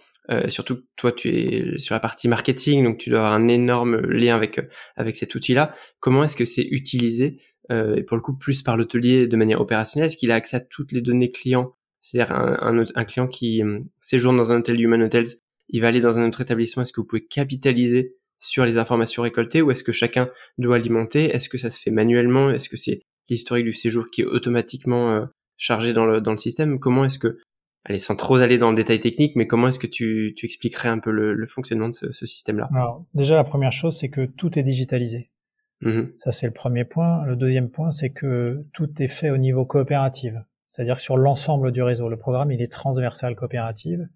surtout 0.47 0.79
toi, 0.95 1.11
tu 1.11 1.29
es 1.29 1.77
sur 1.79 1.93
la 1.93 1.99
partie 1.99 2.27
marketing, 2.27 2.83
donc 2.83 2.97
tu 2.97 3.09
dois 3.09 3.19
avoir 3.19 3.33
un 3.33 3.47
énorme 3.47 3.97
lien 3.97 4.35
avec 4.35 4.59
avec 4.95 5.15
cet 5.15 5.35
outil-là. 5.35 5.73
Comment 5.99 6.23
est-ce 6.23 6.35
que 6.35 6.45
c'est 6.45 6.67
utilisé 6.71 7.39
euh, 7.71 7.95
et 7.95 8.03
pour 8.03 8.17
le 8.17 8.21
coup 8.21 8.37
plus 8.37 8.61
par 8.61 8.77
l'hôtelier 8.77 9.27
de 9.27 9.37
manière 9.37 9.61
opérationnelle? 9.61 10.07
Est-ce 10.07 10.17
qu'il 10.17 10.31
a 10.31 10.35
accès 10.35 10.57
à 10.57 10.59
toutes 10.59 10.91
les 10.91 11.01
données 11.01 11.31
clients? 11.31 11.75
C'est-à-dire 12.01 12.35
un, 12.35 12.85
un, 12.95 13.05
client 13.05 13.27
qui 13.27 13.63
euh, 13.63 13.79
séjourne 13.99 14.37
dans 14.37 14.51
un 14.51 14.59
hôtel 14.59 14.79
Human 14.79 15.01
Hotels, 15.01 15.25
il 15.69 15.81
va 15.81 15.87
aller 15.87 16.01
dans 16.01 16.19
un 16.19 16.27
autre 16.27 16.41
établissement. 16.41 16.83
Est-ce 16.83 16.93
que 16.93 17.01
vous 17.01 17.07
pouvez 17.07 17.25
capitaliser 17.25 18.15
sur 18.37 18.63
les 18.65 18.77
informations 18.77 19.23
récoltées 19.23 19.63
ou 19.63 19.71
est-ce 19.71 19.83
que 19.83 19.91
chacun 19.91 20.29
doit 20.59 20.75
alimenter? 20.75 21.25
Est-ce 21.25 21.49
que 21.49 21.57
ça 21.57 21.71
se 21.71 21.81
fait 21.81 21.89
manuellement? 21.89 22.51
Est-ce 22.51 22.69
que 22.69 22.77
c'est 22.77 23.01
l'historique 23.27 23.65
du 23.65 23.73
séjour 23.73 24.11
qui 24.11 24.21
est 24.21 24.25
automatiquement 24.25 25.15
euh, 25.15 25.25
chargé 25.57 25.93
dans 25.93 26.05
le, 26.05 26.21
dans 26.21 26.31
le 26.31 26.37
système? 26.37 26.79
Comment 26.79 27.05
est-ce 27.05 27.17
que, 27.17 27.39
allez, 27.85 27.99
sans 27.99 28.15
trop 28.15 28.37
aller 28.37 28.57
dans 28.57 28.69
le 28.69 28.75
détail 28.75 28.99
technique, 28.99 29.35
mais 29.35 29.47
comment 29.47 29.67
est-ce 29.67 29.79
que 29.79 29.87
tu, 29.87 30.33
tu 30.35 30.45
expliquerais 30.45 30.89
un 30.89 30.99
peu 30.99 31.11
le, 31.11 31.33
le 31.33 31.45
fonctionnement 31.47 31.89
de 31.89 31.93
ce, 31.93 32.11
ce 32.11 32.25
système-là? 32.25 32.69
Alors, 32.73 33.05
déjà, 33.13 33.35
la 33.35 33.43
première 33.43 33.71
chose, 33.71 33.97
c'est 33.97 34.09
que 34.09 34.25
tout 34.25 34.57
est 34.59 34.63
digitalisé. 34.63 35.29
Mmh 35.81 36.03
Ça, 36.23 36.31
c'est 36.31 36.47
le 36.47 36.53
premier 36.53 36.85
point. 36.85 37.23
Le 37.25 37.35
deuxième 37.35 37.69
point, 37.69 37.91
c'est 37.91 38.09
que 38.09 38.65
tout 38.73 38.89
est 39.01 39.07
fait 39.07 39.29
au 39.29 39.37
niveau 39.37 39.65
coopératif. 39.65 40.33
C'est-à-dire 40.71 40.99
sur 40.99 41.15
l'ensemble 41.15 41.71
du 41.71 41.81
réseau. 41.81 42.09
Le 42.09 42.17
programme, 42.17 42.51
il 42.51 42.61
est 42.61 42.71
transversal 42.71 43.35
coopérative. 43.35 44.07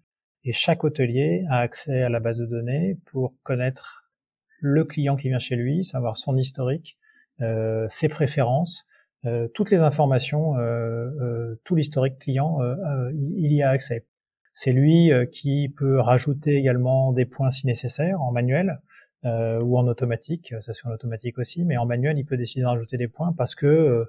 Et 0.44 0.52
chaque 0.52 0.84
hôtelier 0.84 1.44
a 1.50 1.58
accès 1.58 2.02
à 2.02 2.08
la 2.08 2.20
base 2.20 2.38
de 2.38 2.46
données 2.46 2.98
pour 3.06 3.34
connaître 3.42 4.10
le 4.58 4.84
client 4.84 5.16
qui 5.16 5.28
vient 5.28 5.38
chez 5.38 5.56
lui, 5.56 5.84
savoir 5.84 6.16
son 6.16 6.36
historique, 6.36 6.98
euh, 7.40 7.86
ses 7.90 8.08
préférences, 8.08 8.86
euh, 9.26 9.48
toutes 9.54 9.70
les 9.70 9.78
informations, 9.78 10.56
euh, 10.56 11.10
euh 11.20 11.60
tout 11.64 11.74
l'historique 11.76 12.18
client, 12.18 12.60
euh, 12.62 12.74
euh, 12.74 13.12
il 13.36 13.52
y 13.52 13.62
a 13.62 13.70
accès. 13.70 14.06
C'est 14.54 14.72
lui 14.72 15.10
qui 15.32 15.72
peut 15.76 16.00
rajouter 16.00 16.56
également 16.56 17.12
des 17.12 17.24
points 17.24 17.50
si 17.50 17.66
nécessaire 17.66 18.20
en 18.20 18.32
manuel 18.32 18.80
ou 19.24 19.78
en 19.78 19.86
automatique, 19.86 20.54
ça 20.60 20.72
se 20.72 20.82
fait 20.82 20.88
en 20.88 20.92
automatique 20.92 21.38
aussi, 21.38 21.64
mais 21.64 21.76
en 21.76 21.86
manuel, 21.86 22.18
il 22.18 22.24
peut 22.24 22.36
décider 22.36 22.62
de 22.62 22.66
rajouter 22.66 22.96
des 22.98 23.08
points 23.08 23.32
parce 23.32 23.54
que, 23.54 24.04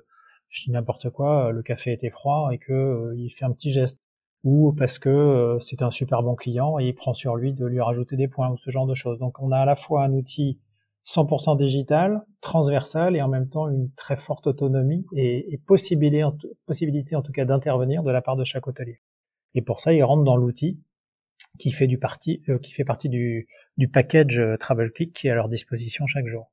je 0.50 0.64
dis 0.64 0.72
n'importe 0.72 1.10
quoi, 1.12 1.52
le 1.52 1.62
café 1.62 1.94
était 1.94 2.10
froid 2.10 2.50
et 2.52 2.58
que 2.58 3.14
il 3.16 3.30
fait 3.30 3.46
un 3.46 3.52
petit 3.52 3.72
geste, 3.72 4.00
ou 4.44 4.74
parce 4.74 5.00
que 5.00 5.58
c'est 5.62 5.84
un 5.84 5.92
super 5.92 6.24
bon 6.24 6.36
client 6.36 6.80
et 6.80 6.88
il 6.88 6.96
prend 6.96 7.14
sur 7.14 7.36
lui 7.36 7.54
de 7.54 7.66
lui 7.66 7.80
rajouter 7.80 8.18
des 8.18 8.28
points 8.28 8.50
ou 8.50 8.58
ce 8.58 8.72
genre 8.72 8.88
de 8.88 8.96
choses. 8.96 9.20
Donc 9.20 9.40
on 9.40 9.52
a 9.52 9.60
à 9.60 9.66
la 9.66 9.76
fois 9.76 10.04
un 10.04 10.12
outil 10.12 10.60
100% 11.06 11.58
digital, 11.58 12.24
transversal 12.42 13.16
et 13.16 13.22
en 13.22 13.28
même 13.28 13.50
temps 13.50 13.68
une 13.70 13.92
très 13.96 14.18
forte 14.18 14.48
autonomie 14.48 15.06
et, 15.16 15.60
possibilité, 15.66 16.24
en 16.24 16.36
possibilité 16.66 17.16
en 17.16 17.22
tout 17.22 17.32
cas 17.32 17.46
d'intervenir 17.46 18.04
de 18.04 18.12
la 18.12 18.22
part 18.22 18.36
de 18.36 18.44
chaque 18.44 18.68
hôtelier. 18.68 19.02
Et 19.56 19.62
pour 19.62 19.82
ça, 19.82 19.94
il 19.94 20.04
rentre 20.04 20.24
dans 20.24 20.38
l'outil 20.38 20.80
qui 21.60 21.72
fait 21.72 21.88
du 21.88 21.98
parti, 21.98 22.42
euh, 22.50 22.60
qui 22.60 22.72
fait 22.72 22.86
partie 22.86 23.10
du, 23.10 23.48
du 23.78 23.88
package 23.88 24.40
euh, 24.40 24.58
Travel 24.58 24.92
Click 24.92 25.14
qui 25.14 25.28
est 25.28 25.32
à 25.32 25.36
leur 25.36 25.50
disposition 25.50 26.06
chaque 26.08 26.28
jour. 26.28 26.52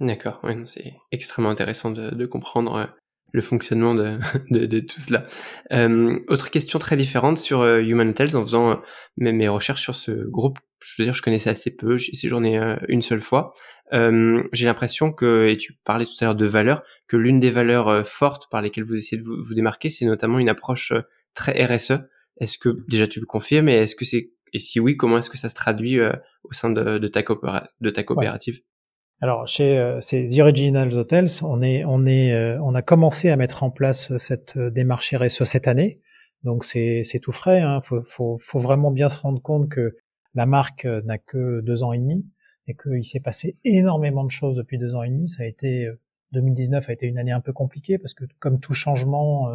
D'accord, 0.00 0.40
ouais, 0.42 0.56
c'est 0.64 0.94
extrêmement 1.10 1.50
intéressant 1.50 1.90
de, 1.90 2.10
de 2.10 2.26
comprendre 2.26 2.74
euh, 2.74 2.86
le 3.32 3.40
fonctionnement 3.40 3.94
de, 3.94 4.18
de, 4.50 4.66
de 4.66 4.80
tout 4.80 5.00
cela. 5.00 5.26
Euh, 5.72 6.20
autre 6.28 6.50
question 6.50 6.78
très 6.78 6.96
différente 6.96 7.38
sur 7.38 7.64
Human 7.64 8.10
Hotels, 8.10 8.36
en 8.36 8.42
faisant 8.42 8.80
mes, 9.16 9.32
mes, 9.32 9.48
recherches 9.48 9.82
sur 9.82 9.94
ce 9.94 10.10
groupe, 10.28 10.58
je 10.82 10.94
veux 10.98 11.06
dire, 11.06 11.14
je 11.14 11.22
connaissais 11.22 11.50
assez 11.50 11.76
peu, 11.76 11.96
j'ai 11.96 12.14
séjourné 12.14 12.58
une 12.88 13.02
seule 13.02 13.20
fois. 13.20 13.52
j'ai 13.92 14.66
l'impression 14.66 15.12
que, 15.12 15.48
et 15.48 15.56
tu 15.56 15.74
parlais 15.84 16.04
tout 16.04 16.12
à 16.20 16.24
l'heure 16.24 16.34
de 16.34 16.46
valeurs, 16.46 16.82
que 17.08 17.16
l'une 17.16 17.40
des 17.40 17.50
valeurs 17.50 18.06
fortes 18.06 18.50
par 18.50 18.62
lesquelles 18.62 18.84
vous 18.84 18.94
essayez 18.94 19.20
de 19.20 19.26
vous, 19.26 19.36
vous 19.40 19.54
démarquer, 19.54 19.90
c'est 19.90 20.04
notamment 20.04 20.38
une 20.38 20.48
approche 20.48 20.92
très 21.34 21.64
RSE. 21.64 21.92
Est-ce 22.38 22.58
que 22.58 22.70
déjà 22.88 23.06
tu 23.06 23.20
le 23.20 23.26
confirmes 23.26 23.68
et 23.68 23.74
est-ce 23.74 23.94
que 23.94 24.04
c'est 24.04 24.30
et 24.52 24.58
si 24.58 24.80
oui, 24.80 24.96
comment 24.96 25.18
est-ce 25.18 25.30
que 25.30 25.38
ça 25.38 25.48
se 25.48 25.54
traduit 25.54 25.98
euh, 25.98 26.12
au 26.44 26.52
sein 26.52 26.70
de, 26.70 26.98
de, 26.98 27.08
ta, 27.08 27.22
de 27.80 27.90
ta 27.90 28.02
coopérative? 28.02 28.60
Alors 29.20 29.46
chez 29.46 29.78
euh, 29.78 30.00
ces 30.00 30.26
The 30.26 30.40
Originals 30.40 30.94
Hotels, 30.94 31.30
on 31.42 31.62
est 31.62 31.84
on 31.84 32.06
est 32.06 32.32
euh, 32.32 32.60
on 32.60 32.74
a 32.74 32.82
commencé 32.82 33.30
à 33.30 33.36
mettre 33.36 33.62
en 33.62 33.70
place 33.70 34.16
cette 34.18 34.58
démarche 34.58 35.14
RSE 35.14 35.44
cette 35.44 35.68
année. 35.68 36.00
Donc 36.42 36.64
c'est 36.64 37.02
c'est 37.04 37.20
tout 37.20 37.32
frais. 37.32 37.60
Hein. 37.60 37.80
Faut, 37.82 38.02
faut 38.02 38.38
faut 38.40 38.58
vraiment 38.58 38.90
bien 38.90 39.08
se 39.08 39.18
rendre 39.18 39.40
compte 39.40 39.68
que 39.68 39.94
la 40.34 40.46
marque 40.46 40.84
n'a 40.84 41.18
que 41.18 41.60
deux 41.60 41.82
ans 41.82 41.92
et 41.92 41.98
demi 41.98 42.26
et 42.68 42.74
qu'il 42.74 43.04
s'est 43.04 43.20
passé 43.20 43.56
énormément 43.64 44.24
de 44.24 44.30
choses 44.30 44.56
depuis 44.56 44.78
deux 44.78 44.94
ans 44.94 45.02
et 45.02 45.10
demi. 45.10 45.28
Ça 45.28 45.42
a 45.42 45.46
été 45.46 45.90
2019 46.32 46.88
a 46.88 46.92
été 46.92 47.06
une 47.06 47.18
année 47.18 47.32
un 47.32 47.40
peu 47.40 47.52
compliquée 47.52 47.98
parce 47.98 48.14
que 48.14 48.24
comme 48.38 48.58
tout 48.60 48.72
changement, 48.72 49.52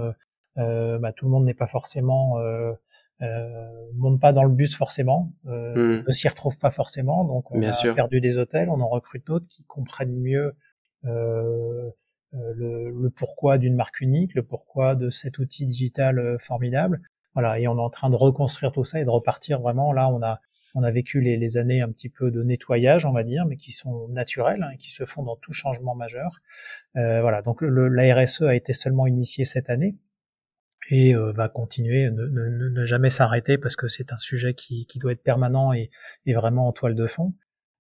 euh, 0.57 0.99
bah, 0.99 1.11
tout 1.13 1.25
le 1.25 1.31
monde 1.31 1.45
n'est 1.45 1.53
pas 1.55 1.67
forcément 1.67 2.37
euh, 2.39 2.73
euh, 3.21 3.67
monte 3.95 4.19
pas 4.19 4.31
dans 4.31 4.43
le 4.43 4.53
bus 4.53 4.75
forcément, 4.75 5.31
euh, 5.47 6.01
hmm. 6.01 6.03
ne 6.07 6.11
s'y 6.11 6.27
retrouve 6.27 6.57
pas 6.57 6.69
forcément, 6.69 7.23
donc 7.23 7.49
on 7.51 7.61
a 7.63 7.93
perdu 7.95 8.21
des 8.21 8.37
hôtels, 8.37 8.69
on 8.69 8.79
en 8.79 8.87
recrute 8.87 9.25
d'autres 9.25 9.47
qui 9.47 9.63
comprennent 9.63 10.15
mieux 10.15 10.55
euh, 11.05 11.89
euh, 12.35 12.53
le, 12.55 12.91
le, 12.91 13.09
pourquoi 13.09 13.57
d'une 13.57 13.75
marque 13.75 14.01
unique, 14.01 14.35
le 14.35 14.43
pourquoi 14.43 14.93
de 14.93 15.09
cet 15.09 15.39
outil 15.39 15.65
digital 15.65 16.37
formidable. 16.39 17.01
Voilà, 17.33 17.59
et 17.59 17.67
on 17.67 17.77
est 17.77 17.81
en 17.81 17.89
train 17.89 18.09
de 18.11 18.15
reconstruire 18.15 18.71
tout 18.71 18.83
ça 18.83 18.99
et 18.99 19.05
de 19.05 19.09
repartir 19.09 19.61
vraiment. 19.61 19.93
Là, 19.93 20.09
on 20.09 20.21
a 20.21 20.39
on 20.75 20.83
a 20.83 20.91
vécu 20.91 21.21
les, 21.21 21.57
années 21.57 21.81
un 21.81 21.91
petit 21.91 22.09
peu 22.09 22.31
de 22.31 22.43
nettoyage, 22.43 23.05
on 23.05 23.11
va 23.11 23.23
dire, 23.23 23.45
mais 23.45 23.55
qui 23.55 23.71
sont 23.71 24.07
naturelles 24.09 24.63
hein, 24.63 24.71
et 24.73 24.77
qui 24.77 24.91
se 24.91 25.05
font 25.05 25.23
dans 25.23 25.35
tout 25.35 25.53
changement 25.53 25.95
majeur. 25.95 26.41
Euh, 26.95 27.21
voilà, 27.21 27.41
donc 27.41 27.61
le, 27.61 27.87
la 27.87 28.15
RSE 28.15 28.43
a 28.43 28.55
été 28.55 28.73
seulement 28.73 29.07
initiée 29.07 29.45
cette 29.45 29.69
année 29.69 29.95
et 30.89 31.15
euh, 31.15 31.31
va 31.31 31.49
continuer, 31.49 32.09
ne, 32.09 32.25
ne, 32.25 32.85
jamais 32.85 33.09
s'arrêter 33.09 33.57
parce 33.57 33.75
que 33.75 33.87
c'est 33.87 34.13
un 34.13 34.17
sujet 34.17 34.53
qui, 34.53 34.87
doit 34.95 35.11
être 35.11 35.23
permanent 35.23 35.73
et, 35.73 35.89
et, 36.25 36.33
vraiment 36.33 36.67
en 36.67 36.71
toile 36.71 36.95
de 36.95 37.07
fond. 37.07 37.33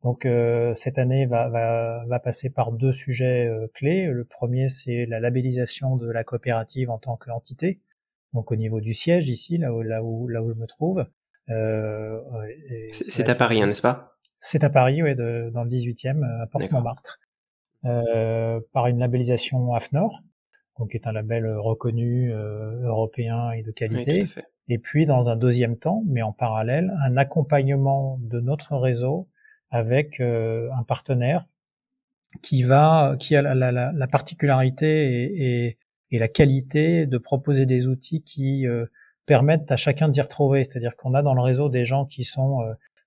Donc 0.03 0.25
euh, 0.25 0.75
cette 0.75 0.97
année 0.97 1.25
va, 1.25 2.19
passer 2.23 2.49
par 2.49 2.71
deux 2.71 2.93
sujets 2.93 3.49
clés. 3.73 4.07
Le 4.07 4.25
premier, 4.25 4.69
c'est 4.69 5.05
la 5.05 5.19
labellisation 5.19 5.97
de 5.97 6.09
la 6.09 6.23
coopérative 6.23 6.89
en 6.89 6.97
tant 6.97 7.17
qu'entité, 7.17 7.81
donc 8.33 8.51
au 8.51 8.55
niveau 8.55 8.81
du 8.81 8.93
siège 8.93 9.29
ici, 9.29 9.57
là 9.57 9.73
où 9.73 10.29
je 10.29 10.59
me 10.59 10.65
trouve. 10.67 11.05
C'est 12.91 13.29
à 13.29 13.35
Paris, 13.35 13.61
hein, 13.61 13.67
n'est-ce 13.67 13.81
pas? 13.81 14.17
C'est 14.39 14.63
à 14.63 14.69
Paris, 14.69 15.01
oui, 15.01 15.15
dans 15.15 15.63
le 15.63 15.69
18e, 15.69 16.23
à 16.43 16.47
Porte-Montmartre. 16.47 17.19
par 18.73 18.87
une 18.87 18.99
labellisation 18.99 19.73
AFNOR, 19.73 20.21
donc 20.79 20.91
qui 20.91 20.97
est 20.97 21.07
un 21.07 21.11
label 21.11 21.45
euh, 21.45 21.59
reconnu 21.59 22.31
euh, 22.33 22.81
européen 22.83 23.51
et 23.51 23.63
de 23.63 23.71
qualité. 23.71 24.23
et 24.67 24.77
puis 24.77 25.05
dans 25.05 25.29
un 25.29 25.35
deuxième 25.35 25.77
temps, 25.77 26.03
mais 26.07 26.21
en 26.21 26.33
parallèle, 26.33 26.93
un 27.03 27.17
accompagnement 27.17 28.19
de 28.21 28.39
notre 28.39 28.75
réseau 28.75 29.27
avec 29.69 30.19
euh, 30.19 30.69
un 30.77 30.83
partenaire 30.83 31.45
qui 32.41 32.63
va, 32.63 33.15
qui 33.19 33.35
a 33.35 33.41
la, 33.41 33.55
la, 33.55 33.91
la 33.91 34.07
particularité 34.07 35.23
et, 35.23 35.65
et, 35.65 35.77
et, 36.11 36.19
la 36.19 36.27
qualité 36.27 37.05
de 37.05 37.17
proposer 37.17 37.65
des 37.65 37.87
outils 37.87 38.21
qui 38.21 38.65
permettent 39.27 39.71
à 39.71 39.75
chacun 39.75 40.07
de 40.07 40.13
s'y 40.13 40.21
retrouver. 40.21 40.63
C'est-à-dire 40.63 40.95
qu'on 40.95 41.13
a 41.13 41.21
dans 41.21 41.35
le 41.35 41.41
réseau 41.41 41.69
des 41.69 41.85
gens 41.85 42.05
qui 42.05 42.23
sont 42.23 42.61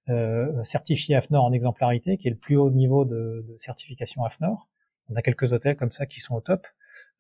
euh, 0.09 0.65
certifiés 0.65 1.17
AFNOR 1.17 1.45
en 1.45 1.53
exemplarité, 1.53 2.17
qui 2.17 2.29
est 2.29 2.31
le 2.31 2.37
plus 2.37 2.57
haut 2.57 2.71
niveau 2.71 3.05
de, 3.05 3.45
de 3.49 3.55
certification 3.59 4.25
AFNOR. 4.25 4.69
On 5.09 5.17
a 5.17 5.23
quelques 5.23 5.53
hôtels 5.53 5.77
comme 5.77 5.91
ça 5.91 6.07
qui 6.07 6.21
sont 6.21 6.37
au 6.37 6.41
top. 6.41 6.67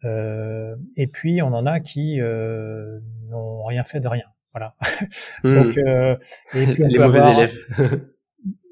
Euh, 0.04 0.76
et 0.96 1.08
puis 1.08 1.42
on 1.42 1.48
en 1.48 1.66
a 1.66 1.80
qui 1.80 2.20
euh, 2.20 3.00
n'ont 3.28 3.64
rien 3.64 3.82
fait 3.82 4.00
de 4.00 4.08
rien. 4.08 4.26
Voilà. 4.52 4.74
Hmm. 5.42 5.54
Donc, 5.54 5.78
euh, 5.78 6.16
et 6.54 6.66
puis 6.66 6.84
les 6.86 6.98
mauvais 6.98 7.32
élèves. 7.32 7.54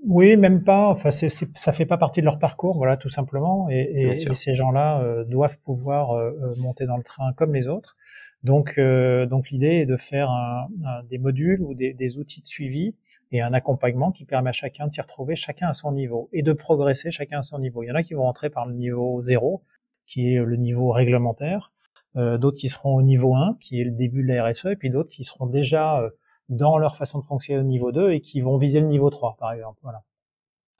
Oui, 0.04 0.36
même 0.36 0.62
pas. 0.62 0.88
Enfin, 0.88 1.10
c'est, 1.10 1.28
c'est, 1.28 1.48
ça 1.56 1.72
fait 1.72 1.84
pas 1.84 1.98
partie 1.98 2.20
de 2.20 2.24
leur 2.24 2.38
parcours, 2.38 2.76
voilà, 2.76 2.96
tout 2.96 3.08
simplement. 3.08 3.68
Et, 3.68 3.80
et, 3.80 4.08
et 4.08 4.16
ces 4.16 4.54
gens-là 4.54 5.00
euh, 5.00 5.24
doivent 5.24 5.58
pouvoir 5.64 6.12
euh, 6.12 6.30
euh, 6.30 6.54
monter 6.58 6.86
dans 6.86 6.96
le 6.96 7.02
train 7.02 7.32
comme 7.36 7.54
les 7.54 7.66
autres. 7.66 7.96
Donc, 8.44 8.78
donc 8.78 9.50
l'idée 9.50 9.80
est 9.80 9.86
de 9.86 9.96
faire 9.96 10.30
un, 10.30 10.68
des 11.10 11.18
modules 11.18 11.60
ou 11.62 11.74
des, 11.74 11.92
des, 11.92 12.18
outils 12.18 12.40
de 12.40 12.46
suivi 12.46 12.94
et 13.32 13.40
un 13.40 13.52
accompagnement 13.52 14.12
qui 14.12 14.24
permet 14.24 14.50
à 14.50 14.52
chacun 14.52 14.86
de 14.86 14.92
s'y 14.92 15.00
retrouver, 15.00 15.34
chacun 15.36 15.68
à 15.68 15.72
son 15.72 15.92
niveau, 15.92 16.28
et 16.32 16.42
de 16.42 16.52
progresser 16.52 17.10
chacun 17.10 17.40
à 17.40 17.42
son 17.42 17.58
niveau. 17.58 17.82
Il 17.82 17.88
y 17.88 17.92
en 17.92 17.96
a 17.96 18.02
qui 18.02 18.14
vont 18.14 18.22
rentrer 18.22 18.48
par 18.48 18.66
le 18.66 18.74
niveau 18.74 19.20
zéro, 19.22 19.62
qui 20.06 20.32
est 20.32 20.38
le 20.38 20.56
niveau 20.56 20.92
réglementaire, 20.92 21.72
d'autres 22.14 22.56
qui 22.56 22.68
seront 22.68 22.94
au 22.94 23.02
niveau 23.02 23.34
1, 23.34 23.58
qui 23.60 23.80
est 23.80 23.84
le 23.84 23.90
début 23.90 24.22
de 24.22 24.28
la 24.28 24.48
RSE, 24.48 24.66
et 24.66 24.76
puis 24.76 24.88
d'autres 24.88 25.10
qui 25.10 25.24
seront 25.24 25.46
déjà 25.46 26.00
dans 26.48 26.78
leur 26.78 26.96
façon 26.96 27.18
de 27.18 27.24
fonctionner 27.24 27.60
au 27.60 27.64
niveau 27.64 27.92
2 27.92 28.12
et 28.12 28.20
qui 28.20 28.40
vont 28.40 28.56
viser 28.56 28.80
le 28.80 28.86
niveau 28.86 29.10
3, 29.10 29.36
par 29.38 29.52
exemple. 29.52 29.78
Voilà. 29.82 30.02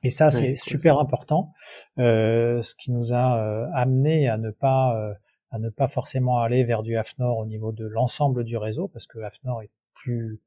Et 0.02 0.10
ça, 0.10 0.30
c'est 0.30 0.54
super 0.56 0.98
important, 0.98 1.52
euh, 1.98 2.62
ce 2.62 2.74
qui 2.76 2.92
nous 2.92 3.12
a 3.12 3.38
euh, 3.38 3.66
amené 3.74 4.28
à 4.28 4.38
ne 4.38 4.50
pas 4.50 4.96
euh, 4.96 5.12
à 5.50 5.58
ne 5.58 5.70
pas 5.70 5.88
forcément 5.88 6.40
aller 6.40 6.64
vers 6.64 6.82
du 6.82 6.96
AFNOR 6.96 7.38
au 7.38 7.46
niveau 7.46 7.72
de 7.72 7.86
l'ensemble 7.86 8.44
du 8.44 8.56
réseau, 8.56 8.88
parce 8.88 9.06
que 9.06 9.18
AFNOR 9.18 9.62
est 9.62 9.70
plus 9.94 10.40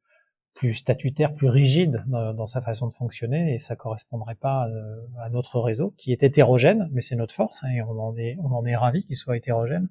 plus 0.54 0.76
statutaire, 0.76 1.34
plus 1.34 1.48
rigide 1.48 2.04
dans, 2.08 2.46
sa 2.46 2.62
façon 2.62 2.88
de 2.88 2.94
fonctionner, 2.94 3.56
et 3.56 3.62
ça 3.62 3.78
correspondrait 3.78 4.36
pas 4.36 4.68
à, 5.18 5.30
notre 5.30 5.62
réseau, 5.62 5.94
qui 5.98 6.12
est 6.12 6.24
hétérogène, 6.24 6.90
mais 6.92 7.02
c'est 7.02 7.16
notre 7.16 7.34
force, 7.34 7.64
hein, 7.64 7.70
et 7.70 7.82
on 7.82 7.98
en 7.98 8.18
est 8.18 8.38
on 8.44 8.52
en 8.52 8.66
est 8.66 8.76
ravi 8.76 9.06
qu'il 9.06 9.16
soit 9.16 9.38
hétérogène. 9.38 9.88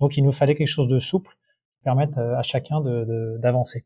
Donc 0.00 0.16
il 0.16 0.24
nous 0.24 0.32
fallait 0.32 0.54
quelque 0.54 0.66
chose 0.66 0.88
de 0.88 0.98
souple, 0.98 1.36
qui 1.76 1.82
permette 1.84 2.16
à 2.16 2.42
chacun 2.42 2.80
d'avancer. 3.38 3.84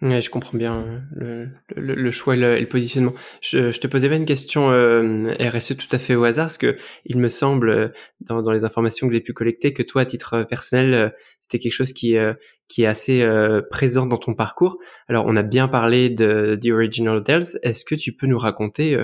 Ouais, 0.00 0.22
je 0.22 0.30
comprends 0.30 0.56
bien 0.56 1.02
le, 1.10 1.48
le, 1.74 1.96
le 1.96 2.10
choix 2.12 2.36
et 2.36 2.60
le, 2.60 2.68
positionnement. 2.68 3.14
Je, 3.40 3.72
je, 3.72 3.80
te 3.80 3.88
posais 3.88 4.08
pas 4.08 4.14
une 4.14 4.26
question 4.26 4.70
euh, 4.70 5.34
RSE 5.40 5.76
tout 5.76 5.88
à 5.90 5.98
fait 5.98 6.14
au 6.14 6.22
hasard, 6.22 6.46
parce 6.46 6.58
que 6.58 6.76
il 7.04 7.18
me 7.18 7.26
semble, 7.26 7.68
euh, 7.68 7.88
dans, 8.20 8.40
dans 8.40 8.52
les 8.52 8.64
informations 8.64 9.08
que 9.08 9.14
j'ai 9.14 9.20
pu 9.20 9.32
collecter, 9.32 9.72
que 9.72 9.82
toi, 9.82 10.02
à 10.02 10.04
titre 10.04 10.44
personnel, 10.44 10.94
euh, 10.94 11.08
c'était 11.40 11.58
quelque 11.58 11.72
chose 11.72 11.92
qui, 11.92 12.16
euh, 12.16 12.32
qui 12.68 12.82
est 12.84 12.86
assez 12.86 13.26
présent 13.70 14.06
dans 14.06 14.18
ton 14.18 14.34
parcours. 14.34 14.78
Alors, 15.08 15.24
on 15.26 15.34
a 15.34 15.42
bien 15.42 15.66
parlé 15.66 16.10
de 16.10 16.56
The 16.62 16.68
Original 16.68 17.16
Hotels. 17.16 17.58
Est-ce 17.62 17.84
que 17.84 17.96
tu 17.96 18.12
peux 18.12 18.26
nous 18.28 18.38
raconter 18.38 18.96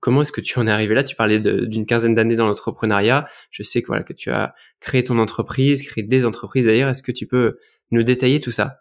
comment 0.00 0.22
est-ce 0.22 0.32
que 0.32 0.42
tu 0.42 0.58
en 0.58 0.66
es 0.66 0.70
arrivé 0.70 0.94
là? 0.94 1.02
Tu 1.02 1.16
parlais 1.16 1.40
d'une 1.40 1.86
quinzaine 1.86 2.14
d'années 2.14 2.36
dans 2.36 2.46
l'entrepreneuriat. 2.46 3.26
Je 3.50 3.62
sais 3.62 3.80
que 3.80 3.86
voilà 3.86 4.04
que 4.04 4.12
tu 4.12 4.30
as 4.30 4.54
créé 4.80 5.02
ton 5.02 5.18
entreprise, 5.18 5.82
créé 5.82 6.04
des 6.04 6.26
entreprises 6.26 6.66
d'ailleurs. 6.66 6.90
Est-ce 6.90 7.02
que 7.02 7.12
tu 7.12 7.26
peux 7.26 7.56
nous 7.90 8.02
détailler 8.02 8.40
tout 8.40 8.50
ça? 8.50 8.80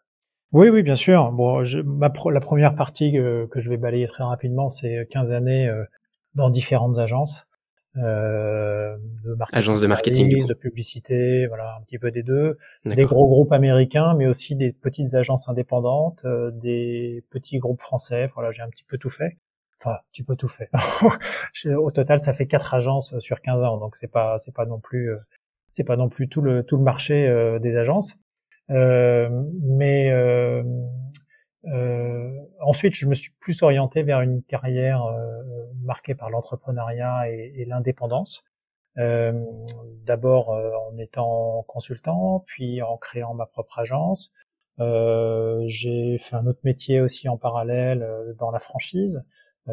Oui, 0.56 0.70
oui, 0.70 0.84
bien 0.84 0.96
sûr. 0.96 1.32
Bon, 1.32 1.64
je, 1.64 1.80
ma 1.80 2.12
la 2.32 2.40
première 2.40 2.76
partie 2.76 3.12
que, 3.12 3.46
que, 3.48 3.62
je 3.62 3.70
vais 3.70 3.78
balayer 3.78 4.08
très 4.08 4.24
rapidement, 4.24 4.70
c'est 4.70 5.08
15 5.12 5.34
années 5.34 5.68
euh, 5.68 5.84
dans 6.34 6.50
différentes 6.50 6.98
agences. 6.98 7.46
Euh, 7.98 8.98
de 9.24 9.34
marketing, 9.36 9.58
agences 9.58 9.82
de 9.82 9.88
marketing, 9.88 10.48
de 10.48 10.54
publicité, 10.54 11.48
voilà, 11.48 11.78
un 11.80 11.84
petit 11.84 11.98
peu 11.98 12.12
des 12.12 12.24
deux. 12.24 12.58
Des 12.86 13.04
gros 13.04 13.28
groupes 13.28 13.54
américains, 13.54 14.14
mais 14.16 14.28
aussi 14.28 14.56
des 14.56 14.72
petites 14.74 15.14
agences 15.14 15.48
indépendantes, 15.48 16.24
euh, 16.26 16.52
des 16.52 17.24
petits 17.32 17.58
groupes 17.58 17.82
français. 17.82 18.30
Voilà, 18.36 18.52
j'ai 18.52 18.62
un 18.62 18.70
petit 18.70 18.84
peu 18.84 18.98
tout 18.98 19.10
fait. 19.10 19.38
Enfin, 19.80 19.96
un 19.96 20.04
petit 20.12 20.24
peu 20.24 20.36
tout 20.36 20.50
fait. 20.50 20.70
Au 21.76 21.92
total, 21.92 22.20
ça 22.20 22.34
fait 22.34 22.48
quatre 22.48 22.74
agences 22.74 23.18
sur 23.20 23.42
15 23.42 23.64
ans, 23.64 23.78
donc 23.78 23.96
c'est 23.98 24.12
pas, 24.12 24.40
c'est 24.40 24.54
pas 24.54 24.66
non 24.66 24.80
plus, 24.80 25.12
euh, 25.12 25.18
c'est 25.74 25.84
pas 25.84 25.98
non 25.98 26.10
plus 26.10 26.28
tout 26.28 26.42
le 26.42 26.64
tout 26.64 26.78
le 26.78 26.84
marché 26.84 27.28
euh, 27.28 27.60
des 27.60 27.78
agences. 27.78 28.18
Euh, 28.72 29.30
mais 29.62 30.10
euh, 30.12 30.64
euh, 31.66 32.32
ensuite, 32.62 32.96
je 32.96 33.06
me 33.08 33.16
suis 33.16 33.32
plus 33.40 33.62
orienté 33.62 34.04
vers 34.04 34.22
une 34.22 34.44
carrière 34.44 35.04
marquée 35.84 36.16
par 36.16 36.30
l'entrepreneuriat 36.30 37.30
et, 37.30 37.66
l'indépendance. 37.66 38.44
Euh, 38.98 39.34
d'abord 40.06 40.50
en 40.50 40.98
étant 40.98 41.64
consultant, 41.68 42.44
puis 42.48 42.82
en 42.82 42.98
créant 42.98 43.34
ma 43.34 43.46
propre 43.46 43.80
agence. 43.80 44.32
Euh, 44.80 45.64
j'ai 45.68 46.18
fait 46.18 46.36
un 46.36 46.48
autre 46.48 46.60
métier 46.64 47.02
aussi 47.02 47.30
en 47.30 47.38
parallèle 47.38 48.08
dans 48.38 48.52
la 48.52 48.60
franchise. 48.60 49.24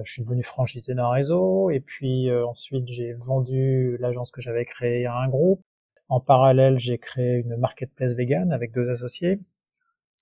je 0.04 0.10
suis 0.12 0.22
devenu 0.22 0.42
franchisé 0.42 0.94
d'un 0.94 1.10
réseau 1.10 1.70
et 1.70 1.80
puis 1.80 2.32
ensuite 2.32 2.86
j'ai 2.88 3.12
vendu 3.14 3.96
l'agence 4.00 4.30
que 4.30 4.40
j'avais 4.40 4.64
créée 4.64 5.06
à 5.06 5.16
un 5.16 5.28
groupe. 5.28 5.62
En 6.08 6.20
parallèle, 6.20 6.78
j'ai 6.78 6.98
créé 6.98 7.38
une 7.38 7.56
marketplace 7.56 8.14
vegan 8.14 8.52
avec 8.52 8.72
deux 8.72 8.90
associés. 8.90 9.40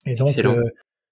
Et 0.07 0.15
donc, 0.15 0.39
euh, 0.39 0.71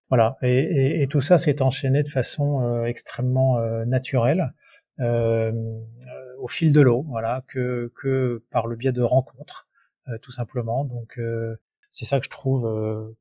voilà. 0.08 0.36
Et, 0.42 1.06
tout 1.10 1.20
ça 1.20 1.38
s'est 1.38 1.62
enchaîné 1.62 2.02
de 2.02 2.08
façon 2.08 2.62
euh, 2.62 2.84
extrêmement 2.84 3.58
euh, 3.58 3.84
naturelle, 3.84 4.52
au 5.00 6.48
fil 6.48 6.72
de 6.72 6.80
l'eau, 6.80 7.04
voilà, 7.08 7.44
que, 7.48 7.92
que 8.00 8.42
par 8.50 8.66
le 8.66 8.74
biais 8.76 8.92
de 8.92 9.02
rencontres, 9.02 9.68
tout 10.22 10.32
simplement. 10.32 10.84
Donc, 10.84 11.20
c'est 11.92 12.04
ça 12.04 12.18
que 12.18 12.24
je 12.24 12.30
trouve 12.30 13.14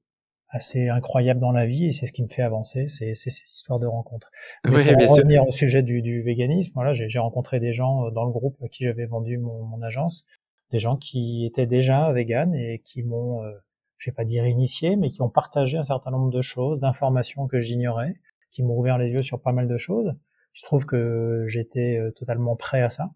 assez 0.50 0.90
incroyable 0.90 1.40
dans 1.40 1.52
la 1.52 1.66
vie 1.66 1.86
et 1.86 1.94
c'est 1.94 2.08
ce 2.08 2.14
qui 2.14 2.24
me 2.24 2.30
fait 2.30 2.42
avancer, 2.42 2.88
c'est 2.90 3.14
cette 3.16 3.52
histoire 3.52 3.80
de 3.80 3.86
rencontres. 3.86 4.32
pour 4.64 4.74
revenir 4.74 5.48
au 5.48 5.52
sujet 5.52 5.84
du, 5.84 6.22
véganisme, 6.24 6.72
voilà, 6.74 6.94
j'ai 6.94 7.20
rencontré 7.20 7.60
des 7.60 7.74
gens 7.74 8.10
dans 8.10 8.26
le 8.26 8.32
groupe 8.32 8.58
à 8.64 8.68
qui 8.68 8.86
j'avais 8.86 9.06
vendu 9.06 9.38
mon, 9.38 9.82
agence 9.84 10.26
des 10.72 10.80
gens 10.80 10.98
qui 10.98 11.46
étaient 11.46 11.66
déjà 11.66 12.12
véganes 12.12 12.54
et 12.56 12.82
qui 12.86 13.04
m'ont, 13.04 13.44
euh, 13.44 13.52
je 13.98 14.10
vais 14.10 14.16
pas 14.16 14.26
dire 14.26 14.46
initié, 14.46 14.96
mais 14.96 15.10
qui 15.10 15.22
ont 15.22 15.30
partagé 15.30 15.78
un 15.78 15.84
certain 15.84 16.12
nombre 16.12 16.32
de 16.32 16.42
choses, 16.42 16.80
d'informations 16.80 17.48
que 17.48 17.62
j'ignorais, 17.62 18.16
qui 18.52 18.64
m'ont 18.64 18.78
ouvert 18.78 18.98
les 18.98 19.10
yeux 19.10 19.24
sur 19.24 19.42
pas 19.42 19.52
mal 19.52 19.68
de 19.68 19.78
choses. 19.78 20.14
Je 20.54 20.64
trouve 20.64 20.86
que 20.86 21.46
j'étais 21.48 21.98
euh, 21.98 22.12
totalement 22.12 22.56
prêt 22.56 22.82
à 22.82 22.90
ça. 22.90 23.12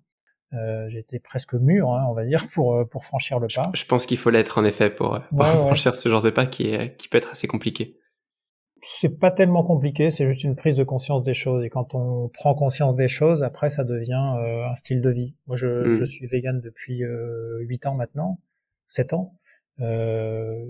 Euh, 0.53 0.87
j'étais 0.89 1.19
presque 1.19 1.53
mûr, 1.53 1.89
hein, 1.89 2.05
on 2.09 2.13
va 2.13 2.25
dire, 2.25 2.47
pour 2.53 2.75
euh, 2.75 2.85
pour 2.85 3.05
franchir 3.05 3.39
le 3.39 3.47
pas. 3.47 3.71
Je, 3.73 3.85
pense 3.85 4.05
qu'il 4.05 4.17
faut 4.17 4.29
l'être 4.29 4.59
en 4.59 4.65
effet 4.65 4.89
pour, 4.89 5.19
pour 5.29 5.45
franchir 5.45 5.95
ce 5.95 6.09
genre 6.09 6.21
de 6.21 6.29
pas 6.29 6.45
qui 6.45 6.73
est 6.73 6.95
qui 6.97 7.07
peut 7.07 7.17
être 7.17 7.31
assez 7.31 7.47
compliqué 7.47 7.97
c'est 8.83 9.19
pas 9.19 9.31
tellement 9.31 9.63
compliqué, 9.63 10.09
c'est 10.09 10.25
juste 10.25 10.43
une 10.43 10.55
prise 10.55 10.75
de 10.75 10.83
conscience 10.83 11.23
des 11.23 11.33
choses. 11.33 11.63
Et 11.63 11.69
quand 11.69 11.93
on 11.93 12.29
prend 12.29 12.55
conscience 12.55 12.95
des 12.95 13.07
choses, 13.07 13.43
après, 13.43 13.69
ça 13.69 13.83
devient 13.83 14.35
euh, 14.39 14.65
un 14.65 14.75
style 14.75 15.01
de 15.01 15.09
vie. 15.09 15.35
Moi, 15.47 15.57
je, 15.57 15.67
mm. 15.67 15.97
je 15.99 16.05
suis 16.05 16.27
vegan 16.27 16.59
depuis 16.61 17.03
euh, 17.03 17.59
8 17.61 17.85
ans 17.85 17.95
maintenant, 17.95 18.39
7 18.89 19.13
ans. 19.13 19.35
Euh, 19.79 20.65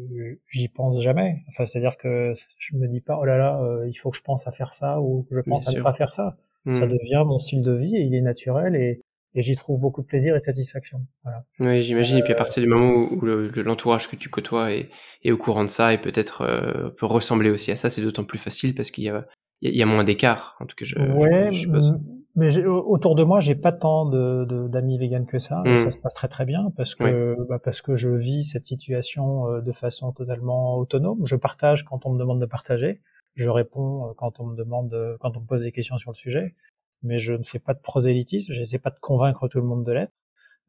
j'y 0.48 0.68
pense 0.68 1.02
jamais. 1.02 1.44
Enfin, 1.50 1.66
c'est-à-dire 1.66 1.98
que 1.98 2.34
je 2.60 2.76
me 2.76 2.88
dis 2.88 3.02
pas, 3.02 3.18
oh 3.20 3.26
là 3.26 3.38
là, 3.38 3.62
euh, 3.62 3.88
il 3.88 3.96
faut 3.96 4.12
que 4.12 4.18
je 4.18 4.22
pense 4.22 4.48
à 4.48 4.52
faire 4.52 4.74
ça 4.74 5.02
ou 5.02 5.26
que 5.30 5.36
je 5.36 5.42
pense 5.42 5.68
à 5.70 5.78
ne 5.78 5.82
pas 5.82 5.94
faire 5.94 6.12
ça. 6.12 6.38
Ça 6.66 6.86
mm. 6.86 6.90
devient 6.90 7.24
mon 7.26 7.40
style 7.40 7.64
de 7.64 7.74
vie 7.74 7.96
et 7.96 8.02
il 8.02 8.14
est 8.14 8.22
naturel 8.22 8.76
et 8.76 9.02
et 9.34 9.42
j'y 9.42 9.56
trouve 9.56 9.80
beaucoup 9.80 10.02
de 10.02 10.08
plaisir 10.08 10.36
et 10.36 10.40
de 10.40 10.44
satisfaction. 10.44 11.02
Voilà. 11.24 11.46
Oui, 11.60 11.82
j'imagine. 11.84 12.18
et 12.18 12.24
puis 12.24 12.34
à 12.34 12.36
partir 12.36 12.62
du 12.62 12.70
moment 12.70 13.08
où, 13.12 13.26
l'entourage 13.26 14.10
que 14.10 14.16
tu 14.16 14.30
côtoies 14.30 14.74
est, 14.74 14.90
est, 15.24 15.32
au 15.32 15.38
courant 15.38 15.64
de 15.64 15.70
ça 15.70 15.94
et 15.94 15.98
peut-être 15.98 16.42
euh, 16.42 16.90
peut 16.90 17.06
ressembler 17.06 17.50
aussi 17.50 17.72
à 17.72 17.76
ça, 17.76 17.90
c'est 17.90 18.02
d'autant 18.02 18.24
plus 18.24 18.40
facile 18.40 18.76
parce 18.76 18.92
qu'il 18.92 19.06
y 19.06 19.10
a, 19.10 19.26
il 19.62 19.76
y 19.76 19.82
a 19.82 19.86
moins 19.86 20.04
d'écart. 20.04 20.58
En 20.60 20.66
tout 20.66 20.76
cas, 20.76 20.86
je, 20.86 21.00
ouais, 21.00 21.52
je, 21.52 21.60
suppose. 21.60 21.98
Mais 22.36 22.66
autour 22.66 23.16
de 23.16 23.24
moi, 23.24 23.42
j'ai 23.42 23.56
pas 23.56 23.74
tant 23.74 24.06
de, 24.06 24.68
d'amis 24.68 24.98
véganes 24.98 25.26
que 25.26 25.40
ça. 25.40 25.62
Ça 25.66 25.72
mmh. 25.72 25.92
se 25.92 25.98
passe 25.98 26.14
très 26.14 26.30
très 26.30 26.46
bien 26.46 26.72
parce 26.78 26.96
que 26.96 27.36
bah, 27.50 27.60
parce 27.60 27.82
que 27.82 27.98
je 27.98 28.10
vis 28.10 28.46
cette 28.46 28.66
situation 28.66 29.48
euh, 29.48 29.62
de 29.62 29.72
façon 29.72 30.12
totalement 30.14 30.78
autonome. 30.78 31.26
Je 31.26 31.36
partage 31.36 31.84
quand 31.84 32.06
on 32.06 32.14
me 32.14 32.20
demande 32.20 32.40
de 32.40 32.46
partager. 32.46 33.02
Je 33.36 33.50
réponds 33.50 34.10
euh, 34.10 34.14
quand 34.18 34.40
on 34.40 34.46
me 34.46 34.56
demande, 34.56 34.94
quand 35.20 35.36
on 35.38 35.42
me 35.42 35.46
pose 35.46 35.64
des 35.64 35.72
questions 35.72 35.98
sur 35.98 36.12
le 36.12 36.16
sujet 36.16 36.56
mais 37.04 37.20
je 37.20 37.34
ne 37.34 37.44
fais 37.44 37.60
pas 37.60 37.74
de 37.74 37.80
prosélytisme, 37.80 38.54
je 38.54 38.60
n'essaie 38.60 38.80
pas 38.80 38.90
de 38.90 39.00
convaincre 39.00 39.48
tout 39.48 39.60
le 39.60 39.66
monde 39.66 39.86
de 39.86 39.92
l'être. 39.92 40.14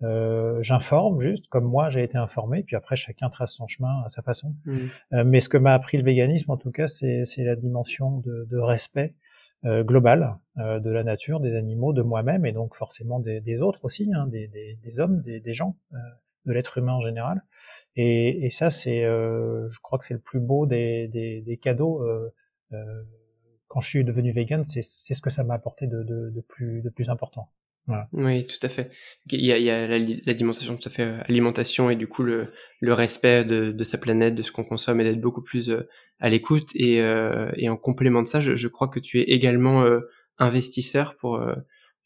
Euh, 0.02 0.60
j'informe 0.62 1.20
juste 1.20 1.46
comme 1.46 1.64
moi 1.64 1.90
j'ai 1.90 2.02
été 2.02 2.18
informé, 2.18 2.64
puis 2.64 2.74
après 2.74 2.96
chacun 2.96 3.30
trace 3.30 3.52
son 3.52 3.68
chemin 3.68 4.02
à 4.04 4.08
sa 4.08 4.22
façon. 4.22 4.54
Mmh. 4.64 4.78
Euh, 5.12 5.24
mais 5.24 5.40
ce 5.40 5.48
que 5.48 5.58
m'a 5.58 5.74
appris 5.74 5.96
le 5.96 6.02
véganisme, 6.02 6.50
en 6.50 6.56
tout 6.56 6.72
cas, 6.72 6.88
c'est 6.88 7.24
la 7.38 7.54
dimension 7.54 8.18
de, 8.18 8.46
de 8.50 8.58
respect 8.58 9.14
euh, 9.64 9.84
global 9.84 10.38
euh, 10.58 10.80
de 10.80 10.90
la 10.90 11.04
nature, 11.04 11.38
des 11.38 11.54
animaux, 11.54 11.92
de 11.92 12.02
moi-même 12.02 12.44
et 12.46 12.50
donc 12.50 12.74
forcément 12.74 13.20
des, 13.20 13.40
des 13.40 13.60
autres 13.60 13.84
aussi, 13.84 14.10
hein, 14.12 14.26
des, 14.26 14.48
des, 14.48 14.76
des, 14.82 14.98
hommes, 14.98 15.22
des, 15.22 15.54
gens, 15.54 15.76
euh, 15.92 15.98
de 16.46 16.52
l'être 16.52 16.78
humain 16.78 16.94
en 16.94 17.00
général. 17.00 17.44
Et, 17.94 18.44
et 18.44 18.50
ça, 18.50 18.70
c'est, 18.70 19.04
euh, 19.04 19.70
je 19.70 19.78
crois 19.80 20.00
que 20.00 20.04
c'est 20.04 20.14
le 20.14 20.20
plus 20.20 20.40
beau 20.40 20.66
des, 20.66 21.06
des 21.06 21.56
cadeaux 21.58 22.04
quand 23.72 23.80
je 23.80 23.88
suis 23.88 24.04
devenu 24.04 24.32
vegan, 24.32 24.66
c'est 24.66 24.82
ce 24.82 25.22
que 25.22 25.30
ça 25.30 25.44
m'a 25.44 25.54
apporté 25.54 25.86
de, 25.86 26.02
de, 26.02 26.28
de, 26.28 26.40
plus, 26.42 26.82
de 26.82 26.90
plus 26.90 27.08
important. 27.08 27.48
Voilà. 27.86 28.06
Oui, 28.12 28.46
tout 28.46 28.58
à 28.62 28.68
fait. 28.68 28.90
Il 29.30 29.42
y 29.42 29.50
a, 29.50 29.56
il 29.56 29.64
y 29.64 29.70
a 29.70 29.88
la, 29.88 29.98
la, 29.98 30.34
dimension 30.34 30.76
tout 30.76 30.86
à 30.86 30.90
fait 30.90 31.04
euh, 31.04 31.22
alimentation 31.26 31.88
et 31.88 31.96
du 31.96 32.06
coup 32.06 32.22
le, 32.22 32.52
le 32.80 32.92
respect 32.92 33.46
de, 33.46 33.72
de 33.72 33.84
sa 33.84 33.96
planète, 33.96 34.34
de 34.34 34.42
ce 34.42 34.52
qu'on 34.52 34.62
consomme 34.62 35.00
et 35.00 35.04
d'être 35.04 35.22
beaucoup 35.22 35.40
plus 35.40 35.70
euh, 35.70 35.88
à 36.20 36.28
l'écoute. 36.28 36.68
Et, 36.74 37.00
euh, 37.00 37.50
et 37.56 37.70
en 37.70 37.78
complément 37.78 38.20
de 38.20 38.26
ça, 38.26 38.40
je, 38.40 38.54
je, 38.54 38.68
crois 38.68 38.88
que 38.88 39.00
tu 39.00 39.20
es 39.20 39.22
également 39.22 39.86
investisseur 40.38 41.16
pour 41.16 41.42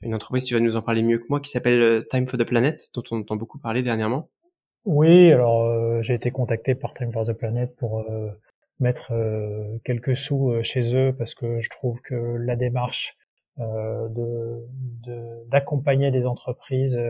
une 0.02 0.14
entreprise, 0.14 0.44
tu 0.44 0.54
vas 0.54 0.60
nous 0.60 0.76
en 0.76 0.82
parler 0.82 1.02
mieux 1.02 1.18
que 1.18 1.26
moi, 1.28 1.40
qui 1.40 1.50
s'appelle 1.50 2.06
Time 2.08 2.28
for 2.28 2.38
the 2.38 2.44
Planet, 2.44 2.80
dont 2.94 3.02
on 3.10 3.18
entend 3.18 3.34
beaucoup 3.34 3.58
parler 3.58 3.82
dernièrement. 3.82 4.30
Oui, 4.84 5.32
alors 5.32 6.02
j'ai 6.02 6.14
été 6.14 6.30
contacté 6.30 6.76
par 6.76 6.94
Time 6.94 7.12
for 7.12 7.26
the 7.26 7.32
Planet 7.32 7.74
pour 7.76 8.04
mettre 8.80 9.12
euh, 9.12 9.78
quelques 9.84 10.16
sous 10.16 10.50
euh, 10.50 10.62
chez 10.62 10.94
eux 10.94 11.14
parce 11.16 11.34
que 11.34 11.60
je 11.60 11.70
trouve 11.70 12.00
que 12.02 12.14
la 12.14 12.56
démarche 12.56 13.16
d'accompagner 15.48 16.10
des 16.10 16.26
entreprises 16.26 17.00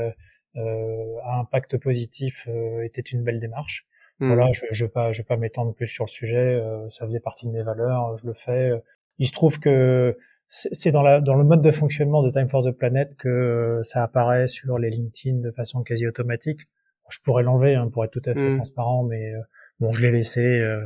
à 0.54 1.40
impact 1.40 1.76
positif 1.76 2.46
était 2.84 3.00
une 3.00 3.24
belle 3.24 3.40
démarche. 3.40 3.84
Mmh. 4.20 4.28
Voilà, 4.28 4.52
je, 4.52 4.60
je 4.70 4.84
vais 4.84 4.88
pas, 4.88 5.12
je 5.12 5.22
vais 5.22 5.24
pas 5.24 5.36
m'étendre 5.36 5.74
plus 5.74 5.88
sur 5.88 6.04
le 6.04 6.10
sujet. 6.10 6.62
ça 6.92 7.04
faisait 7.04 7.18
partie 7.18 7.46
de 7.46 7.50
mes 7.50 7.64
valeurs. 7.64 8.16
Je 8.18 8.28
le 8.28 8.32
fais. 8.32 8.70
Il 9.18 9.26
se 9.26 9.32
trouve 9.32 9.58
que 9.58 10.16
c'est 10.48 10.92
dans, 10.92 11.02
la, 11.02 11.20
dans 11.20 11.34
le 11.34 11.42
mode 11.42 11.62
de 11.62 11.72
fonctionnement 11.72 12.22
de 12.22 12.30
Time 12.30 12.48
for 12.48 12.64
the 12.64 12.70
Planet 12.70 13.16
que 13.16 13.80
ça 13.82 14.04
apparaît 14.04 14.46
sur 14.46 14.78
les 14.78 14.90
LinkedIn 14.90 15.38
de 15.38 15.50
façon 15.50 15.82
quasi 15.82 16.06
automatique. 16.06 16.60
Je 17.08 17.18
pourrais 17.24 17.42
l'enlever 17.42 17.74
hein, 17.74 17.90
pour 17.92 18.04
être 18.04 18.12
tout 18.12 18.22
à 18.24 18.34
fait 18.34 18.50
mmh. 18.50 18.58
transparent, 18.58 19.02
mais 19.02 19.32
bon, 19.80 19.92
je 19.92 20.02
l'ai 20.02 20.10
laissé. 20.10 20.40
Euh... 20.40 20.84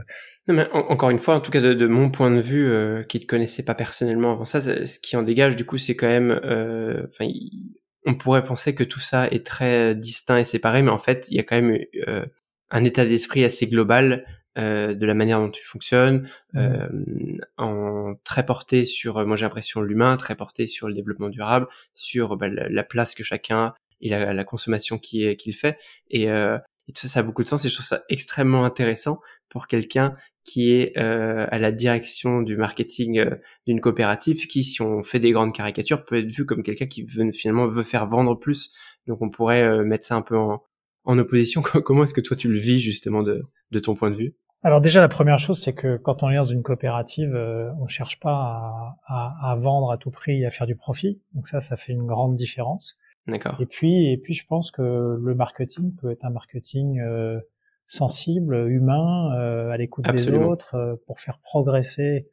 Non, 0.48 0.54
mais 0.54 0.68
encore 0.72 1.10
une 1.10 1.18
fois, 1.18 1.36
en 1.36 1.40
tout 1.40 1.50
cas 1.50 1.60
de, 1.60 1.74
de 1.74 1.86
mon 1.86 2.10
point 2.10 2.30
de 2.30 2.40
vue, 2.40 2.66
euh, 2.66 3.02
qui 3.04 3.20
te 3.20 3.26
connaissait 3.26 3.64
pas 3.64 3.74
personnellement 3.74 4.32
avant 4.32 4.44
ça, 4.44 4.60
ce 4.60 4.98
qui 4.98 5.16
en 5.16 5.22
dégage 5.22 5.56
du 5.56 5.64
coup, 5.64 5.78
c'est 5.78 5.94
quand 5.94 6.08
même, 6.08 6.40
euh, 6.44 7.06
enfin, 7.08 7.30
on 8.06 8.14
pourrait 8.14 8.44
penser 8.44 8.74
que 8.74 8.84
tout 8.84 9.00
ça 9.00 9.28
est 9.28 9.46
très 9.46 9.94
distinct 9.94 10.38
et 10.38 10.44
séparé, 10.44 10.82
mais 10.82 10.90
en 10.90 10.98
fait, 10.98 11.28
il 11.30 11.36
y 11.36 11.40
a 11.40 11.42
quand 11.42 11.60
même 11.60 11.78
euh, 12.08 12.24
un 12.70 12.84
état 12.84 13.04
d'esprit 13.04 13.44
assez 13.44 13.66
global 13.66 14.24
euh, 14.58 14.94
de 14.94 15.06
la 15.06 15.14
manière 15.14 15.38
dont 15.38 15.50
tu 15.50 15.62
fonctionnes, 15.62 16.28
mmh. 16.54 16.58
euh, 16.58 16.88
en 17.58 18.14
très 18.24 18.44
porté 18.44 18.84
sur, 18.84 19.24
moi 19.24 19.36
j'ai 19.36 19.44
l'impression 19.44 19.80
l'humain, 19.80 20.16
très 20.16 20.34
porté 20.34 20.66
sur 20.66 20.88
le 20.88 20.94
développement 20.94 21.28
durable, 21.28 21.68
sur 21.94 22.36
bah, 22.36 22.48
la, 22.48 22.82
place 22.82 23.14
que 23.14 23.22
chacun 23.22 23.74
et 24.00 24.08
la, 24.08 24.32
la 24.32 24.44
consommation 24.44 24.98
qu'il 24.98 25.54
fait, 25.54 25.78
et, 26.10 26.28
euh, 26.28 26.58
et 26.90 26.92
tout 26.92 27.02
ça, 27.02 27.08
ça 27.08 27.20
a 27.20 27.22
beaucoup 27.22 27.44
de 27.44 27.48
sens 27.48 27.64
et 27.64 27.68
je 27.68 27.74
trouve 27.74 27.86
ça 27.86 28.02
extrêmement 28.08 28.64
intéressant 28.64 29.20
pour 29.48 29.68
quelqu'un 29.68 30.12
qui 30.44 30.72
est 30.72 30.98
euh, 30.98 31.46
à 31.48 31.58
la 31.58 31.70
direction 31.70 32.42
du 32.42 32.56
marketing 32.56 33.18
euh, 33.18 33.36
d'une 33.64 33.80
coopérative 33.80 34.48
qui, 34.48 34.64
si 34.64 34.82
on 34.82 35.04
fait 35.04 35.20
des 35.20 35.30
grandes 35.30 35.54
caricatures, 35.54 36.04
peut 36.04 36.16
être 36.16 36.30
vu 36.30 36.44
comme 36.46 36.64
quelqu'un 36.64 36.86
qui 36.86 37.04
veut, 37.04 37.30
finalement 37.30 37.68
veut 37.68 37.84
faire 37.84 38.08
vendre 38.08 38.34
plus. 38.34 38.74
Donc 39.06 39.22
on 39.22 39.30
pourrait 39.30 39.62
euh, 39.62 39.84
mettre 39.84 40.04
ça 40.04 40.16
un 40.16 40.22
peu 40.22 40.36
en, 40.36 40.64
en 41.04 41.18
opposition. 41.18 41.62
Comment 41.84 42.02
est-ce 42.02 42.14
que 42.14 42.20
toi 42.20 42.36
tu 42.36 42.48
le 42.48 42.58
vis 42.58 42.80
justement 42.80 43.22
de, 43.22 43.44
de 43.70 43.78
ton 43.78 43.94
point 43.94 44.10
de 44.10 44.16
vue? 44.16 44.34
Alors 44.64 44.80
déjà 44.80 45.00
la 45.00 45.08
première 45.08 45.38
chose 45.38 45.62
c'est 45.62 45.72
que 45.72 45.96
quand 45.96 46.24
on 46.24 46.30
est 46.30 46.36
dans 46.36 46.44
une 46.44 46.64
coopérative, 46.64 47.36
euh, 47.36 47.70
on 47.80 47.86
cherche 47.86 48.18
pas 48.18 48.32
à, 48.32 48.96
à, 49.06 49.52
à, 49.52 49.54
vendre 49.54 49.92
à 49.92 49.96
tout 49.96 50.10
prix 50.10 50.42
et 50.42 50.46
à 50.46 50.50
faire 50.50 50.66
du 50.66 50.74
profit. 50.74 51.20
Donc 51.34 51.46
ça, 51.46 51.60
ça 51.60 51.76
fait 51.76 51.92
une 51.92 52.06
grande 52.06 52.36
différence. 52.36 52.98
D'accord. 53.26 53.56
Et 53.60 53.66
puis, 53.66 54.10
et 54.10 54.16
puis, 54.16 54.34
je 54.34 54.46
pense 54.46 54.70
que 54.70 55.18
le 55.20 55.34
marketing 55.34 55.94
peut 55.96 56.10
être 56.10 56.24
un 56.24 56.30
marketing 56.30 57.00
euh, 57.00 57.40
sensible, 57.88 58.68
humain, 58.68 59.34
euh, 59.34 59.70
à 59.70 59.76
l'écoute 59.76 60.10
des 60.10 60.32
autres, 60.32 60.74
euh, 60.74 60.96
pour 61.06 61.20
faire 61.20 61.38
progresser. 61.38 62.28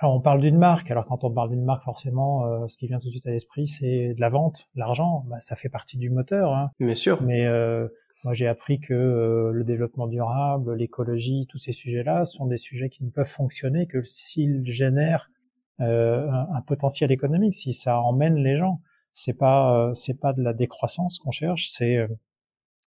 Alors, 0.00 0.14
on 0.14 0.20
parle 0.20 0.40
d'une 0.40 0.58
marque. 0.58 0.90
Alors, 0.90 1.04
quand 1.06 1.24
on 1.24 1.30
parle 1.30 1.50
d'une 1.50 1.64
marque, 1.64 1.84
forcément, 1.84 2.68
ce 2.68 2.76
qui 2.78 2.86
vient 2.86 2.98
tout 2.98 3.06
de 3.06 3.10
suite 3.10 3.26
à 3.26 3.30
l'esprit, 3.30 3.68
c'est 3.68 4.14
de 4.14 4.20
la 4.20 4.30
vente, 4.30 4.66
l'argent. 4.74 5.24
Bah, 5.28 5.40
ça 5.40 5.56
fait 5.56 5.68
partie 5.68 5.98
du 5.98 6.08
moteur. 6.08 6.54
Hein. 6.54 6.70
Bien 6.80 6.94
sûr. 6.94 7.22
Mais 7.22 7.46
moi, 8.24 8.32
j'ai 8.32 8.46
appris 8.46 8.80
que 8.80 9.50
le 9.52 9.62
développement 9.64 10.06
durable, 10.06 10.74
l'écologie, 10.74 11.46
tous 11.50 11.58
ces 11.58 11.72
sujets-là 11.72 12.24
sont 12.24 12.46
des 12.46 12.56
sujets 12.56 12.88
qui 12.88 13.04
ne 13.04 13.10
peuvent 13.10 13.28
fonctionner 13.28 13.86
que 13.86 14.02
s'ils 14.02 14.64
génèrent 14.64 15.30
un, 15.78 16.46
un 16.54 16.60
potentiel 16.62 17.12
économique, 17.12 17.54
si 17.54 17.74
ça 17.74 18.00
emmène 18.00 18.36
les 18.36 18.56
gens 18.56 18.80
c'est 19.14 19.32
pas 19.32 19.88
euh, 19.88 19.94
c'est 19.94 20.18
pas 20.18 20.32
de 20.32 20.42
la 20.42 20.52
décroissance 20.52 21.18
qu'on 21.18 21.30
cherche, 21.30 21.68
c'est 21.70 21.96
euh, 21.96 22.08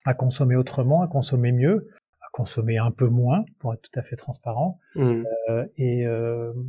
à 0.05 0.13
consommer 0.13 0.55
autrement, 0.55 1.01
à 1.01 1.07
consommer 1.07 1.51
mieux, 1.51 1.89
à 2.21 2.27
consommer 2.33 2.77
un 2.77 2.91
peu 2.91 3.07
moins 3.07 3.45
pour 3.59 3.73
être 3.73 3.81
tout 3.81 3.99
à 3.99 4.03
fait 4.03 4.15
transparent. 4.15 4.79
Mmh. 4.95 5.23
Euh, 5.49 5.67
et 5.77 6.05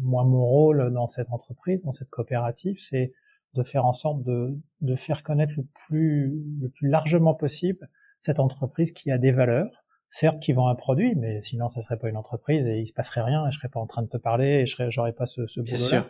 moi, 0.02 0.24
mon 0.24 0.44
rôle 0.44 0.92
dans 0.92 1.08
cette 1.08 1.30
entreprise, 1.30 1.82
dans 1.82 1.92
cette 1.92 2.10
coopérative, 2.10 2.76
c'est 2.80 3.12
de 3.54 3.62
faire 3.62 3.86
en 3.86 3.94
sorte 3.94 4.22
de, 4.22 4.56
de 4.82 4.94
faire 4.94 5.22
connaître 5.22 5.54
le 5.56 5.66
plus 5.86 6.32
le 6.60 6.68
plus 6.68 6.88
largement 6.88 7.34
possible 7.34 7.88
cette 8.20 8.40
entreprise 8.40 8.92
qui 8.92 9.10
a 9.10 9.18
des 9.18 9.30
valeurs, 9.30 9.84
certes 10.10 10.40
qui 10.40 10.52
vend 10.52 10.68
un 10.68 10.74
produit, 10.74 11.14
mais 11.14 11.40
sinon 11.40 11.70
ça 11.70 11.82
serait 11.82 11.98
pas 11.98 12.08
une 12.08 12.16
entreprise 12.16 12.66
et 12.68 12.78
il 12.78 12.86
se 12.86 12.92
passerait 12.92 13.22
rien 13.22 13.46
et 13.46 13.50
je 13.52 13.58
serais 13.58 13.68
pas 13.68 13.80
en 13.80 13.86
train 13.86 14.02
de 14.02 14.08
te 14.08 14.16
parler 14.16 14.60
et 14.60 14.66
je 14.66 14.74
serais 14.74 14.90
j'aurais 14.90 15.12
pas 15.12 15.26
ce, 15.26 15.46
ce 15.46 15.60
boulot-là 15.60 16.06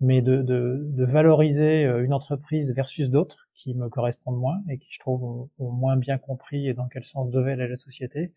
mais 0.00 0.20
de, 0.22 0.42
de, 0.42 0.82
de, 0.82 1.04
valoriser 1.04 1.84
euh, 1.84 2.04
une 2.04 2.12
entreprise 2.12 2.72
versus 2.74 3.08
d'autres 3.08 3.48
qui 3.54 3.74
me 3.74 3.88
correspondent 3.88 4.38
moins 4.38 4.62
et 4.68 4.78
qui 4.78 4.88
je 4.90 5.00
trouve 5.00 5.48
ont, 5.58 5.70
moins 5.70 5.96
bien 5.96 6.18
compris 6.18 6.68
et 6.68 6.74
dans 6.74 6.86
quel 6.88 7.04
sens 7.04 7.30
devait 7.30 7.52
aller 7.52 7.68
la 7.68 7.76
société. 7.76 8.32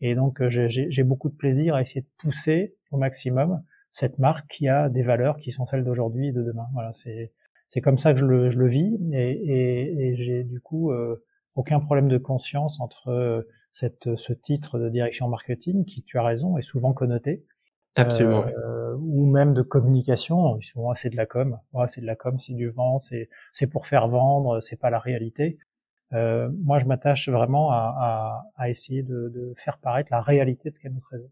Et 0.00 0.14
donc 0.14 0.40
euh, 0.40 0.48
j'ai 0.50 1.02
beaucoup 1.04 1.28
de 1.28 1.36
plaisir 1.36 1.74
à 1.74 1.80
essayer 1.80 2.02
de 2.02 2.10
pousser 2.18 2.74
au 2.90 2.98
maximum 2.98 3.62
cette 3.92 4.18
marque 4.18 4.46
qui 4.48 4.68
a 4.68 4.88
des 4.88 5.02
valeurs 5.02 5.38
qui 5.38 5.52
sont 5.52 5.64
celles 5.64 5.84
d'aujourd'hui 5.84 6.28
et 6.28 6.32
de 6.32 6.42
demain. 6.42 6.66
Voilà, 6.74 6.92
c'est 6.92 7.32
c'est 7.68 7.80
comme 7.80 7.98
ça 7.98 8.12
que 8.12 8.20
je 8.20 8.26
le, 8.26 8.50
je 8.50 8.58
le 8.58 8.68
vis 8.68 8.96
et, 9.12 9.32
et, 9.32 10.08
et 10.08 10.16
j'ai 10.16 10.44
du 10.44 10.60
coup 10.60 10.92
euh, 10.92 11.24
aucun 11.56 11.80
problème 11.80 12.08
de 12.08 12.18
conscience 12.18 12.78
entre 12.80 13.44
cette, 13.72 14.16
ce 14.16 14.32
titre 14.32 14.78
de 14.78 14.88
direction 14.88 15.28
marketing 15.28 15.84
qui, 15.84 16.02
tu 16.02 16.18
as 16.18 16.22
raison, 16.22 16.56
est 16.56 16.62
souvent 16.62 16.92
connoté 16.92 17.44
Absolument. 17.96 18.44
Euh, 18.46 18.94
ou 18.98 19.26
même 19.26 19.54
de 19.54 19.62
communication. 19.62 20.60
Souvent, 20.60 20.94
c'est 20.94 21.10
de 21.10 21.16
la 21.16 21.26
com. 21.26 21.58
Ouais, 21.72 21.88
c'est 21.88 22.00
de 22.00 22.06
la 22.06 22.16
com, 22.16 22.38
c'est 22.38 22.54
du 22.54 22.70
vent, 22.70 22.98
c'est 22.98 23.28
c'est 23.52 23.66
pour 23.66 23.86
faire 23.86 24.08
vendre, 24.08 24.60
c'est 24.60 24.76
pas 24.76 24.90
la 24.90 24.98
réalité. 24.98 25.58
Euh, 26.12 26.48
moi, 26.62 26.78
je 26.78 26.84
m'attache 26.84 27.28
vraiment 27.28 27.72
à, 27.72 28.44
à, 28.56 28.62
à 28.62 28.70
essayer 28.70 29.02
de, 29.02 29.28
de, 29.34 29.54
faire 29.56 29.78
paraître 29.78 30.08
la 30.12 30.20
réalité 30.20 30.70
de 30.70 30.76
ce 30.76 30.80
qu'est 30.80 30.88
notre 30.88 31.08
réseau. 31.10 31.30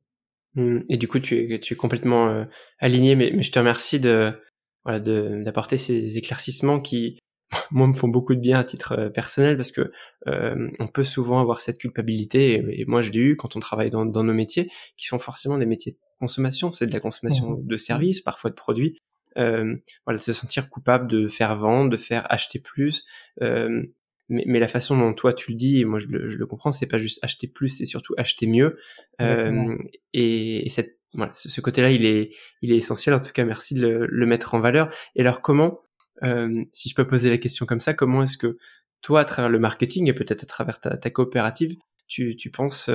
Mmh. 0.54 0.80
Et 0.88 0.96
du 0.96 1.06
coup, 1.08 1.18
tu 1.20 1.54
es, 1.54 1.58
tu 1.60 1.74
es 1.74 1.76
complètement 1.76 2.28
euh, 2.28 2.44
aligné, 2.78 3.14
mais, 3.16 3.32
mais, 3.34 3.42
je 3.42 3.52
te 3.52 3.58
remercie 3.58 4.00
de 4.00 4.32
voilà 4.84 5.00
d'apporter 5.00 5.78
ces 5.78 6.18
éclaircissements 6.18 6.80
qui 6.80 7.18
moi 7.70 7.86
me 7.86 7.92
font 7.92 8.08
beaucoup 8.08 8.34
de 8.34 8.40
bien 8.40 8.58
à 8.58 8.64
titre 8.64 8.92
euh, 8.92 9.10
personnel 9.10 9.56
parce 9.56 9.72
que 9.72 9.92
euh, 10.26 10.70
on 10.78 10.88
peut 10.88 11.04
souvent 11.04 11.40
avoir 11.40 11.60
cette 11.60 11.78
culpabilité 11.78 12.62
et, 12.68 12.84
moi 12.86 13.02
je 13.02 13.10
l'ai 13.10 13.20
eu 13.20 13.36
quand 13.36 13.56
on 13.56 13.60
travaille 13.60 13.90
dans, 13.90 14.04
dans, 14.04 14.24
nos 14.24 14.34
métiers 14.34 14.70
qui 14.96 15.06
sont 15.06 15.18
forcément 15.18 15.58
des 15.58 15.66
métiers 15.66 15.94
consommation 16.24 16.72
c'est 16.72 16.86
de 16.86 16.92
la 16.92 17.00
consommation 17.00 17.50
mmh. 17.50 17.66
de 17.66 17.76
services 17.76 18.20
parfois 18.20 18.50
de 18.50 18.54
produits. 18.54 18.98
Euh, 19.36 19.74
voilà 20.06 20.18
se 20.18 20.32
sentir 20.32 20.70
coupable 20.70 21.08
de 21.08 21.26
faire 21.26 21.56
vendre 21.56 21.90
de 21.90 21.96
faire 21.96 22.24
acheter 22.32 22.60
plus. 22.60 23.04
Euh, 23.42 23.82
mais, 24.30 24.44
mais, 24.46 24.58
la 24.58 24.68
façon 24.68 24.96
dont 24.96 25.12
toi 25.12 25.32
tu 25.34 25.50
le 25.50 25.56
dis 25.56 25.80
et 25.80 25.84
moi 25.84 25.98
je 25.98 26.06
le, 26.06 26.28
je 26.28 26.38
le 26.38 26.46
comprends 26.46 26.72
c'est 26.72 26.86
pas 26.86 26.98
juste 26.98 27.22
acheter 27.22 27.46
plus 27.46 27.68
c'est 27.68 27.84
surtout 27.84 28.14
acheter 28.16 28.46
mieux. 28.46 28.78
Euh, 29.20 29.76
et, 30.12 30.64
et, 30.64 30.68
cette 30.68 30.98
voilà 31.12 31.32
ce, 31.34 31.60
côté-là 31.60 31.90
il 31.90 32.04
est 32.06 32.30
il 32.62 32.72
est 32.72 32.76
essentiel. 32.76 33.14
En 33.14 33.20
tout 33.20 33.32
cas 33.32 33.44
merci 33.44 33.74
de 33.74 33.86
le, 33.86 34.06
le 34.06 34.26
mettre 34.26 34.54
en 34.54 34.60
valeur. 34.60 34.92
Et 35.14 35.20
alors 35.20 35.42
comment 35.42 35.80
euh, 36.22 36.64
si 36.70 36.88
je 36.88 36.94
peux 36.94 37.06
poser 37.06 37.30
la 37.30 37.38
question 37.38 37.66
comme 37.66 37.80
ça, 37.80 37.94
comment 37.94 38.22
est-ce 38.22 38.38
que 38.38 38.56
toi, 39.02 39.20
à 39.20 39.24
travers 39.24 39.50
le 39.50 39.58
marketing 39.58 40.08
et 40.08 40.14
peut-être 40.14 40.44
à 40.44 40.46
travers 40.46 40.80
ta, 40.80 40.96
ta 40.96 41.10
coopérative, 41.10 41.74
tu, 42.06 42.36
tu 42.36 42.50
penses 42.50 42.88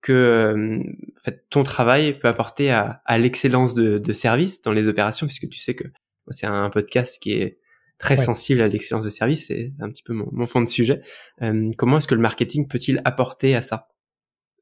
que 0.00 0.12
euh, 0.12 0.78
en 0.78 1.20
fait, 1.22 1.44
ton 1.50 1.62
travail 1.62 2.18
peut 2.18 2.28
apporter 2.28 2.70
à, 2.70 3.02
à 3.04 3.18
l'excellence 3.18 3.74
de, 3.74 3.98
de, 3.98 4.12
service 4.12 4.62
dans 4.62 4.72
les 4.72 4.88
opérations, 4.88 5.26
puisque 5.26 5.48
tu 5.48 5.58
sais 5.58 5.74
que 5.74 5.84
c'est 6.28 6.46
un 6.46 6.70
podcast 6.70 7.20
qui 7.22 7.32
est 7.32 7.58
très 7.98 8.16
sensible 8.16 8.60
à 8.60 8.68
l'excellence 8.68 9.04
de 9.04 9.10
service, 9.10 9.48
c'est 9.48 9.72
un 9.80 9.88
petit 9.88 10.04
peu 10.04 10.12
mon, 10.12 10.28
mon 10.30 10.46
fond 10.46 10.60
de 10.60 10.68
sujet. 10.68 11.02
Euh, 11.42 11.70
comment 11.76 11.98
est-ce 11.98 12.06
que 12.06 12.14
le 12.14 12.20
marketing 12.20 12.68
peut-il 12.68 13.00
apporter 13.04 13.56
à 13.56 13.62
ça? 13.62 13.88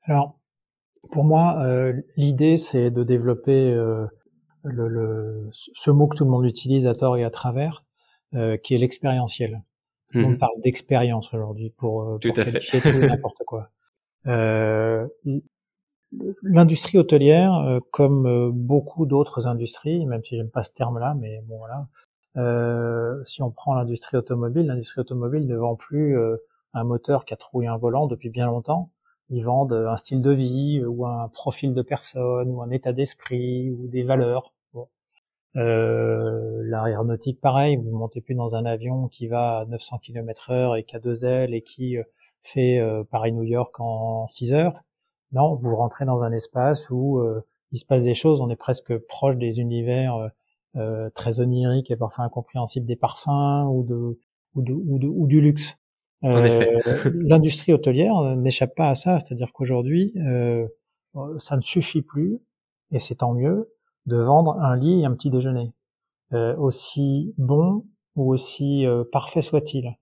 Alors, 0.04 0.38
pour 1.10 1.24
moi, 1.24 1.62
euh, 1.62 1.92
l'idée, 2.16 2.56
c'est 2.56 2.90
de 2.90 3.02
développer 3.02 3.74
le, 4.64 4.88
le, 4.88 5.48
ce 5.52 5.90
mot 5.90 6.06
que 6.06 6.16
tout 6.16 6.24
le 6.24 6.30
monde 6.30 6.46
utilise 6.46 6.86
à 6.86 6.94
tort 6.94 7.16
et 7.16 7.24
à 7.24 7.30
travers, 7.30 7.84
euh, 8.34 8.56
qui 8.56 8.74
est 8.74 8.78
l'expérientiel. 8.78 9.62
On 10.14 10.30
mmh 10.30 10.38
parle 10.38 10.60
d'expérience 10.62 11.32
aujourd'hui 11.32 11.70
pour, 11.76 12.02
euh, 12.02 12.18
tout 12.18 12.32
à 12.36 12.44
fait. 12.44 12.60
n'importe 13.06 13.42
quoi. 13.46 13.70
Euh, 14.26 15.06
L'industrie 16.42 16.98
hôtelière, 16.98 17.54
euh, 17.54 17.80
comme 17.90 18.50
beaucoup 18.52 19.06
d'autres 19.06 19.46
industries, 19.46 20.06
même 20.06 20.24
si 20.24 20.36
j'aime 20.36 20.50
pas 20.50 20.62
ce 20.62 20.72
terme-là, 20.72 21.14
mais 21.18 21.42
bon 21.46 21.58
voilà, 21.58 21.88
euh, 22.36 23.22
si 23.24 23.42
on 23.42 23.50
prend 23.50 23.74
l'industrie 23.74 24.16
automobile, 24.16 24.66
l'industrie 24.66 25.00
automobile 25.00 25.46
ne 25.46 25.56
vend 25.56 25.74
plus 25.74 26.16
un 26.74 26.84
moteur 26.84 27.24
qui 27.24 27.34
a 27.34 27.36
trouvé 27.36 27.66
un 27.66 27.76
volant 27.76 28.06
depuis 28.06 28.30
bien 28.30 28.46
longtemps. 28.46 28.90
Ils 29.30 29.42
vendent 29.42 29.72
un 29.72 29.96
style 29.96 30.22
de 30.22 30.30
vie 30.30 30.84
ou 30.84 31.06
un 31.06 31.28
profil 31.28 31.74
de 31.74 31.82
personne 31.82 32.48
ou 32.50 32.62
un 32.62 32.70
état 32.70 32.92
d'esprit 32.92 33.70
ou 33.70 33.88
des 33.88 34.04
valeurs. 34.04 34.52
Euh, 35.56 36.62
L'aéronautique, 36.64 37.40
pareil, 37.40 37.76
vous 37.76 37.90
ne 37.90 37.96
montez 37.96 38.20
plus 38.20 38.34
dans 38.34 38.54
un 38.54 38.66
avion 38.66 39.08
qui 39.08 39.26
va 39.26 39.60
à 39.60 39.64
900 39.66 39.98
km 39.98 40.50
heure 40.50 40.76
et 40.76 40.84
qui 40.84 40.96
a 40.96 40.98
deux 41.00 41.24
ailes 41.24 41.54
et 41.54 41.62
qui 41.62 41.96
euh, 41.96 42.02
fait 42.46 42.78
euh, 42.78 43.04
Paris-New 43.04 43.42
York 43.42 43.78
en 43.80 44.26
6 44.28 44.52
heures. 44.52 44.82
Non, 45.32 45.54
vous 45.56 45.74
rentrez 45.76 46.04
dans 46.04 46.22
un 46.22 46.32
espace 46.32 46.88
où 46.90 47.18
euh, 47.18 47.44
il 47.72 47.78
se 47.78 47.84
passe 47.84 48.02
des 48.02 48.14
choses, 48.14 48.40
on 48.40 48.48
est 48.50 48.56
presque 48.56 48.96
proche 48.96 49.36
des 49.36 49.58
univers 49.58 50.30
euh, 50.76 51.10
très 51.14 51.40
oniriques 51.40 51.90
et 51.90 51.96
parfois 51.96 52.24
incompréhensibles 52.24 52.86
des 52.86 52.96
parfums 52.96 53.66
ou, 53.68 53.82
de, 53.82 54.18
ou, 54.54 54.62
de, 54.62 54.72
ou, 54.72 54.98
de, 54.98 55.08
ou 55.08 55.26
du 55.26 55.40
luxe. 55.40 55.76
L'industrie 56.22 57.72
hôtelière 57.72 58.36
n'échappe 58.36 58.74
pas 58.74 58.88
à 58.88 58.94
ça, 58.94 59.20
c'est-à-dire 59.20 59.52
qu'aujourd'hui, 59.52 60.14
ça 61.38 61.56
ne 61.56 61.60
suffit 61.60 62.02
plus, 62.02 62.40
et 62.90 63.00
c'est 63.00 63.16
tant 63.16 63.34
mieux, 63.34 63.70
de 64.06 64.16
vendre 64.16 64.58
un 64.58 64.76
lit 64.76 65.02
et 65.02 65.04
un 65.04 65.12
petit 65.12 65.30
déjeuner. 65.30 65.72
aussi 66.32 67.34
bon 67.36 67.84
ou 68.16 68.32
aussi 68.32 68.86
parfait 69.12 69.42
soit-il. 69.42 69.94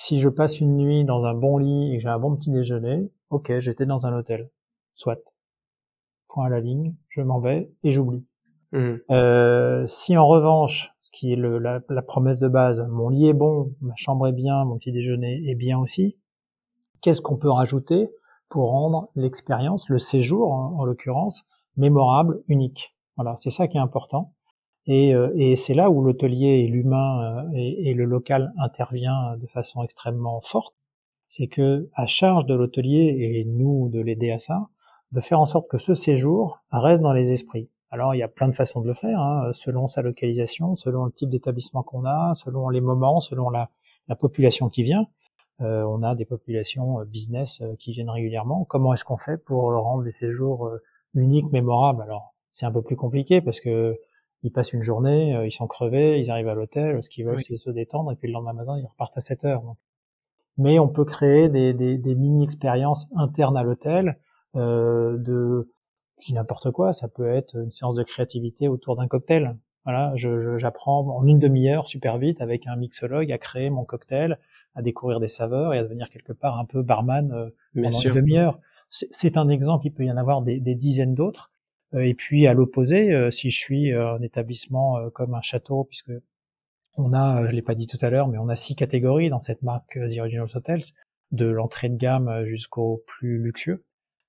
Si 0.00 0.20
je 0.20 0.28
passe 0.28 0.60
une 0.60 0.76
nuit 0.76 1.04
dans 1.04 1.24
un 1.24 1.34
bon 1.34 1.58
lit 1.58 1.92
et 1.92 1.96
que 1.96 2.02
j'ai 2.04 2.08
un 2.08 2.20
bon 2.20 2.36
petit 2.36 2.52
déjeuner, 2.52 3.10
ok, 3.30 3.58
j'étais 3.58 3.84
dans 3.84 4.06
un 4.06 4.16
hôtel, 4.16 4.48
soit. 4.94 5.18
Point 6.28 6.46
à 6.46 6.48
la 6.50 6.60
ligne, 6.60 6.94
je 7.08 7.20
m'en 7.20 7.40
vais 7.40 7.72
et 7.82 7.90
j'oublie. 7.90 8.24
Mmh. 8.70 8.94
Euh, 9.10 9.84
si 9.88 10.16
en 10.16 10.24
revanche, 10.28 10.92
ce 11.00 11.10
qui 11.10 11.32
est 11.32 11.36
le, 11.36 11.58
la, 11.58 11.80
la, 11.88 12.02
promesse 12.02 12.38
de 12.38 12.46
base, 12.46 12.86
mon 12.88 13.08
lit 13.08 13.26
est 13.26 13.32
bon, 13.32 13.74
ma 13.80 13.94
chambre 13.96 14.28
est 14.28 14.32
bien, 14.32 14.64
mon 14.64 14.78
petit 14.78 14.92
déjeuner 14.92 15.42
est 15.50 15.56
bien 15.56 15.80
aussi, 15.80 16.16
qu'est-ce 17.00 17.20
qu'on 17.20 17.36
peut 17.36 17.50
rajouter 17.50 18.08
pour 18.50 18.70
rendre 18.70 19.08
l'expérience, 19.16 19.88
le 19.88 19.98
séjour 19.98 20.52
en, 20.52 20.84
l'occurrence, 20.84 21.44
mémorable, 21.76 22.40
unique? 22.46 22.94
Voilà, 23.16 23.34
c'est 23.38 23.50
ça 23.50 23.66
qui 23.66 23.76
est 23.76 23.80
important. 23.80 24.32
Et, 24.88 25.14
euh, 25.14 25.30
et 25.36 25.54
c'est 25.54 25.74
là 25.74 25.90
où 25.90 26.02
l'hôtelier 26.02 26.64
et 26.64 26.66
l'humain 26.66 27.44
euh, 27.44 27.50
et, 27.54 27.90
et, 27.90 27.94
le 27.94 28.06
local 28.06 28.54
intervient 28.58 29.36
de 29.36 29.46
façon 29.46 29.82
extrêmement 29.82 30.40
forte. 30.40 30.74
C'est 31.28 31.46
que 31.46 31.90
à 31.94 32.06
charge 32.06 32.46
de 32.46 32.54
l'hôtelier 32.54 33.14
et 33.20 33.44
nous 33.44 33.90
de 33.90 34.00
l'aider 34.00 34.30
à 34.30 34.38
ça, 34.38 34.68
de 35.12 35.20
faire 35.20 35.40
en 35.40 35.46
sorte 35.46 35.68
que 35.68 35.76
ce 35.76 35.94
séjour 35.94 36.60
reste 36.72 37.02
dans 37.02 37.12
les 37.12 37.32
esprits. 37.32 37.68
Alors 37.90 38.14
il 38.14 38.18
y 38.18 38.22
a 38.22 38.28
plein 38.28 38.48
de 38.48 38.54
façons 38.54 38.80
de 38.80 38.88
le 38.88 38.94
faire, 38.94 39.20
hein, 39.20 39.50
selon 39.52 39.88
sa 39.88 40.00
localisation, 40.00 40.74
selon 40.76 41.04
le 41.04 41.12
type 41.12 41.28
d'établissement 41.28 41.82
qu'on 41.82 42.06
a, 42.06 42.32
selon 42.34 42.70
les 42.70 42.80
moments, 42.80 43.20
selon 43.20 43.50
la, 43.50 43.70
population 44.18 44.70
qui 44.70 44.84
vient. 44.84 45.06
Euh, 45.60 45.82
on 45.82 46.02
a 46.02 46.14
des 46.14 46.24
populations 46.24 47.00
euh, 47.00 47.04
business 47.04 47.62
qui 47.78 47.92
viennent 47.92 48.08
régulièrement. 48.08 48.64
Comment 48.64 48.94
est-ce 48.94 49.04
qu'on 49.04 49.18
fait 49.18 49.36
pour 49.36 49.64
rendre 49.64 50.02
les 50.02 50.12
séjours 50.12 50.70
uniques, 51.14 51.52
mémorables? 51.52 52.00
Alors 52.00 52.34
c'est 52.54 52.64
un 52.64 52.72
peu 52.72 52.80
plus 52.80 52.96
compliqué 52.96 53.42
parce 53.42 53.60
que 53.60 53.98
ils 54.42 54.52
passent 54.52 54.72
une 54.72 54.82
journée, 54.82 55.38
ils 55.44 55.52
sont 55.52 55.66
crevés, 55.66 56.20
ils 56.20 56.30
arrivent 56.30 56.48
à 56.48 56.54
l'hôtel, 56.54 57.02
ce 57.02 57.10
qu'ils 57.10 57.24
veulent 57.24 57.42
c'est 57.42 57.56
se 57.56 57.70
détendre 57.70 58.12
et 58.12 58.16
puis 58.16 58.28
le 58.28 58.34
lendemain 58.34 58.52
matin 58.52 58.78
ils 58.78 58.86
repartent 58.86 59.16
à 59.16 59.20
7 59.20 59.44
heures. 59.44 59.62
Mais 60.56 60.78
on 60.78 60.88
peut 60.88 61.04
créer 61.04 61.48
des, 61.48 61.72
des 61.72 62.14
mini-expériences 62.14 63.08
internes 63.16 63.56
à 63.56 63.62
l'hôtel 63.62 64.18
de 64.54 65.68
je 66.20 66.26
dis 66.26 66.34
n'importe 66.34 66.70
quoi, 66.70 66.92
ça 66.92 67.08
peut 67.08 67.28
être 67.28 67.56
une 67.56 67.70
séance 67.70 67.94
de 67.94 68.02
créativité 68.02 68.68
autour 68.68 68.96
d'un 68.96 69.06
cocktail. 69.06 69.56
Voilà, 69.84 70.12
j'apprends 70.16 71.00
en 71.16 71.26
une 71.26 71.38
demi-heure 71.38 71.88
super 71.88 72.18
vite 72.18 72.40
avec 72.40 72.66
un 72.66 72.76
mixologue 72.76 73.32
à 73.32 73.38
créer 73.38 73.70
mon 73.70 73.84
cocktail, 73.84 74.38
à 74.74 74.82
découvrir 74.82 75.18
des 75.18 75.28
saveurs 75.28 75.72
et 75.72 75.78
à 75.78 75.82
devenir 75.82 76.10
quelque 76.10 76.32
part 76.32 76.58
un 76.58 76.66
peu 76.66 76.82
barman 76.82 77.32
euh, 77.32 77.48
pendant 77.74 77.98
une 77.98 78.12
demi-heure. 78.12 78.58
C'est 78.90 79.36
un 79.36 79.48
exemple, 79.48 79.86
il 79.86 79.90
peut 79.92 80.04
y 80.04 80.10
en 80.10 80.16
avoir 80.16 80.42
des, 80.42 80.60
dizaines 80.60 81.14
d'autres. 81.14 81.50
Euh, 81.94 82.00
et 82.00 82.14
puis 82.14 82.46
à 82.46 82.54
l'opposé, 82.54 83.12
euh, 83.12 83.30
si 83.30 83.50
je 83.50 83.58
suis 83.58 83.92
un 83.92 84.20
établissement 84.22 85.10
comme 85.10 85.34
un 85.34 85.42
château, 85.42 85.84
puisque 85.84 86.12
on 86.96 87.12
a, 87.12 87.46
je 87.48 87.54
l'ai 87.54 87.62
pas 87.62 87.74
dit 87.74 87.86
tout 87.86 87.98
à 88.00 88.10
l'heure, 88.10 88.28
mais 88.28 88.38
on 88.38 88.48
a 88.48 88.56
six 88.56 88.74
catégories 88.74 89.30
dans 89.30 89.40
cette 89.40 89.62
marque 89.62 89.94
The 89.94 90.18
Original 90.18 90.48
Hotels, 90.52 90.82
de 91.30 91.46
l'entrée 91.46 91.88
de 91.88 91.96
gamme 91.96 92.44
jusqu'au 92.46 93.02
plus 93.06 93.38
luxueux. 93.38 93.84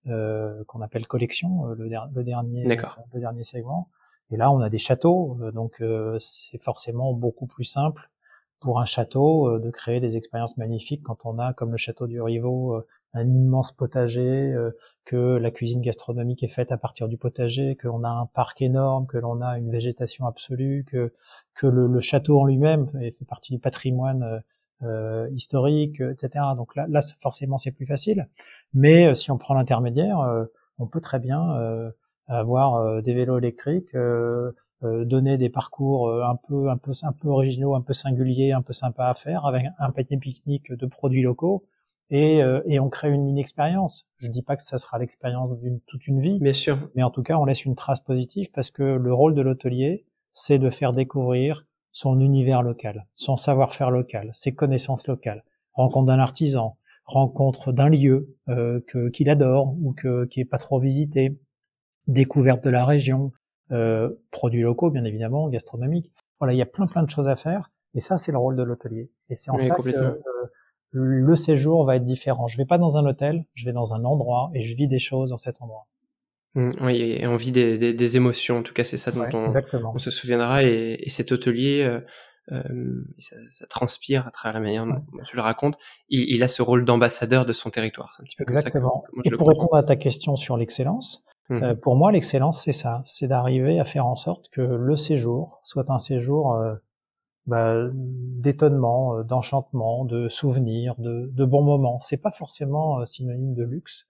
Euh, 0.07 0.63
qu'on 0.65 0.81
appelle 0.81 1.05
collection, 1.05 1.67
euh, 1.67 1.75
le, 1.75 1.89
dernier, 2.23 2.63
le 2.63 3.19
dernier 3.19 3.43
segment. 3.43 3.89
Et 4.31 4.37
là, 4.37 4.49
on 4.49 4.61
a 4.61 4.69
des 4.69 4.77
châteaux, 4.77 5.37
euh, 5.41 5.51
donc 5.51 5.83
c'est 6.19 6.57
forcément 6.57 7.13
beaucoup 7.13 7.47
plus 7.47 7.65
simple 7.65 8.09
pour 8.61 8.79
un 8.79 8.85
château 8.85 9.59
de 9.59 9.69
créer 9.69 9.99
des 9.99 10.15
expériences 10.15 10.55
magnifiques 10.57 11.03
quand 11.03 11.25
on 11.25 11.37
a, 11.37 11.53
comme 11.53 11.71
le 11.71 11.77
château 11.77 12.07
du 12.07 12.21
Rivaux, 12.21 12.81
un 13.13 13.27
immense 13.27 13.71
potager, 13.71 14.55
que 15.05 15.37
la 15.37 15.51
cuisine 15.51 15.81
gastronomique 15.81 16.43
est 16.43 16.49
faite 16.49 16.71
à 16.71 16.77
partir 16.77 17.07
du 17.07 17.17
potager, 17.17 17.75
que 17.75 17.87
l'on 17.87 18.03
a 18.03 18.09
un 18.09 18.27
parc 18.27 18.61
énorme, 18.61 19.07
que 19.07 19.17
l'on 19.17 19.41
a 19.41 19.57
une 19.57 19.71
végétation 19.71 20.27
absolue, 20.27 20.85
que 20.87 21.11
que 21.55 21.67
le, 21.67 21.99
château 21.99 22.39
en 22.39 22.45
lui-même 22.45 22.87
fait 22.87 23.25
partie 23.27 23.53
du 23.53 23.59
patrimoine 23.59 24.41
euh, 24.83 25.29
historique, 25.31 25.99
etc. 26.01 26.45
Donc 26.55 26.75
là, 26.75 27.01
forcément, 27.21 27.57
c'est 27.57 27.71
plus 27.71 27.85
facile. 27.85 28.27
Mais 28.73 29.07
euh, 29.07 29.15
si 29.15 29.31
on 29.31 29.37
prend 29.37 29.53
l'intermédiaire, 29.53 30.19
euh, 30.19 30.45
on 30.77 30.87
peut 30.87 31.01
très 31.01 31.19
bien 31.19 31.55
euh, 31.57 31.91
avoir 32.27 33.01
des 33.01 33.13
vélos 33.13 33.39
électriques, 33.39 33.95
donner 34.83 35.37
des 35.37 35.49
parcours 35.49 36.23
un 36.23 36.35
peu, 36.35 36.69
un 36.69 36.77
peu, 36.77 36.91
un 37.01 37.11
peu 37.11 37.27
originaux, 37.27 37.73
un 37.73 37.81
peu 37.81 37.93
singuliers, 37.93 38.51
un 38.51 38.61
peu 38.61 38.71
sympa 38.71 39.07
à 39.07 39.15
faire, 39.15 39.47
avec 39.47 39.65
un 39.79 39.89
panier 39.89 40.17
pique-nique 40.17 40.71
de 40.71 40.85
produits 40.85 41.23
locaux. 41.23 41.65
Et, 42.11 42.41
et, 42.65 42.79
on 42.79 42.89
crée 42.89 43.11
une 43.11 43.23
mini-expérience. 43.23 44.07
Je 44.17 44.27
dis 44.27 44.41
pas 44.41 44.55
que 44.55 44.63
ça 44.63 44.79
sera 44.79 44.97
l'expérience 44.97 45.59
d'une 45.59 45.79
toute 45.81 46.07
une 46.07 46.21
vie, 46.21 46.39
Bien 46.39 46.53
sûr. 46.53 46.89
mais 46.95 47.03
en 47.03 47.11
tout 47.11 47.21
cas, 47.21 47.37
on 47.37 47.45
laisse 47.45 47.65
une 47.65 47.75
trace 47.75 47.99
positive 47.99 48.49
parce 48.51 48.71
que 48.71 48.81
le 48.81 49.13
rôle 49.13 49.35
de 49.35 49.41
l'hôtelier, 49.41 50.05
c'est 50.33 50.57
de 50.57 50.69
faire 50.69 50.93
découvrir 50.93 51.67
son 51.91 52.19
univers 52.19 52.61
local, 52.61 53.05
son 53.15 53.37
savoir-faire 53.37 53.91
local, 53.91 54.31
ses 54.33 54.53
connaissances 54.53 55.07
locales, 55.07 55.43
rencontre 55.73 56.07
d'un 56.07 56.19
artisan, 56.19 56.77
rencontre 57.05 57.71
d'un 57.71 57.89
lieu 57.89 58.35
euh, 58.49 58.79
que 58.87 59.09
qu'il 59.09 59.29
adore 59.29 59.75
ou 59.81 59.93
que 59.93 60.25
qui 60.25 60.39
est 60.41 60.45
pas 60.45 60.59
trop 60.59 60.79
visité, 60.79 61.37
découverte 62.07 62.63
de 62.63 62.69
la 62.69 62.85
région, 62.85 63.31
euh, 63.71 64.09
produits 64.31 64.61
locaux 64.61 64.91
bien 64.91 65.03
évidemment, 65.03 65.49
gastronomiques. 65.49 66.11
Voilà, 66.39 66.53
il 66.53 66.57
y 66.57 66.61
a 66.61 66.67
plein 66.67 66.87
plein 66.87 67.03
de 67.03 67.09
choses 67.09 67.27
à 67.27 67.35
faire 67.35 67.71
et 67.95 68.01
ça 68.01 68.17
c'est 68.17 68.31
le 68.31 68.37
rôle 68.37 68.55
de 68.55 68.63
l'hôtelier. 68.63 69.11
Et 69.29 69.35
c'est 69.35 69.51
en 69.51 69.59
ça 69.59 69.75
que 69.75 69.89
euh, 69.89 70.13
le 70.91 71.35
séjour 71.35 71.85
va 71.85 71.95
être 71.95 72.05
différent. 72.05 72.47
Je 72.47 72.57
vais 72.57 72.65
pas 72.65 72.77
dans 72.77 72.97
un 72.97 73.05
hôtel, 73.05 73.45
je 73.53 73.65
vais 73.65 73.73
dans 73.73 73.93
un 73.93 74.03
endroit 74.05 74.49
et 74.53 74.63
je 74.63 74.75
vis 74.75 74.87
des 74.87 74.99
choses 74.99 75.29
dans 75.29 75.37
cet 75.37 75.61
endroit. 75.61 75.87
Mmh, 76.55 76.71
oui, 76.81 77.01
et 77.01 77.27
on 77.27 77.35
vit 77.35 77.51
des, 77.51 77.77
des, 77.77 77.93
des, 77.93 78.17
émotions, 78.17 78.57
en 78.57 78.63
tout 78.63 78.73
cas 78.73 78.83
c'est 78.83 78.97
ça 78.97 79.11
dont 79.11 79.25
on, 79.33 79.51
on, 79.93 79.99
se 79.99 80.09
souviendra, 80.09 80.63
et, 80.63 80.97
et 80.99 81.09
cet 81.09 81.31
hôtelier, 81.31 81.83
euh, 81.83 82.01
euh, 82.51 83.05
ça, 83.19 83.35
ça, 83.51 83.67
transpire 83.67 84.25
à 84.25 84.31
travers 84.31 84.59
la 84.59 84.65
manière 84.65 84.87
dont 84.87 85.03
tu 85.23 85.35
le 85.35 85.43
racontes, 85.43 85.77
il, 86.09 86.21
il 86.21 86.41
a 86.41 86.47
ce 86.47 86.63
rôle 86.63 86.85
d'ambassadeur 86.85 87.45
de 87.45 87.53
son 87.53 87.69
territoire. 87.69 88.11
C'est 88.13 88.23
un 88.23 88.25
petit 88.25 88.35
peu 88.35 88.51
Exactement. 88.51 89.03
Comme 89.13 89.23
ça 89.23 89.29
et 89.31 89.37
pour 89.37 89.47
répondre 89.47 89.75
à 89.75 89.83
ta 89.83 89.95
question 89.95 90.35
sur 90.37 90.57
l'excellence, 90.57 91.23
mmh. 91.49 91.63
euh, 91.63 91.75
pour 91.75 91.95
moi 91.95 92.11
l'excellence 92.11 92.63
c'est 92.63 92.73
ça, 92.73 93.03
c'est 93.05 93.27
d'arriver 93.27 93.79
à 93.79 93.85
faire 93.85 94.07
en 94.07 94.15
sorte 94.15 94.49
que 94.51 94.61
le 94.61 94.95
séjour 94.95 95.61
soit 95.63 95.91
un 95.91 95.99
séjour 95.99 96.59
bah, 97.45 97.89
d'étonnement, 97.93 99.17
euh, 99.17 99.23
d'enchantement, 99.23 100.05
de 100.05 100.29
souvenirs, 100.29 100.95
de, 100.97 101.29
de 101.31 101.45
bons 101.45 101.63
moments. 101.63 101.99
C'est 102.01 102.17
pas 102.17 102.31
forcément 102.31 103.05
synonyme 103.05 103.53
de 103.53 103.63
luxe, 103.63 104.05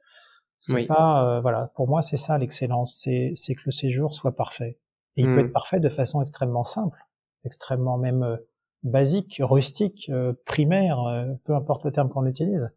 c'est 0.60 0.88
pas, 0.88 1.26
euh, 1.38 1.42
voilà, 1.42 1.72
pour 1.76 1.88
moi 1.88 2.02
c'est 2.02 2.18
ça 2.18 2.38
l'excellence, 2.38 3.00
c'est 3.02 3.34
c'est 3.36 3.56
que 3.56 3.62
le 3.66 3.72
séjour 3.72 4.14
soit 4.14 4.36
parfait. 4.36 4.78
Et 5.16 5.24
il 5.24 5.26
peut 5.26 5.40
être 5.40 5.54
parfait 5.54 5.80
de 5.80 5.90
façon 5.90 6.22
extrêmement 6.22 6.64
simple, 6.64 6.98
extrêmement 7.44 7.98
même 7.98 8.24
euh, 8.24 8.38
basique, 8.84 9.42
rustique, 9.44 10.10
euh, 10.10 10.34
primaire, 10.46 11.00
peu 11.44 11.56
importe 11.56 11.84
le 11.84 11.92
terme 11.92 12.10
qu'on 12.10 12.26
utilise. 12.26 12.70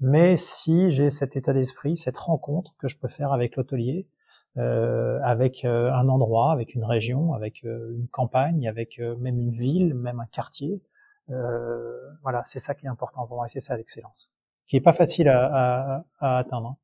Mais 0.00 0.36
si 0.36 0.90
j'ai 0.90 1.10
cet 1.10 1.34
état 1.34 1.52
d'esprit, 1.52 1.96
cette 1.96 2.18
rencontre 2.18 2.74
que 2.78 2.86
je 2.86 2.96
peux 2.96 3.08
faire 3.08 3.32
avec 3.32 3.56
l'hôtelier, 3.56 4.06
avec 4.58 5.64
un 5.64 6.08
endroit, 6.08 6.52
avec 6.52 6.74
une 6.74 6.84
région, 6.84 7.32
avec 7.32 7.62
une 7.62 8.08
campagne, 8.10 8.68
avec 8.68 8.98
même 8.98 9.38
une 9.38 9.52
ville, 9.52 9.94
même 9.94 10.20
un 10.20 10.26
quartier, 10.26 10.80
voilà, 11.28 12.42
c'est 12.44 12.58
ça 12.58 12.74
qui 12.74 12.86
est 12.86 12.88
important 12.88 13.26
pour 13.26 13.36
moi, 13.36 13.46
et 13.46 13.48
c'est 13.48 13.60
ça 13.60 13.76
l'excellence, 13.76 14.30
qui 14.66 14.76
est 14.76 14.80
pas 14.80 14.92
facile 14.92 15.28
à, 15.28 15.46
à, 15.46 16.04
à 16.20 16.38
atteindre. 16.38 16.68
Hein 16.68 16.76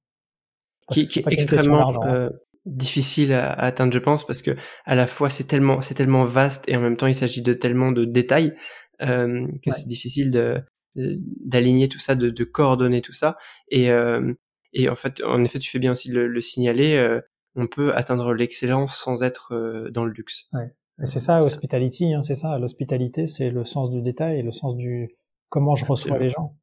qui, 0.90 1.06
qui 1.06 1.20
est 1.20 1.32
extrêmement 1.32 2.02
hein. 2.02 2.14
euh, 2.14 2.30
difficile 2.66 3.32
à, 3.32 3.52
atteindre, 3.52 3.92
je 3.92 3.98
pense, 3.98 4.26
parce 4.26 4.42
que 4.42 4.52
à 4.84 4.94
la 4.94 5.06
fois 5.06 5.30
c'est 5.30 5.44
tellement 5.44 5.80
c'est 5.80 5.94
tellement 5.94 6.24
vaste 6.24 6.64
et 6.68 6.76
en 6.76 6.80
même 6.80 6.96
temps 6.96 7.06
il 7.06 7.14
s'agit 7.14 7.42
de 7.42 7.54
tellement 7.54 7.92
de 7.92 8.04
détails 8.04 8.54
euh, 9.02 9.46
que 9.64 9.70
c'est 9.70 9.88
difficile 9.88 10.30
de 10.30 10.62
d'aligner 10.96 11.88
tout 11.88 11.98
ça, 11.98 12.14
de, 12.14 12.30
de, 12.30 12.44
coordonner 12.44 13.00
tout 13.00 13.12
ça. 13.12 13.36
Et, 13.68 13.90
euh, 13.90 14.32
et 14.72 14.88
en 14.88 14.94
fait, 14.94 15.20
en 15.24 15.42
effet, 15.42 15.58
tu 15.58 15.68
fais 15.68 15.80
bien 15.80 15.90
aussi 15.90 16.08
le, 16.08 16.28
le 16.28 16.40
signaler. 16.40 17.20
On 17.56 17.66
peut 17.66 17.94
atteindre 17.94 18.34
l'excellence 18.34 18.96
sans 18.96 19.22
être 19.22 19.54
euh, 19.54 19.90
dans 19.90 20.04
le 20.04 20.12
luxe. 20.12 20.48
Ouais. 20.52 20.72
C'est 21.04 21.18
ça, 21.18 21.38
hospitality, 21.38 22.14
hein, 22.14 22.22
c'est 22.22 22.36
ça. 22.36 22.56
L'hospitalité, 22.58 23.26
c'est 23.26 23.50
le 23.50 23.64
sens 23.64 23.90
du 23.90 24.00
détail 24.00 24.38
et 24.38 24.42
le 24.42 24.52
sens 24.52 24.76
du 24.76 25.10
comment 25.48 25.74
je 25.74 25.84
reçois 25.84 26.18
les 26.18 26.30
gens. 26.30 26.56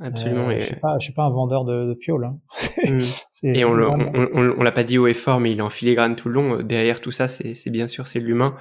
Absolument. 0.00 0.48
Euh, 0.48 0.60
je 0.60 0.66
suis 0.66 0.76
pas, 0.76 0.98
je 0.98 1.04
suis 1.04 1.12
pas 1.12 1.24
un 1.24 1.30
vendeur 1.30 1.64
de, 1.64 1.86
de 1.86 1.94
pioles. 1.94 2.24
Hein. 2.24 2.38
Mm. 3.44 3.56
et 3.56 3.64
on, 3.64 3.72
on, 3.72 4.30
on, 4.34 4.54
on 4.56 4.62
l'a 4.62 4.70
pas 4.70 4.84
dit 4.84 4.98
au 4.98 5.08
effort, 5.08 5.40
mais 5.40 5.50
il 5.50 5.58
est 5.58 5.62
en 5.62 5.68
filigrane 5.68 6.14
tout 6.14 6.28
le 6.28 6.34
long. 6.34 6.62
Derrière 6.62 7.00
tout 7.00 7.10
ça, 7.10 7.26
c'est 7.26 7.70
bien 7.70 7.88
sûr 7.88 8.06
c'est 8.06 8.20
l'humain, 8.20 8.56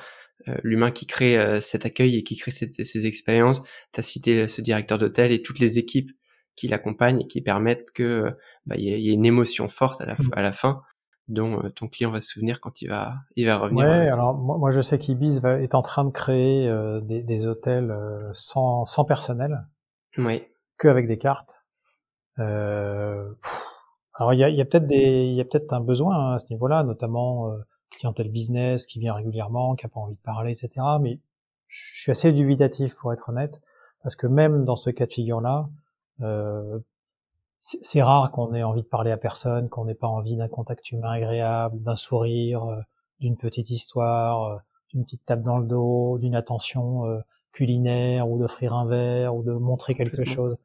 euh, 0.47 0.57
l'humain 0.63 0.89
qui 0.89 1.05
crée 1.05 1.37
euh, 1.37 1.61
cet 1.61 1.85
accueil 1.85 2.17
et 2.17 2.23
qui 2.23 2.35
crée 2.35 2.49
ces 2.49 3.05
expériences. 3.05 3.61
Tu 3.93 3.99
as 3.99 4.01
cité 4.01 4.47
ce 4.47 4.59
directeur 4.59 4.97
d'hôtel 4.97 5.31
et 5.31 5.43
toutes 5.43 5.59
les 5.59 5.77
équipes 5.77 6.09
qui 6.55 6.67
l'accompagnent 6.67 7.21
et 7.21 7.27
qui 7.27 7.41
permettent 7.41 7.91
que 7.91 8.31
bah, 8.65 8.75
il 8.75 8.85
y, 8.85 9.09
ait 9.11 9.13
une 9.13 9.25
émotion 9.25 9.67
forte 9.67 10.01
à 10.01 10.07
la, 10.07 10.13
mm. 10.13 10.29
à 10.31 10.41
la 10.41 10.51
fin 10.51 10.81
dont 11.31 11.61
ton 11.75 11.87
client 11.87 12.11
va 12.11 12.21
se 12.21 12.29
souvenir 12.33 12.59
quand 12.59 12.81
il 12.81 12.87
va 12.87 13.15
il 13.35 13.45
va 13.47 13.57
revenir. 13.57 13.85
Ouais, 13.85 14.09
alors 14.09 14.33
moi, 14.33 14.57
moi, 14.57 14.71
je 14.71 14.81
sais 14.81 14.99
qu'Ibis 14.99 15.39
est 15.43 15.75
en 15.75 15.81
train 15.81 16.05
de 16.05 16.11
créer 16.11 16.71
des, 17.03 17.23
des, 17.23 17.47
hôtels 17.47 17.95
sans, 18.33 18.85
sans 18.85 19.05
personnel. 19.05 19.65
Oui 20.17 20.43
que 20.81 20.87
avec 20.87 21.07
des 21.07 21.17
cartes. 21.17 21.49
Euh, 22.39 23.31
alors 24.15 24.33
il 24.33 24.39
y 24.39 24.43
a, 24.43 24.49
y 24.49 24.61
a 24.61 24.65
peut-être 24.65 24.87
des, 24.87 25.25
il 25.25 25.35
y 25.35 25.41
a 25.41 25.45
peut-être 25.45 25.71
un 25.73 25.79
besoin 25.79 26.15
hein, 26.15 26.35
à 26.35 26.39
ce 26.39 26.45
niveau-là, 26.49 26.83
notamment 26.83 27.51
euh, 27.51 27.57
clientèle 27.91 28.29
business 28.29 28.87
qui 28.87 28.99
vient 28.99 29.13
régulièrement, 29.13 29.75
qui 29.75 29.85
a 29.85 29.89
pas 29.89 29.99
envie 29.99 30.15
de 30.15 30.21
parler, 30.21 30.51
etc. 30.51 30.85
Mais 30.99 31.19
je 31.67 32.01
suis 32.01 32.11
assez 32.11 32.31
dubitatif 32.33 32.95
pour 32.95 33.13
être 33.13 33.29
honnête, 33.29 33.61
parce 34.01 34.15
que 34.15 34.27
même 34.27 34.65
dans 34.65 34.75
ce 34.75 34.89
cas 34.89 35.05
de 35.05 35.13
figure-là, 35.13 35.69
euh, 36.21 36.79
c'est 37.61 38.01
rare 38.01 38.31
qu'on 38.31 38.53
ait 38.55 38.63
envie 38.63 38.81
de 38.81 38.87
parler 38.87 39.11
à 39.11 39.17
personne, 39.17 39.69
qu'on 39.69 39.85
n'ait 39.85 39.93
pas 39.95 40.07
envie 40.07 40.35
d'un 40.35 40.47
contact 40.47 40.91
humain 40.91 41.11
agréable, 41.11 41.79
d'un 41.81 41.95
sourire, 41.95 42.63
euh, 42.63 42.81
d'une 43.19 43.37
petite 43.37 43.69
histoire, 43.69 44.45
euh, 44.45 44.57
d'une 44.89 45.03
petite 45.03 45.23
tape 45.25 45.43
dans 45.43 45.59
le 45.59 45.67
dos, 45.67 46.17
d'une 46.17 46.35
attention 46.35 47.05
euh, 47.05 47.19
culinaire, 47.53 48.27
ou 48.27 48.39
d'offrir 48.39 48.73
un 48.73 48.87
verre, 48.87 49.35
ou 49.35 49.43
de 49.43 49.53
montrer 49.53 49.93
quelque 49.93 50.23
chose. 50.25 50.57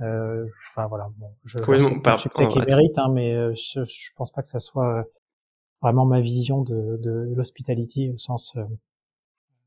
Enfin 0.00 0.88
voilà, 0.88 1.10
bon, 1.16 1.30
je, 1.44 1.58
pense 1.58 2.24
que 2.24 2.48
qu'il 2.48 2.64
mérite, 2.64 2.98
hein, 2.98 3.08
mais 3.12 3.54
je, 3.54 3.84
je 3.84 4.10
pense 4.16 4.32
pas 4.32 4.42
que 4.42 4.48
ça 4.48 4.58
soit 4.58 5.04
vraiment 5.80 6.06
ma 6.06 6.20
vision 6.20 6.62
de, 6.62 6.96
de 7.00 7.32
l'hospitality 7.36 8.10
au 8.10 8.18
sens 8.18 8.56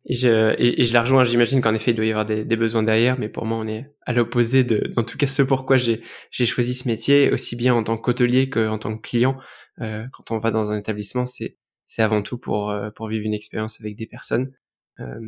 et 0.07 0.13
je, 0.13 0.55
et, 0.59 0.83
je 0.83 0.93
la 0.93 1.01
rejoins, 1.01 1.23
j'imagine 1.23 1.61
qu'en 1.61 1.73
effet, 1.73 1.91
il 1.91 1.95
doit 1.95 2.05
y 2.05 2.11
avoir 2.11 2.25
des, 2.25 2.45
des, 2.45 2.55
besoins 2.55 2.83
derrière, 2.83 3.17
mais 3.17 3.27
pour 3.27 3.45
moi, 3.45 3.57
on 3.57 3.67
est 3.67 3.91
à 4.05 4.13
l'opposé 4.13 4.63
de, 4.63 4.91
en 4.97 5.03
tout 5.03 5.17
cas, 5.17 5.25
ce 5.25 5.41
pourquoi 5.41 5.77
j'ai, 5.77 6.03
j'ai 6.29 6.45
choisi 6.45 6.75
ce 6.75 6.87
métier, 6.87 7.31
aussi 7.31 7.55
bien 7.55 7.73
en 7.73 7.83
tant 7.83 7.97
qu'hôtelier 7.97 8.49
qu'en 8.49 8.77
tant 8.77 8.95
que 8.95 9.01
client. 9.01 9.37
Euh, 9.81 10.05
quand 10.13 10.29
on 10.29 10.37
va 10.37 10.51
dans 10.51 10.71
un 10.71 10.77
établissement, 10.77 11.25
c'est, 11.25 11.57
c'est 11.85 12.03
avant 12.03 12.21
tout 12.21 12.37
pour, 12.37 12.69
euh, 12.69 12.91
pour 12.91 13.07
vivre 13.07 13.25
une 13.25 13.33
expérience 13.33 13.81
avec 13.81 13.95
des 13.95 14.05
personnes. 14.05 14.53
Euh, 14.99 15.19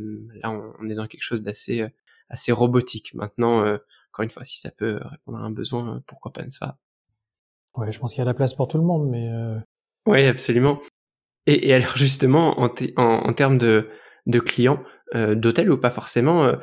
là, 0.43 0.51
on, 0.51 0.87
est 0.89 0.95
dans 0.95 1.07
quelque 1.07 1.23
chose 1.23 1.41
d'assez, 1.41 1.81
euh, 1.81 1.89
assez 2.29 2.51
robotique. 2.51 3.15
Maintenant, 3.15 3.65
euh, 3.65 3.77
encore 4.13 4.23
une 4.23 4.29
fois, 4.29 4.45
si 4.45 4.59
ça 4.59 4.69
peut 4.69 4.99
répondre 5.03 5.39
à 5.39 5.41
un 5.41 5.51
besoin, 5.51 6.03
pourquoi 6.05 6.31
pas, 6.31 6.43
n'est-ce 6.43 6.59
pas? 6.59 6.77
Ouais, 7.75 7.91
je 7.91 7.99
pense 7.99 8.11
qu'il 8.11 8.19
y 8.19 8.21
a 8.21 8.25
la 8.25 8.35
place 8.35 8.53
pour 8.53 8.67
tout 8.67 8.77
le 8.77 8.83
monde, 8.83 9.09
mais... 9.09 9.27
Oui, 10.05 10.23
absolument. 10.25 10.79
Et, 11.47 11.69
et 11.69 11.73
alors, 11.73 11.97
justement, 11.97 12.59
en, 12.59 12.69
en, 12.95 13.03
en 13.03 13.33
termes 13.33 13.57
de 13.57 13.89
de 14.27 14.39
clients 14.39 14.83
euh, 15.15 15.35
d'hôtel 15.35 15.71
ou 15.71 15.77
pas 15.77 15.89
forcément. 15.89 16.43
Euh, 16.43 16.55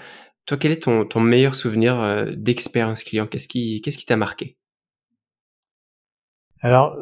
toi, 0.46 0.58
quel 0.58 0.70
est 0.70 0.82
ton, 0.82 1.04
ton 1.06 1.20
meilleur 1.20 1.54
souvenir 1.54 2.00
euh, 2.00 2.30
d'expérience 2.36 3.02
client? 3.02 3.26
Qu'est-ce 3.26 3.48
qui 3.48 3.80
qu'est-ce 3.80 3.98
qui 3.98 4.06
t'a 4.06 4.16
marqué? 4.16 4.56
Alors, 6.60 6.96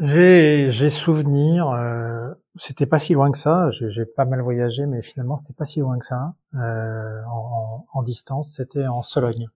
j'ai 0.00 0.70
j'ai 0.72 0.90
souvenir. 0.90 1.68
Euh, 1.68 2.32
c'était 2.56 2.86
pas 2.86 2.98
si 2.98 3.12
loin 3.12 3.30
que 3.30 3.38
ça. 3.38 3.70
J'ai 3.70 4.06
pas 4.06 4.24
mal 4.24 4.40
voyagé, 4.40 4.86
mais 4.86 5.02
finalement, 5.02 5.36
c'était 5.36 5.52
pas 5.52 5.66
si 5.66 5.80
loin 5.80 5.98
que 5.98 6.06
ça 6.06 6.34
en, 6.54 7.86
en, 7.92 8.02
distance. 8.02 8.54
C'était 8.56 8.86
en 8.86 9.02
Sologne. 9.02 9.48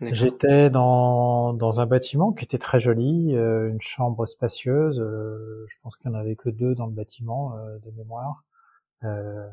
J'étais 0.00 0.70
dans, 0.70 1.54
dans 1.54 1.80
un 1.80 1.86
bâtiment 1.86 2.32
qui 2.32 2.44
était 2.44 2.58
très 2.58 2.80
joli, 2.80 3.32
une 3.32 3.80
chambre 3.80 4.26
spacieuse. 4.26 4.96
je 4.98 5.74
pense 5.82 5.96
qu'il 5.96 6.10
n'y 6.10 6.16
en 6.16 6.20
avait 6.20 6.36
que 6.36 6.50
deux 6.50 6.74
dans 6.74 6.86
le 6.86 6.92
bâtiment 6.92 7.56
de 7.82 7.90
mémoire. 7.96 8.44
Euh, 9.04 9.48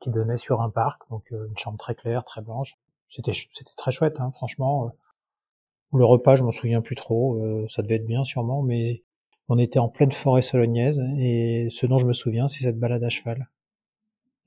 qui 0.00 0.08
donnait 0.08 0.38
sur 0.38 0.62
un 0.62 0.70
parc, 0.70 1.02
donc 1.10 1.30
euh, 1.32 1.46
une 1.46 1.58
chambre 1.58 1.76
très 1.76 1.94
claire, 1.94 2.24
très 2.24 2.40
blanche. 2.40 2.78
C'était 3.10 3.34
c'était 3.34 3.70
très 3.76 3.92
chouette, 3.92 4.18
hein, 4.18 4.30
franchement. 4.30 4.86
Euh. 4.86 5.98
Le 5.98 6.04
repas, 6.06 6.36
je 6.36 6.42
m'en 6.42 6.52
souviens 6.52 6.80
plus 6.80 6.94
trop, 6.94 7.66
ça 7.68 7.82
devait 7.82 7.96
être 7.96 8.06
bien 8.06 8.24
sûrement, 8.24 8.62
mais 8.62 9.02
on 9.48 9.58
était 9.58 9.80
en 9.80 9.88
pleine 9.88 10.12
forêt 10.12 10.40
solognaise 10.40 11.02
et 11.18 11.66
ce 11.70 11.84
dont 11.86 11.98
je 11.98 12.06
me 12.06 12.12
souviens, 12.12 12.46
c'est 12.46 12.62
cette 12.62 12.78
balade 12.78 13.02
à 13.02 13.08
cheval 13.08 13.48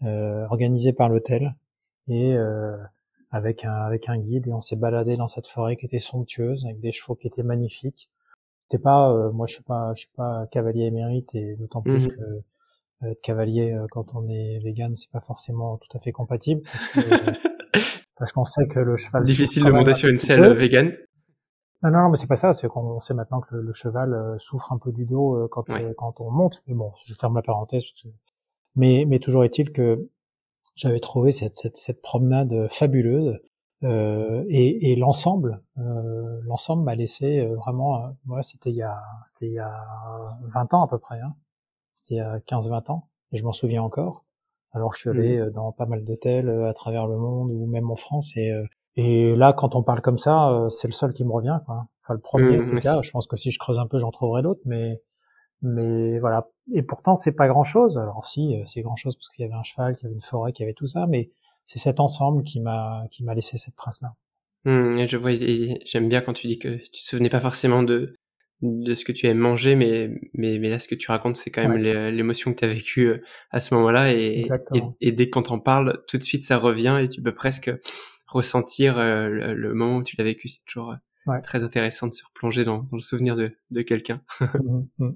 euh, 0.04 0.45
organisée 0.45 0.93
par 0.93 1.10
l'hôtel 1.10 1.54
et 2.08 2.34
euh, 2.34 2.78
avec 3.30 3.66
un 3.66 3.74
avec 3.74 4.08
un 4.08 4.18
guide 4.18 4.47
et 4.47 4.54
on 4.54 4.62
s'est 4.62 4.78
baladé 4.78 5.18
dans 5.18 5.28
cette 5.28 5.47
forêt 5.47 5.76
qui 5.76 5.86
était 5.86 5.99
somptueuse 5.99 6.64
avec 6.66 6.80
des 6.80 6.93
chevaux 6.93 7.16
qui 7.16 7.28
étaient 7.28 7.43
magnifiques. 7.43 8.10
C'était 8.70 8.82
pas, 8.82 9.30
moi 9.34 9.45
je 9.47 9.56
suis 9.56 9.64
pas 9.64 9.93
je 9.95 9.99
suis 9.99 10.12
pas 10.16 10.47
cavalier 10.49 10.86
émérite 10.86 11.36
et 11.36 11.58
d'autant 11.58 11.82
plus 11.82 12.08
mmh 12.08 12.12
que 12.16 12.43
être 13.12 13.22
cavalier 13.22 13.74
euh, 13.74 13.86
quand 13.91 14.16
on 14.16 14.28
est 14.30 14.60
vegan, 14.60 14.95
c'est 14.95 15.12
pas 15.12 15.22
forcément 15.22 15.78
tout 15.78 15.97
à 15.97 15.99
fait 15.99 16.12
compatible 16.12 16.62
parce 18.18 18.32
qu'on 18.34 18.45
sait 18.45 18.68
que 18.68 18.80
le 18.80 18.97
cheval 18.97 19.24
difficile 19.24 19.66
de 19.66 19.72
monter 19.72 19.93
sur 19.93 20.10
une 20.10 20.18
selle 20.18 20.54
vegan. 20.54 20.91
Non, 21.84 21.91
non, 21.91 22.10
mais 22.10 22.18
c'est 22.18 22.28
pas 22.28 22.38
ça. 22.38 22.54
C'est 22.54 22.68
qu'on 22.70 22.99
sait 23.01 23.14
maintenant 23.14 23.41
que 23.41 23.56
le, 23.56 23.74
cheval 23.74 24.14
euh, 24.14 24.38
souffre 24.39 24.72
un 24.72 24.78
peu 24.78 24.93
du 24.93 25.06
dos 25.06 25.36
euh, 25.36 25.47
quand 25.51 25.66
quand 25.97 26.22
on 26.22 26.32
monte. 26.32 26.64
Mais 26.68 26.74
bon, 26.74 26.93
je 27.06 27.14
ferme 27.14 27.36
la 27.36 27.41
parenthèse. 27.41 27.84
Mais 28.76 29.06
mais 29.06 29.20
toujours 29.20 29.43
est-il 29.43 29.72
que 29.72 30.10
j'avais 30.76 31.01
trouvé 31.01 31.32
cette, 31.32 31.56
cette, 31.56 31.78
cette 31.78 32.01
promenade 32.01 32.68
fabuleuse 32.72 33.38
euh, 33.84 34.45
et, 34.47 34.91
et 34.91 34.95
l'ensemble 34.95 35.62
euh, 35.78 36.39
l'ensemble 36.45 36.84
m'a 36.84 36.95
laissé 36.95 37.45
vraiment. 37.45 38.16
moi, 38.26 38.41
c'était 38.43 38.70
il 38.70 38.78
y 38.78 38.82
a 38.82 39.01
c'était 39.28 39.47
il 39.47 39.54
y 39.54 39.60
a 39.60 39.84
20 40.54 40.74
ans 40.74 40.84
à 40.84 40.88
peu 40.88 40.99
près. 40.99 41.20
Hein 41.20 41.36
c'était 42.04 42.16
il 42.16 42.18
y 42.18 42.22
a 42.22 42.39
15-20 42.39 42.91
ans, 42.91 43.10
et 43.32 43.38
je 43.38 43.43
m'en 43.43 43.54
souviens 43.54 43.84
encore. 43.84 44.24
Alors 44.74 44.93
je 44.93 45.01
suis 45.01 45.10
allé 45.10 45.38
mmh. 45.38 45.41
euh, 45.41 45.49
dans 45.51 45.72
pas 45.72 45.86
mal 45.86 46.04
d'hôtels 46.04 46.49
euh, 46.49 46.70
à 46.70 46.74
travers 46.74 47.08
le 47.08 47.18
monde 47.18 47.51
ou 47.51 47.66
même 47.68 47.89
en 47.91 47.95
France 47.95 48.32
et 48.36 48.51
euh, 48.51 48.66
et 48.95 49.36
là 49.36 49.54
quand 49.54 49.76
on 49.76 49.82
parle 49.82 50.01
comme 50.01 50.20
ça, 50.20 50.68
c'est 50.70 50.88
le 50.88 50.93
seul 50.93 51.14
qui 51.14 51.24
me 51.24 51.32
revient 51.32 51.60
quoi. 51.66 51.88
Enfin 52.04 52.14
le 52.14 52.20
premier 52.20 52.58
mmh, 52.58 52.80
cas, 52.80 53.01
je 53.01 53.10
pense 53.10 53.26
que 53.26 53.38
si 53.38 53.49
je 53.49 53.58
creuse 53.58 53.80
un 53.80 53.88
peu 53.88 53.99
j'en 53.99 54.12
trouverai 54.12 54.43
d'autres 54.43 54.62
mais 54.66 55.01
mais 55.64 56.20
voilà 56.20 56.47
et 56.74 56.84
pourtant 56.84 57.16
c'est 57.16 57.32
pas 57.32 57.47
grand 57.47 57.64
chose. 57.64 57.97
Alors 57.97 58.28
si 58.28 58.56
c'est 58.68 58.82
grand 58.82 58.95
chose 58.95 59.16
parce 59.16 59.30
qu'il 59.30 59.45
y 59.45 59.47
avait 59.47 59.58
un 59.58 59.64
cheval, 59.64 59.95
qu'il 59.95 60.04
y 60.04 60.08
avait 60.08 60.16
une 60.16 60.22
forêt, 60.22 60.54
qu'il 60.54 60.64
y 60.64 60.68
avait 60.68 60.76
tout 60.76 60.88
ça 60.88 61.08
mais 61.08 61.32
c'est 61.66 61.80
cet 61.80 61.99
ensemble 61.99 62.43
qui 62.43 62.60
m'a 62.60 63.04
qui 63.10 63.24
m'a 63.24 63.34
laissé 63.34 63.58
cette 63.58 63.76
trace 63.76 63.99
là. 64.01 64.14
Mmh, 64.66 65.06
je 65.08 65.18
vois, 65.18 65.32
j'aime 65.34 66.08
bien 66.08 66.22
quand 66.22 66.34
tu 66.34 66.45
dis 66.45 66.60
que 66.60 66.76
tu 66.76 66.91
te 66.91 66.97
souvenais 66.97 67.30
pas 67.30 67.39
forcément 67.39 67.82
de 67.82 68.14
de 68.64 68.95
ce 68.95 69.03
que 69.03 69.11
tu 69.11 69.28
aimes 69.28 69.38
manger, 69.38 69.76
mais, 69.76 70.09
mais, 70.34 70.57
mais 70.57 70.70
là, 70.70 70.80
ce 70.80 70.88
que 70.88 70.95
tu 70.95 71.11
racontes, 71.11 71.36
c'est 71.36 71.51
quand 71.51 71.68
même 71.68 71.78
l'émotion 71.78 72.53
que 72.53 72.59
tu 72.59 72.66
as 72.66 72.70
vécue 72.70 73.07
euh, 73.07 73.22
à 73.51 73.59
ce 73.59 73.74
moment-là. 73.76 74.14
Et, 74.14 74.47
et, 75.01 75.11
dès 75.11 75.30
qu'on 75.30 75.41
t'en 75.41 75.59
parle, 75.59 76.01
tout 76.07 76.18
de 76.18 76.24
suite, 76.24 76.43
ça 76.43 76.57
revient 76.57 76.97
et 77.01 77.09
tu 77.09 77.22
peux 77.22 77.34
presque 77.36 77.72
ressentir 78.26 78.97
euh, 78.97 79.28
le, 79.28 79.74
moment 79.74 79.97
où 79.97 80.03
tu 80.03 80.16
l'as 80.18 80.24
vécu. 80.24 80.47
C'est 80.47 80.64
toujours 80.66 80.95
euh, 81.28 81.39
très 81.43 81.64
intéressant 81.64 82.07
de 82.07 82.14
se 82.14 82.24
replonger 82.26 82.64
dans, 82.64 82.80
dans 82.80 82.95
le 82.95 83.01
souvenir 83.01 83.36
de, 83.36 83.51
de 83.72 83.82
quelqu'un. 83.82 84.22
Mmh, 84.53 84.84
mmh. 84.99 85.11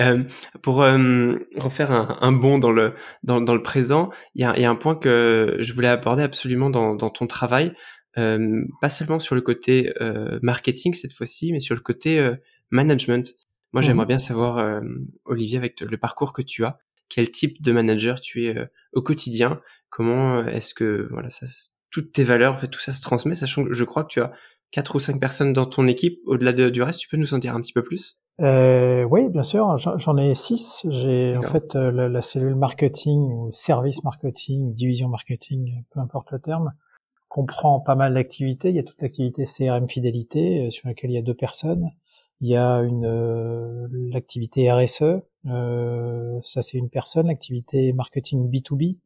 Euh, 0.00 0.24
pour 0.62 0.82
euh, 0.82 1.34
refaire 1.56 1.90
un, 1.92 2.16
un 2.20 2.32
bond 2.32 2.58
dans 2.58 2.72
le 2.72 2.94
dans, 3.22 3.40
dans 3.40 3.54
le 3.54 3.62
présent, 3.62 4.08
il 4.34 4.40
y 4.40 4.44
a, 4.44 4.58
y 4.58 4.64
a, 4.64 4.70
un 4.70 4.74
point 4.74 4.94
que 4.94 5.56
je 5.60 5.72
voulais 5.74 5.88
aborder 5.88 6.22
absolument 6.22 6.70
dans, 6.70 6.94
dans 6.94 7.10
ton 7.10 7.26
travail. 7.26 7.74
Euh, 8.18 8.64
pas 8.80 8.88
seulement 8.88 9.18
sur 9.18 9.34
le 9.34 9.40
côté 9.40 9.92
euh, 10.00 10.38
marketing 10.42 10.94
cette 10.94 11.12
fois-ci, 11.12 11.52
mais 11.52 11.60
sur 11.60 11.74
le 11.74 11.80
côté 11.80 12.18
euh, 12.18 12.34
management. 12.70 13.34
Moi, 13.72 13.82
j'aimerais 13.82 14.04
mhm. 14.04 14.08
bien 14.08 14.18
savoir, 14.18 14.82
Olivier, 15.26 15.56
avec 15.56 15.80
le 15.80 15.96
parcours 15.96 16.32
que 16.32 16.42
tu 16.42 16.64
as, 16.64 16.78
quel 17.08 17.30
type 17.30 17.62
de 17.62 17.70
manager 17.70 18.20
tu 18.20 18.46
es 18.46 18.68
au 18.92 19.00
quotidien, 19.00 19.60
comment 19.90 20.44
est-ce 20.44 20.74
que 20.74 21.06
voilà, 21.12 21.30
ça, 21.30 21.46
toutes 21.92 22.10
tes 22.10 22.24
valeurs, 22.24 22.54
en 22.54 22.56
fait, 22.56 22.66
tout 22.66 22.80
ça 22.80 22.90
se 22.90 23.00
transmet, 23.00 23.36
sachant 23.36 23.64
que 23.64 23.72
je 23.72 23.84
crois 23.84 24.02
que 24.02 24.08
tu 24.08 24.20
as 24.20 24.32
quatre 24.72 24.96
ou 24.96 24.98
cinq 24.98 25.20
personnes 25.20 25.52
dans 25.52 25.66
ton 25.66 25.86
équipe. 25.86 26.18
Au-delà 26.26 26.52
du 26.52 26.82
reste, 26.82 26.98
tu 26.98 27.08
peux 27.08 27.16
nous 27.16 27.32
en 27.32 27.38
dire 27.38 27.54
un 27.54 27.60
petit 27.60 27.72
peu 27.72 27.84
plus? 27.84 28.18
Euh, 28.40 29.04
Oui, 29.04 29.28
bien 29.28 29.44
sûr. 29.44 29.76
J'en 29.76 30.16
ai 30.16 30.34
six. 30.34 30.84
J'ai 30.88 31.30
en 31.36 31.42
fait 31.42 31.72
la, 31.74 32.08
la, 32.08 32.22
cellule 32.22 32.56
marketing 32.56 33.20
ou 33.20 33.52
service 33.52 34.02
marketing, 34.02 34.74
division 34.74 35.08
marketing, 35.08 35.84
peu 35.92 36.00
importe 36.00 36.32
le 36.32 36.40
terme, 36.40 36.72
comprend 37.30 37.78
pas 37.80 37.94
mal 37.94 38.14
d'activités. 38.14 38.70
Il 38.70 38.76
y 38.76 38.80
a 38.80 38.82
toute 38.82 39.00
l'activité 39.00 39.44
CRM 39.44 39.88
fidélité 39.88 40.66
euh, 40.66 40.70
sur 40.70 40.88
laquelle 40.88 41.10
il 41.10 41.14
y 41.14 41.18
a 41.18 41.22
deux 41.22 41.34
personnes. 41.34 41.88
Il 42.40 42.48
y 42.48 42.56
a 42.56 42.80
une 42.80 43.06
euh, 43.06 43.86
l'activité 44.12 44.70
RSE, 44.70 45.22
euh, 45.46 46.40
ça 46.42 46.60
c'est 46.60 46.76
une 46.76 46.90
personne. 46.90 47.28
L'activité 47.28 47.92
marketing 47.92 48.50
B2B. 48.50 48.98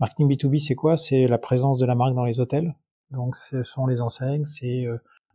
Marketing 0.00 0.28
B2B, 0.28 0.58
c'est 0.58 0.74
quoi? 0.74 0.96
C'est 0.96 1.26
la 1.26 1.38
présence 1.38 1.78
de 1.78 1.86
la 1.86 1.94
marque 1.94 2.14
dans 2.14 2.24
les 2.24 2.40
hôtels. 2.40 2.74
Donc 3.10 3.36
ce 3.36 3.62
sont 3.62 3.86
les 3.86 4.00
enseignes, 4.00 4.44
c'est 4.44 4.86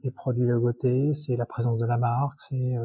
les 0.04 0.12
produits 0.12 0.46
logotés, 0.46 1.14
c'est 1.16 1.36
la 1.36 1.46
présence 1.46 1.80
de 1.80 1.86
la 1.86 1.98
marque, 1.98 2.40
c'est 2.40 2.76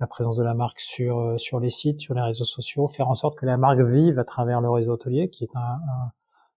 la 0.00 0.06
présence 0.06 0.36
de 0.36 0.42
la 0.42 0.54
marque 0.54 0.80
sur 0.80 1.34
sur 1.38 1.60
les 1.60 1.70
sites, 1.70 2.00
sur 2.00 2.14
les 2.14 2.20
réseaux 2.20 2.44
sociaux, 2.44 2.88
faire 2.88 3.08
en 3.08 3.14
sorte 3.14 3.38
que 3.38 3.46
la 3.46 3.56
marque 3.56 3.80
vive 3.80 4.18
à 4.18 4.24
travers 4.24 4.60
le 4.60 4.70
réseau 4.70 4.92
hôtelier, 4.92 5.28
qui 5.30 5.44
est 5.44 5.56
un, 5.56 5.78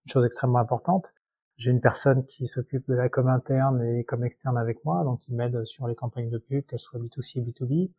une 0.06 0.12
chose 0.12 0.26
extrêmement 0.26 0.60
importante. 0.60 1.06
J'ai 1.58 1.72
une 1.72 1.82
personne 1.82 2.26
qui 2.26 2.48
s'occupe 2.48 2.88
de 2.88 2.94
la 2.94 3.10
com 3.10 3.28
interne 3.28 3.84
et 3.84 4.04
com 4.04 4.24
externe 4.24 4.58
avec 4.58 4.86
moi, 4.86 5.04
donc 5.04 5.22
qui 5.22 5.34
m'aide 5.34 5.66
sur 5.66 5.88
les 5.88 5.96
campagnes 5.96 6.30
de 6.30 6.38
pub, 6.38 6.64
qu'elles 6.66 6.80
soient 6.80 7.00
B2C 7.00 7.40
ou 7.40 7.46
B2B. 7.46 7.90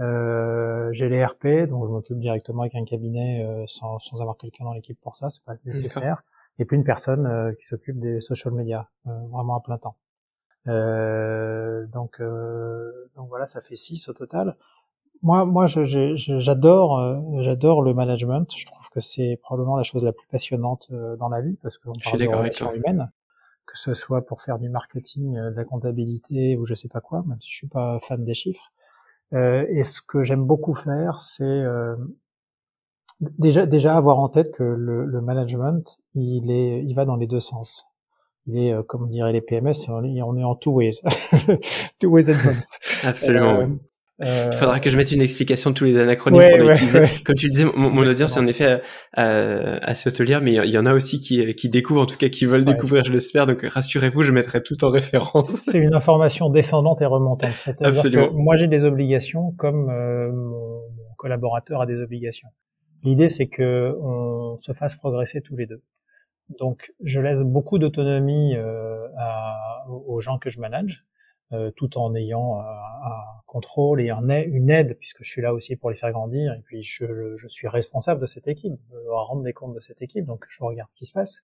Euh, 0.00 0.90
j'ai 0.92 1.08
les 1.10 1.22
RP, 1.22 1.68
donc 1.68 1.84
je 1.86 1.90
m'occupe 1.90 2.18
directement 2.18 2.62
avec 2.62 2.74
un 2.74 2.84
cabinet 2.84 3.44
euh, 3.44 3.64
sans, 3.66 3.98
sans, 3.98 4.20
avoir 4.20 4.38
quelqu'un 4.38 4.64
dans 4.64 4.72
l'équipe 4.72 4.98
pour 5.02 5.16
ça, 5.16 5.28
c'est 5.28 5.44
pas 5.44 5.54
nécessaire. 5.66 6.22
Et 6.58 6.64
puis 6.64 6.76
une 6.76 6.84
personne 6.84 7.26
euh, 7.26 7.52
qui 7.52 7.66
s'occupe 7.66 7.98
des 7.98 8.22
social 8.22 8.54
media, 8.54 8.88
euh, 9.06 9.10
vraiment 9.30 9.56
à 9.56 9.60
plein 9.60 9.78
temps. 9.78 9.96
donc, 10.66 12.22
donc 13.14 13.28
voilà, 13.28 13.44
ça 13.44 13.60
fait 13.60 13.76
six 13.76 14.08
au 14.08 14.14
total. 14.14 14.56
Moi, 15.22 15.44
moi, 15.44 15.66
j'adore, 15.66 17.42
j'adore 17.42 17.82
le 17.82 17.94
management. 17.94 18.46
Je 18.56 18.66
trouve 18.66 18.88
que 18.92 19.00
c'est 19.00 19.38
probablement 19.42 19.76
la 19.76 19.84
chose 19.84 20.02
la 20.04 20.12
plus 20.12 20.26
passionnante 20.28 20.88
euh, 20.92 21.16
dans 21.16 21.28
la 21.28 21.40
vie 21.40 21.56
parce 21.62 21.78
qu'on 21.78 21.92
parle 21.92 22.18
de 22.18 22.26
relations 22.26 22.72
humaines, 22.72 23.10
que 23.66 23.78
ce 23.78 23.94
soit 23.94 24.26
pour 24.26 24.42
faire 24.42 24.58
du 24.58 24.68
marketing, 24.68 25.36
euh, 25.36 25.50
de 25.50 25.56
la 25.56 25.64
comptabilité 25.64 26.56
ou 26.56 26.66
je 26.66 26.74
sais 26.74 26.88
pas 26.88 27.00
quoi, 27.00 27.22
même 27.26 27.40
si 27.40 27.50
je 27.50 27.56
suis 27.56 27.68
pas 27.68 28.00
fan 28.00 28.24
des 28.24 28.34
chiffres. 28.34 28.72
Euh, 29.32 29.64
et 29.70 29.84
ce 29.84 30.00
que 30.06 30.24
j'aime 30.24 30.44
beaucoup 30.44 30.74
faire, 30.74 31.20
c'est 31.20 31.64
déjà, 33.20 33.66
déjà 33.66 33.96
avoir 33.96 34.18
en 34.18 34.28
tête 34.28 34.52
que 34.52 34.62
le, 34.62 35.04
le, 35.04 35.20
management, 35.20 35.98
il 36.14 36.50
est, 36.50 36.84
il 36.84 36.94
va 36.94 37.04
dans 37.04 37.16
les 37.16 37.26
deux 37.26 37.40
sens. 37.40 37.86
Il 38.46 38.58
est, 38.58 38.72
euh, 38.72 38.82
comme 38.82 39.08
dirait 39.08 39.32
les 39.32 39.40
PMS, 39.40 39.88
on 39.88 40.04
est, 40.04 40.22
on 40.22 40.36
est 40.36 40.44
en 40.44 40.56
two 40.56 40.72
ways, 40.72 41.00
two 42.00 42.10
ways 42.10 42.28
advanced. 42.28 42.78
Absolument. 43.04 43.74
Euh, 44.20 44.24
euh, 44.26 44.50
Il 44.52 44.56
faudra 44.56 44.78
que 44.78 44.90
je 44.90 44.96
mette 44.96 45.10
une 45.10 45.22
explication 45.22 45.70
de 45.70 45.74
tous 45.74 45.84
les 45.84 45.98
anacronymes 45.98 46.40
qu'on 46.40 46.68
a 46.68 46.72
utilisés. 46.72 47.06
Comme 47.24 47.34
tu 47.34 47.48
disais, 47.48 47.64
mon, 47.64 48.06
audience 48.06 48.36
est 48.36 48.40
en 48.40 48.46
effet 48.46 48.82
euh, 49.18 49.78
assez 49.82 50.08
hôtelière, 50.08 50.42
mais 50.42 50.52
il 50.52 50.70
y 50.70 50.78
en 50.78 50.86
a 50.86 50.92
aussi 50.92 51.18
qui, 51.18 51.54
qui 51.54 51.68
découvrent, 51.68 52.02
en 52.02 52.06
tout 52.06 52.18
cas 52.18 52.28
qui 52.28 52.44
veulent 52.44 52.64
découvrir, 52.64 53.04
je 53.04 53.12
l'espère. 53.12 53.46
Donc 53.46 53.62
rassurez-vous, 53.62 54.22
je 54.22 54.32
mettrai 54.32 54.62
tout 54.62 54.84
en 54.84 54.90
référence. 54.90 55.50
C'est 55.64 55.78
une 55.78 55.94
information 55.94 56.50
descendante 56.50 57.00
et 57.00 57.06
remontante. 57.06 57.50
Absolument. 57.80 58.28
Que 58.28 58.34
moi, 58.34 58.56
j'ai 58.56 58.68
des 58.68 58.84
obligations 58.84 59.52
comme 59.52 59.88
euh, 59.90 60.30
mon, 60.30 60.82
collaborateur 61.16 61.80
a 61.80 61.86
des 61.86 62.00
obligations. 62.00 62.48
L'idée, 63.04 63.30
c'est 63.30 63.46
que 63.46 63.96
on 64.00 64.58
se 64.58 64.72
fasse 64.72 64.94
progresser 64.94 65.40
tous 65.40 65.56
les 65.56 65.66
deux. 65.66 65.82
Donc, 66.58 66.92
je 67.02 67.18
laisse 67.18 67.40
beaucoup 67.40 67.78
d'autonomie 67.78 68.54
euh, 68.56 69.06
aux 69.88 70.20
gens 70.20 70.38
que 70.38 70.50
je 70.50 70.60
manage 70.60 71.04
euh, 71.52 71.70
tout 71.70 71.98
en 71.98 72.14
ayant 72.14 72.60
un, 72.60 73.22
contrôle 73.46 74.00
et 74.00 74.10
un, 74.10 74.26
une 74.28 74.70
aide, 74.70 74.96
puisque 74.98 75.22
je 75.22 75.30
suis 75.30 75.42
là 75.42 75.52
aussi 75.52 75.76
pour 75.76 75.90
les 75.90 75.96
faire 75.96 76.10
grandir, 76.10 76.54
et 76.54 76.60
puis 76.62 76.82
je, 76.82 77.36
je 77.36 77.48
suis 77.48 77.68
responsable 77.68 78.20
de 78.20 78.26
cette 78.26 78.48
équipe, 78.48 78.72
je 78.90 79.08
rendre 79.10 79.42
des 79.42 79.52
comptes 79.52 79.74
de 79.74 79.80
cette 79.80 80.00
équipe, 80.00 80.24
donc 80.24 80.46
je 80.48 80.64
regarde 80.64 80.90
ce 80.90 80.96
qui 80.96 81.06
se 81.06 81.12
passe. 81.12 81.42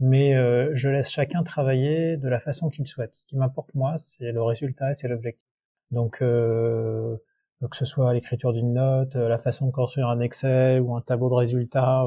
Mais 0.00 0.34
euh, 0.36 0.72
je 0.74 0.88
laisse 0.88 1.08
chacun 1.08 1.42
travailler 1.42 2.16
de 2.16 2.28
la 2.28 2.40
façon 2.40 2.68
qu'il 2.68 2.86
souhaite. 2.86 3.14
Ce 3.14 3.24
qui 3.26 3.36
m'importe 3.36 3.74
moi, 3.74 3.96
c'est 3.98 4.32
le 4.32 4.42
résultat 4.42 4.92
c'est 4.94 5.08
l'objectif. 5.08 5.42
Donc, 5.90 6.20
euh, 6.20 7.16
que 7.70 7.76
ce 7.76 7.84
soit 7.84 8.12
l'écriture 8.12 8.52
d'une 8.52 8.74
note, 8.74 9.14
la 9.14 9.38
façon 9.38 9.66
de 9.66 9.72
construire 9.72 10.08
un 10.08 10.20
Excel 10.20 10.80
ou 10.80 10.94
un 10.96 11.00
tableau 11.00 11.30
de 11.30 11.34
résultats, 11.34 12.06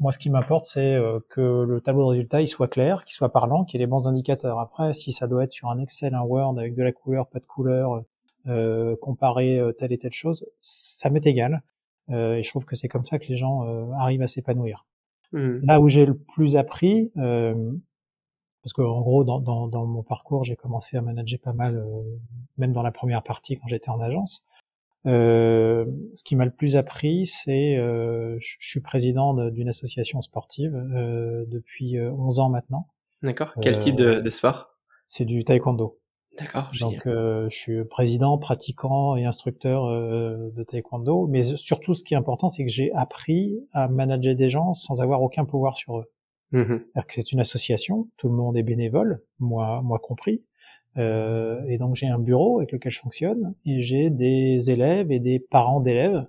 moi, 0.00 0.12
ce 0.12 0.18
qui 0.18 0.28
m'importe, 0.28 0.66
c'est 0.66 0.94
euh, 0.94 1.20
que 1.30 1.40
le 1.40 1.80
tableau 1.80 2.04
de 2.04 2.08
résultats 2.10 2.40
il 2.40 2.48
soit 2.48 2.68
clair, 2.68 3.04
qu'il 3.04 3.14
soit 3.14 3.32
parlant, 3.32 3.64
qu'il 3.64 3.80
ait 3.80 3.84
les 3.84 3.86
bons 3.86 4.08
indicateurs. 4.08 4.58
Après, 4.58 4.92
si 4.92 5.12
ça 5.12 5.26
doit 5.26 5.44
être 5.44 5.52
sur 5.52 5.70
un 5.70 5.78
Excel, 5.78 6.14
un 6.14 6.22
Word 6.22 6.58
avec 6.58 6.74
de 6.74 6.82
la 6.82 6.92
couleur, 6.92 7.28
pas 7.28 7.38
de 7.38 7.44
couleur, 7.44 8.02
euh, 8.46 8.94
comparer 9.00 9.58
euh, 9.58 9.72
telle 9.72 9.92
et 9.92 9.98
telle 9.98 10.12
chose, 10.12 10.44
ça 10.60 11.08
m'est 11.10 11.26
égal. 11.26 11.62
Euh, 12.10 12.34
et 12.34 12.42
je 12.42 12.50
trouve 12.50 12.66
que 12.66 12.76
c'est 12.76 12.88
comme 12.88 13.06
ça 13.06 13.18
que 13.18 13.26
les 13.28 13.36
gens 13.36 13.62
arrivent 13.98 14.22
à 14.22 14.28
s'épanouir. 14.28 14.84
Mmh. 15.32 15.60
Là 15.64 15.80
où 15.80 15.88
j'ai 15.88 16.04
le 16.04 16.14
plus 16.16 16.56
appris, 16.56 17.10
parce 17.14 18.72
que 18.74 18.82
en 18.82 19.00
gros, 19.00 19.24
dans, 19.24 19.40
dans, 19.40 19.68
dans 19.68 19.86
mon 19.86 20.02
parcours, 20.02 20.44
j'ai 20.44 20.56
commencé 20.56 20.96
à 20.96 21.02
manager 21.02 21.38
pas 21.40 21.52
mal, 21.52 21.82
même 22.58 22.72
dans 22.72 22.82
la 22.82 22.92
première 22.92 23.22
partie 23.22 23.56
quand 23.56 23.68
j'étais 23.68 23.90
en 23.90 24.00
agence. 24.00 24.42
Euh, 25.06 25.84
ce 26.14 26.24
qui 26.24 26.34
m'a 26.34 26.44
le 26.44 26.50
plus 26.50 26.76
appris, 26.76 27.26
c'est 27.26 27.76
euh, 27.76 28.38
je 28.40 28.56
suis 28.60 28.80
président 28.80 29.34
d'une 29.50 29.68
association 29.68 30.22
sportive 30.22 30.74
euh, 30.74 31.44
depuis 31.48 32.00
11 32.00 32.38
ans 32.40 32.48
maintenant. 32.48 32.88
D'accord. 33.22 33.52
Quel 33.60 33.78
type 33.78 33.96
de, 33.96 34.20
de 34.20 34.30
sport? 34.30 34.70
C'est 35.08 35.24
du 35.24 35.44
taekwondo. 35.44 35.98
D'accord. 36.38 36.70
Donc 36.80 37.02
je 37.04 37.48
suis 37.50 37.84
président, 37.84 38.38
pratiquant 38.38 39.16
et 39.16 39.24
instructeur 39.24 39.88
de 39.88 40.62
taekwondo. 40.64 41.26
Mais 41.28 41.42
surtout, 41.42 41.94
ce 41.94 42.02
qui 42.02 42.14
est 42.14 42.16
important, 42.16 42.50
c'est 42.50 42.64
que 42.64 42.70
j'ai 42.70 42.92
appris 42.92 43.56
à 43.72 43.88
manager 43.88 44.34
des 44.34 44.50
gens 44.50 44.74
sans 44.74 45.00
avoir 45.00 45.22
aucun 45.22 45.44
pouvoir 45.44 45.76
sur 45.76 45.98
eux. 45.98 46.10
Mmh 46.52 46.76
que 47.08 47.14
c'est 47.16 47.32
une 47.32 47.40
association, 47.40 48.08
tout 48.16 48.28
le 48.28 48.34
monde 48.34 48.56
est 48.56 48.62
bénévole, 48.62 49.22
moi, 49.40 49.82
moi 49.82 49.98
compris. 49.98 50.44
Euh, 50.96 51.60
et 51.68 51.78
donc 51.78 51.96
j'ai 51.96 52.06
un 52.06 52.18
bureau 52.18 52.58
avec 52.58 52.72
lequel 52.72 52.92
je 52.92 53.00
fonctionne 53.00 53.54
et 53.66 53.82
j'ai 53.82 54.10
des 54.10 54.70
élèves 54.70 55.10
et 55.10 55.18
des 55.18 55.40
parents 55.40 55.80
d'élèves 55.80 56.24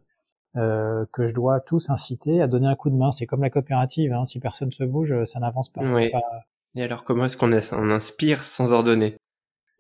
euh, 0.56 1.06
que 1.12 1.28
je 1.28 1.34
dois 1.34 1.60
tous 1.60 1.90
inciter 1.90 2.42
à 2.42 2.48
donner 2.48 2.68
un 2.68 2.76
coup 2.76 2.90
de 2.90 2.96
main. 2.96 3.12
C'est 3.12 3.26
comme 3.26 3.44
la 3.44 3.50
coopérative, 3.50 4.14
hein. 4.14 4.26
si 4.26 4.40
personne 4.40 4.72
se 4.72 4.84
bouge, 4.84 5.14
ça 5.26 5.40
n'avance 5.40 5.70
pas. 5.70 5.82
Et 6.76 6.84
alors 6.84 7.04
comment 7.04 7.26
est-ce 7.26 7.38
qu'on 7.38 7.52
on 7.54 7.90
inspire 7.92 8.44
sans 8.44 8.74
ordonner? 8.74 9.18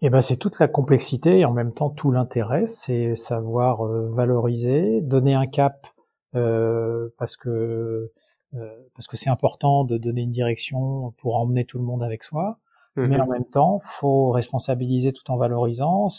Eh 0.02 0.10
ben 0.10 0.22
c'est 0.22 0.38
toute 0.38 0.60
la 0.60 0.68
complexité 0.68 1.40
et 1.40 1.46
en 1.46 1.54
même 1.54 1.74
temps 1.74 1.90
tout 1.90 2.12
l'intérêt, 2.12 2.66
c'est 2.68 3.16
savoir 3.16 3.86
euh, 3.86 4.10
valoriser, 4.10 5.02
donner 5.02 5.34
un 5.34 5.48
cap 5.48 5.88
euh, 6.36 7.10
parce 7.18 7.38
que 7.38 8.12
euh, 8.54 8.88
parce 8.94 9.08
que 9.08 9.18
c'est 9.18 9.30
important 9.30 9.84
de 9.84 9.98
donner 9.98 10.22
une 10.22 10.32
direction 10.32 11.14
pour 11.18 11.38
emmener 11.38 11.66
tout 11.66 11.78
le 11.78 11.86
monde 11.86 12.04
avec 12.04 12.24
soi 12.24 12.60
mais 12.96 13.20
en 13.20 13.26
mhm. 13.26 13.32
même 13.32 13.46
temps, 13.46 13.80
faut 13.84 14.32
responsabiliser 14.32 15.14
tout 15.14 15.30
en 15.32 15.38
valorisant, 15.38 16.10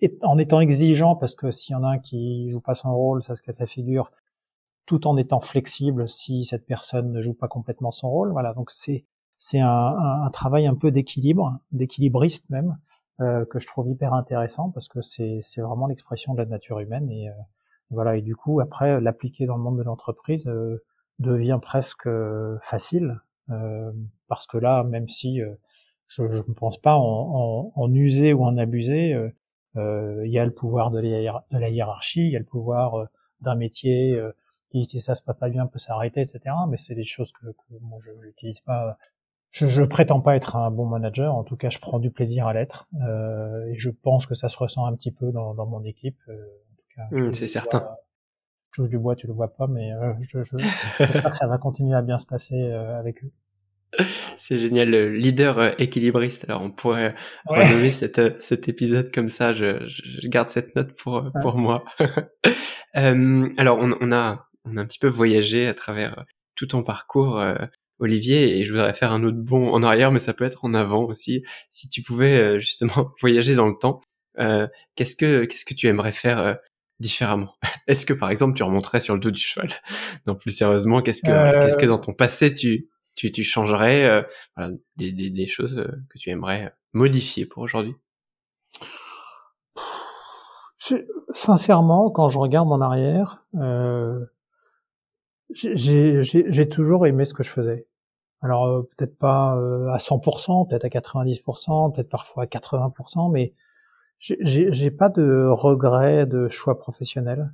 et 0.00 0.16
en 0.22 0.38
étant 0.38 0.60
exigeant, 0.60 1.16
parce 1.16 1.34
que 1.34 1.50
s'il 1.50 1.72
y 1.72 1.74
en 1.74 1.84
a 1.84 1.88
un 1.88 1.98
qui 1.98 2.50
joue 2.50 2.60
pas 2.60 2.74
son 2.74 2.94
rôle, 2.94 3.22
ça 3.22 3.34
se 3.34 3.42
casse 3.42 3.58
la 3.58 3.66
figure, 3.66 4.12
tout 4.86 5.06
en 5.06 5.16
étant 5.16 5.40
flexible 5.40 6.08
si 6.08 6.46
cette 6.46 6.66
personne 6.66 7.12
ne 7.12 7.20
joue 7.20 7.34
pas 7.34 7.48
complètement 7.48 7.90
son 7.90 8.08
rôle. 8.10 8.32
Voilà, 8.32 8.54
donc 8.54 8.70
c'est 8.70 9.04
c'est 9.38 9.60
un, 9.60 9.96
un, 10.24 10.30
travail 10.30 10.66
un 10.66 10.74
peu 10.74 10.90
d'équilibre, 10.90 11.58
d'équilibriste 11.70 12.48
même, 12.50 12.76
euh, 13.20 13.44
que 13.44 13.58
je 13.58 13.66
trouve 13.66 13.88
hyper 13.88 14.14
intéressant 14.14 14.70
parce 14.70 14.88
que 14.88 15.02
c'est 15.02 15.40
c'est 15.42 15.60
vraiment 15.60 15.86
l'expression 15.86 16.34
de 16.34 16.38
la 16.38 16.46
nature 16.46 16.80
humaine 16.80 17.10
et 17.10 17.28
euh, 17.28 17.32
voilà 17.90 18.16
et 18.16 18.22
du 18.22 18.36
coup 18.36 18.60
après 18.60 19.00
l'appliquer 19.00 19.46
dans 19.46 19.56
le 19.56 19.62
monde 19.62 19.78
de 19.78 19.82
l'entreprise 19.82 20.46
euh, 20.46 20.84
devient 21.18 21.58
presque 21.60 22.06
euh, 22.06 22.58
facile 22.62 23.20
euh, 23.50 23.90
parce 24.28 24.46
que 24.46 24.56
là 24.56 24.84
même 24.84 25.08
si 25.08 25.40
je 26.08 26.22
ne 26.22 26.54
pense 26.54 26.78
pas 26.78 26.96
en, 26.96 27.02
en, 27.02 27.72
en, 27.74 27.94
user 27.94 28.32
ou 28.32 28.44
en 28.44 28.56
abuser. 28.56 29.14
Euh, 29.14 29.30
euh, 29.76 30.26
il 30.26 30.32
y 30.32 30.38
a 30.38 30.44
le 30.44 30.50
pouvoir 30.52 30.90
de 30.90 30.98
la, 30.98 31.44
de 31.50 31.58
la 31.58 31.68
hiérarchie, 31.68 32.22
il 32.22 32.30
y 32.30 32.36
a 32.36 32.40
le 32.40 32.44
pouvoir 32.44 32.94
euh, 32.94 33.04
d'un 33.40 33.54
métier 33.54 34.20
qui, 34.70 34.84
si 34.86 35.00
ça 35.00 35.14
se 35.14 35.22
passe 35.22 35.36
pas 35.36 35.48
bien, 35.48 35.66
peut 35.66 35.78
s'arrêter, 35.78 36.20
etc. 36.20 36.40
Mais 36.68 36.76
c'est 36.76 36.94
des 36.94 37.04
choses 37.04 37.30
que, 37.32 37.46
que 37.46 37.74
moi 37.80 37.98
je 38.04 38.10
n'utilise 38.26 38.60
pas. 38.60 38.96
Je, 39.50 39.66
je 39.66 39.82
prétends 39.82 40.20
pas 40.20 40.36
être 40.36 40.56
un 40.56 40.70
bon 40.70 40.86
manager. 40.86 41.34
En 41.34 41.44
tout 41.44 41.56
cas, 41.56 41.70
je 41.70 41.78
prends 41.78 41.98
du 41.98 42.10
plaisir 42.10 42.46
à 42.46 42.52
l'être, 42.52 42.88
euh, 43.06 43.66
et 43.66 43.78
je 43.78 43.90
pense 43.90 44.26
que 44.26 44.34
ça 44.34 44.48
se 44.48 44.56
ressent 44.56 44.84
un 44.86 44.94
petit 44.94 45.12
peu 45.12 45.32
dans, 45.32 45.54
dans 45.54 45.66
mon 45.66 45.84
équipe. 45.84 46.18
Euh, 46.28 47.28
mmh, 47.28 47.32
c'est 47.32 47.48
certain. 47.48 47.86
je 48.72 48.82
du 48.82 48.98
bois, 48.98 49.16
tu 49.16 49.26
le 49.26 49.32
vois 49.32 49.54
pas, 49.54 49.66
mais 49.66 49.92
euh, 49.92 50.12
je, 50.28 50.44
je, 50.44 50.58
j'espère 50.98 51.32
que 51.32 51.38
ça 51.38 51.46
va 51.46 51.58
continuer 51.58 51.94
à 51.94 52.02
bien 52.02 52.18
se 52.18 52.26
passer 52.26 52.70
avec 52.72 53.24
eux. 53.24 53.32
C'est 54.36 54.58
génial, 54.58 54.90
le 54.90 55.10
leader 55.10 55.58
euh, 55.58 55.70
équilibriste. 55.78 56.44
Alors 56.48 56.62
on 56.62 56.70
pourrait 56.70 57.14
renommer 57.46 57.90
cette, 57.90 58.18
euh, 58.18 58.30
cet 58.38 58.68
épisode 58.68 59.10
comme 59.10 59.28
ça. 59.28 59.52
Je, 59.52 59.86
je 59.86 60.28
garde 60.28 60.48
cette 60.48 60.76
note 60.76 60.92
pour 60.94 61.16
euh, 61.16 61.30
pour 61.40 61.56
moi. 61.56 61.84
euh, 62.96 63.48
alors 63.56 63.78
on, 63.78 63.96
on, 64.00 64.12
a 64.12 64.46
on 64.64 64.76
a 64.76 64.80
un 64.80 64.84
petit 64.84 64.98
peu 64.98 65.08
voyagé 65.08 65.66
à 65.66 65.74
travers 65.74 66.24
tout 66.54 66.66
ton 66.66 66.82
parcours, 66.82 67.42
Olivier, 68.00 68.58
et 68.58 68.64
je 68.64 68.72
voudrais 68.72 68.92
faire 68.94 69.12
un 69.12 69.22
autre 69.22 69.38
bond 69.38 69.72
en 69.72 69.84
arrière, 69.84 70.10
mais 70.10 70.18
ça 70.18 70.34
peut 70.34 70.44
être 70.44 70.64
en 70.64 70.74
avant 70.74 71.04
aussi. 71.04 71.44
Si 71.70 71.88
tu 71.88 72.02
pouvais 72.02 72.58
justement 72.58 73.12
voyager 73.20 73.54
dans 73.54 73.68
le 73.68 73.78
temps, 73.80 74.00
qu'est-ce 74.96 75.14
que 75.14 75.44
qu'est-ce 75.44 75.64
que 75.64 75.74
tu 75.74 75.86
aimerais 75.86 76.12
faire 76.12 76.56
différemment? 76.98 77.52
Est-ce 77.86 78.04
que 78.04 78.12
par 78.12 78.30
exemple 78.30 78.56
tu 78.56 78.64
remonterais 78.64 78.98
sur 78.98 79.14
le 79.14 79.20
dos 79.20 79.30
du 79.30 79.40
cheval? 79.40 79.70
Non, 80.26 80.34
plus 80.34 80.50
sérieusement, 80.50 81.00
qu'est-ce 81.00 81.22
que 81.22 81.60
qu'est-ce 81.60 81.78
que 81.78 81.86
dans 81.86 81.98
ton 81.98 82.12
passé 82.12 82.52
tu 82.52 82.88
tu, 83.18 83.32
tu 83.32 83.42
changerais 83.42 84.04
euh, 84.58 84.70
des, 84.96 85.12
des, 85.12 85.30
des, 85.30 85.46
choses 85.46 85.80
euh, 85.80 85.90
que 86.08 86.18
tu 86.18 86.30
aimerais 86.30 86.72
modifier 86.92 87.46
pour 87.46 87.62
aujourd'hui? 87.64 87.94
Sincèrement, 91.32 92.10
quand 92.10 92.28
je 92.28 92.38
regarde 92.38 92.70
en 92.70 92.80
arrière, 92.80 93.44
euh, 93.56 94.24
j'ai 95.50 96.68
toujours 96.68 97.06
aimé 97.06 97.24
ce 97.24 97.34
que 97.34 97.42
je 97.42 97.50
faisais. 97.50 97.88
Alors 98.40 98.66
euh, 98.66 98.82
peut-être 98.96 99.18
pas 99.18 99.52
à 99.92 99.96
100%, 99.96 100.68
peut-être 100.68 100.84
à 100.84 100.88
90%, 100.88 101.92
peut-être 101.92 102.08
parfois 102.08 102.44
à 102.44 102.46
80%, 102.46 103.32
mais 103.32 103.52
j'ai 104.20 104.90
pas 104.92 105.08
de 105.08 105.48
regret 105.48 106.26
de 106.26 106.48
choix 106.48 106.78
professionnel. 106.78 107.50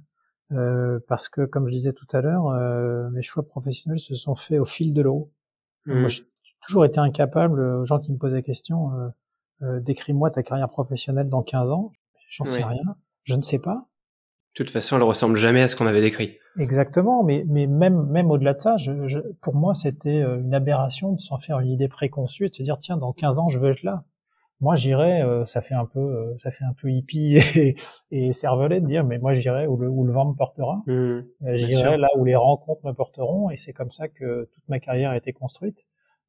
Euh, 0.52 1.00
parce 1.08 1.28
que, 1.28 1.44
comme 1.46 1.68
je 1.68 1.72
disais 1.72 1.92
tout 1.92 2.06
à 2.12 2.20
l'heure, 2.20 2.48
euh, 2.48 3.08
mes 3.10 3.22
choix 3.22 3.42
professionnels 3.42 3.98
se 3.98 4.14
sont 4.14 4.36
faits 4.36 4.60
au 4.60 4.64
fil 4.64 4.92
de 4.92 5.02
l'eau. 5.02 5.30
Moi, 5.86 6.06
mmh. 6.06 6.08
j'ai 6.08 6.24
toujours 6.66 6.84
été 6.84 6.98
incapable, 6.98 7.60
euh, 7.60 7.80
aux 7.80 7.86
gens 7.86 7.98
qui 7.98 8.12
me 8.12 8.18
posent 8.18 8.34
la 8.34 8.42
question, 8.42 8.92
euh, 8.92 9.08
euh, 9.62 9.80
décris-moi 9.80 10.30
ta 10.30 10.42
carrière 10.42 10.68
professionnelle 10.68 11.28
dans 11.28 11.42
15 11.42 11.70
ans. 11.70 11.92
J'en 12.30 12.44
sais 12.44 12.64
rien. 12.64 12.96
Je 13.22 13.34
ne 13.34 13.42
sais 13.42 13.58
pas. 13.58 13.86
De 14.54 14.64
toute 14.64 14.70
façon, 14.70 14.96
elle 14.96 15.02
ressemble 15.02 15.36
jamais 15.36 15.62
à 15.62 15.68
ce 15.68 15.74
qu'on 15.74 15.86
avait 15.86 16.00
décrit. 16.00 16.38
Exactement, 16.58 17.24
mais, 17.24 17.44
mais 17.48 17.66
même, 17.66 18.06
même 18.06 18.30
au-delà 18.30 18.54
de 18.54 18.60
ça, 18.60 18.76
je, 18.76 19.08
je, 19.08 19.18
pour 19.42 19.54
moi, 19.54 19.74
c'était 19.74 20.22
euh, 20.22 20.40
une 20.40 20.54
aberration 20.54 21.12
de 21.12 21.20
s'en 21.20 21.38
faire 21.38 21.58
une 21.58 21.70
idée 21.70 21.88
préconçue 21.88 22.46
et 22.46 22.48
de 22.50 22.54
se 22.54 22.62
dire, 22.62 22.78
tiens, 22.78 22.96
dans 22.96 23.12
15 23.12 23.38
ans, 23.38 23.48
je 23.48 23.58
veux 23.58 23.72
être 23.72 23.82
là. 23.82 24.04
Moi, 24.60 24.76
j'irais, 24.76 25.22
euh, 25.22 25.44
ça 25.46 25.60
fait 25.60 25.74
un 25.74 25.84
peu, 25.84 26.34
ça 26.38 26.50
fait 26.50 26.64
un 26.64 26.72
peu 26.80 26.90
hippie 26.90 27.36
et, 27.56 27.76
et 28.10 28.32
cervelet 28.32 28.80
de 28.80 28.86
dire, 28.86 29.04
mais 29.04 29.18
moi, 29.18 29.34
j'irais 29.34 29.66
où 29.66 29.76
le, 29.76 29.88
où 29.88 30.04
le 30.04 30.12
vent 30.12 30.26
me 30.26 30.34
portera. 30.34 30.82
Mmh, 30.86 31.20
j'irais 31.54 31.98
là 31.98 32.08
où 32.16 32.24
les 32.24 32.36
rencontres 32.36 32.84
me 32.86 32.92
porteront, 32.92 33.50
et 33.50 33.56
c'est 33.56 33.72
comme 33.72 33.90
ça 33.90 34.08
que 34.08 34.48
toute 34.52 34.68
ma 34.68 34.78
carrière 34.80 35.10
a 35.10 35.16
été 35.16 35.32
construite, 35.32 35.78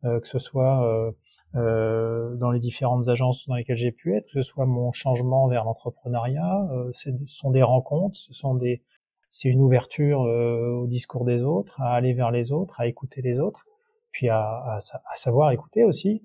euh, 0.05 0.19
que 0.19 0.27
ce 0.27 0.39
soit 0.39 0.85
euh, 0.85 1.11
euh, 1.55 2.35
dans 2.35 2.51
les 2.51 2.59
différentes 2.59 3.07
agences 3.07 3.47
dans 3.47 3.55
lesquelles 3.55 3.77
j'ai 3.77 3.91
pu 3.91 4.15
être, 4.15 4.25
que 4.25 4.33
ce 4.33 4.43
soit 4.43 4.65
mon 4.65 4.91
changement 4.91 5.47
vers 5.47 5.63
l'entrepreneuriat, 5.63 6.67
ce 6.93 7.11
sont 7.27 7.51
des 7.51 7.63
rencontres, 7.63 8.17
ce 8.17 8.33
sont 8.33 8.55
des 8.55 8.83
c'est 9.31 9.49
une 9.49 9.61
ouverture 9.61 10.21
au 10.21 10.87
discours 10.87 11.25
des 11.25 11.41
autres, 11.43 11.81
à 11.81 11.93
aller 11.93 12.13
vers 12.13 12.31
les 12.31 12.53
autres, 12.53 12.79
à 12.79 12.87
écouter 12.87 13.21
les 13.21 13.37
autres, 13.39 13.65
puis 14.11 14.29
à, 14.29 14.41
à, 14.41 14.77
à 14.77 15.15
savoir 15.15 15.51
écouter 15.51 15.83
aussi. 15.83 16.23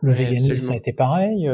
Le 0.00 0.12
véganisme, 0.12 0.56
ça 0.56 0.72
a 0.72 0.76
été 0.76 0.92
pareil. 0.92 1.50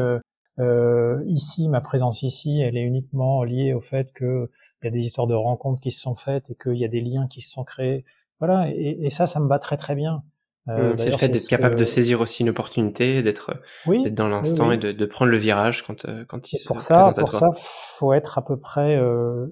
Euh, 0.61 1.22
ici, 1.26 1.68
ma 1.68 1.80
présence 1.80 2.22
ici, 2.22 2.61
elle 2.61 2.76
est 2.76 2.82
uniquement 2.82 3.42
liée 3.42 3.72
au 3.72 3.80
fait 3.80 4.12
que 4.12 4.51
il 4.82 4.86
y 4.86 4.88
a 4.88 4.90
des 4.90 5.01
histoires 5.01 5.26
de 5.26 5.34
rencontres 5.34 5.80
qui 5.80 5.90
se 5.90 6.01
sont 6.01 6.14
faites 6.14 6.45
et 6.51 6.55
qu'il 6.55 6.76
y 6.76 6.84
a 6.84 6.88
des 6.88 7.01
liens 7.01 7.26
qui 7.26 7.40
se 7.40 7.51
sont 7.51 7.64
créés. 7.64 8.05
Voilà, 8.38 8.68
et, 8.70 8.99
et 9.01 9.11
ça, 9.11 9.26
ça 9.26 9.40
me 9.40 9.49
va 9.49 9.59
très 9.59 9.78
très 9.78 9.95
bien. 9.95 10.22
Euh, 10.68 10.92
mmh, 10.92 10.99
c'est 10.99 11.11
le 11.11 11.16
fait 11.18 11.28
d'être 11.28 11.49
capable 11.49 11.76
de 11.76 11.84
saisir 11.84 12.20
aussi 12.22 12.42
une 12.42 12.49
opportunité, 12.49 13.22
d'être 13.22 13.61
oui, 13.86 14.11
dans 14.11 14.28
l'instant 14.28 14.70
et 14.70 14.78
de, 14.78 14.92
de, 14.92 15.07
prendre 15.07 15.30
le 15.30 15.36
virage 15.36 15.82
quand 15.82 16.07
euh, 16.07 16.24
quand 16.24 16.53
il 16.53 16.57
se 16.57 16.66
pour 16.66 16.80
ça, 16.80 16.95
présente 16.95 17.18
à 17.18 17.20
pour 17.20 17.32
ça, 17.32 17.51
faut 17.99 18.14
être 18.14 18.38
à 18.38 18.45
peu 18.45 18.59
près 18.59 18.97
euh, 18.97 19.47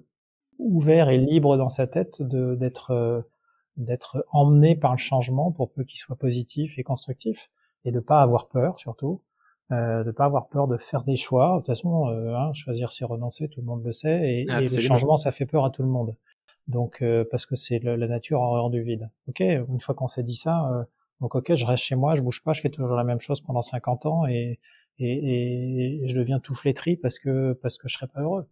ouvert 0.59 1.11
et 1.11 1.19
libre 1.19 1.59
dans 1.59 1.69
sa 1.69 1.87
tête, 1.87 2.15
de 2.21 2.55
d'être 2.55 2.93
euh, 2.93 3.21
d'être 3.77 4.25
emmené 4.33 4.75
par 4.75 4.93
le 4.93 4.99
changement 4.99 5.53
pour 5.53 5.71
peu 5.71 5.85
qu'il 5.85 5.99
soit 5.99 6.17
positif 6.17 6.79
et 6.79 6.83
constructif, 6.83 7.51
et 7.85 7.93
de 7.93 8.01
pas 8.01 8.23
avoir 8.23 8.49
peur 8.49 8.79
surtout 8.79 9.21
euh, 9.73 10.05
de 10.05 10.11
pas 10.11 10.25
avoir 10.27 10.49
peur 10.49 10.69
de 10.69 10.77
faire 10.77 11.03
des 11.03 11.17
choix. 11.17 11.53
De 11.53 11.59
toute 11.59 11.67
façon, 11.69 12.09
euh, 12.09 12.35
hein, 12.35 12.53
choisir 12.53 12.93
c'est 12.93 13.05
renoncer, 13.05 13.49
tout 13.49 13.61
le 13.61 13.67
monde 13.67 13.83
le 13.85 13.93
sait, 13.93 14.21
et, 14.31 14.41
et 14.43 14.47
le 14.47 14.81
changement 14.81 15.17
ça 15.17 15.33
fait 15.33 15.47
peur 15.47 15.65
à 15.65 15.71
tout 15.71 15.83
le 15.83 15.89
monde. 15.89 16.15
Donc 16.69 17.01
euh, 17.01 17.25
parce 17.31 17.47
que 17.47 17.57
c'est 17.57 17.79
la 17.79 18.07
nature 18.07 18.41
horreur 18.41 18.71
du 18.71 18.83
vide. 18.83 19.09
Ok, 19.29 19.41
une 19.41 19.81
fois 19.81 19.95
qu'on 19.95 20.09
s'est 20.09 20.23
dit 20.23 20.37
ça, 20.37 20.69
euh, 20.73 20.85
donc 21.21 21.35
ok, 21.35 21.55
je 21.55 21.65
reste 21.65 21.85
chez 21.85 21.95
moi, 21.95 22.17
je 22.17 22.21
bouge 22.21 22.43
pas, 22.43 22.53
je 22.53 22.61
fais 22.61 22.71
toujours 22.71 22.97
la 22.97 23.05
même 23.05 23.21
chose 23.21 23.41
pendant 23.41 23.63
50 23.63 24.07
ans 24.07 24.27
et 24.27 24.59
et, 24.99 26.03
et 26.05 26.09
je 26.09 26.15
deviens 26.15 26.39
tout 26.39 26.55
flétri 26.55 26.97
parce 26.97 27.19
que 27.19 27.55
parce 27.55 27.79
que 27.79 27.89
je 27.89 27.95
serais 27.95 28.09
pas 28.09 28.21
heureux. 28.21 28.47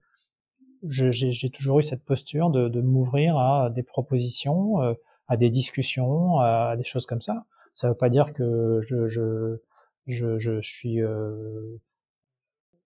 J'ai 0.89 1.51
toujours 1.51 1.81
eu 1.81 1.83
cette 1.83 2.03
posture 2.03 2.49
de, 2.49 2.69
de 2.69 2.81
m'ouvrir 2.81 3.37
à 3.37 3.69
des 3.69 3.83
propositions, 3.83 4.81
euh, 4.81 4.95
à 5.29 5.37
des 5.37 5.51
discussions, 5.51 6.39
à 6.39 6.75
des 6.79 6.85
choses 6.85 7.05
comme 7.05 7.21
ça. 7.21 7.45
Ça 7.75 7.89
veut 7.89 7.95
pas 7.95 8.11
dire 8.11 8.33
que 8.33 8.81
je, 8.89 9.09
je 9.09 9.59
je, 10.07 10.39
je, 10.39 10.61
suis 10.61 11.01
euh, 11.03 11.77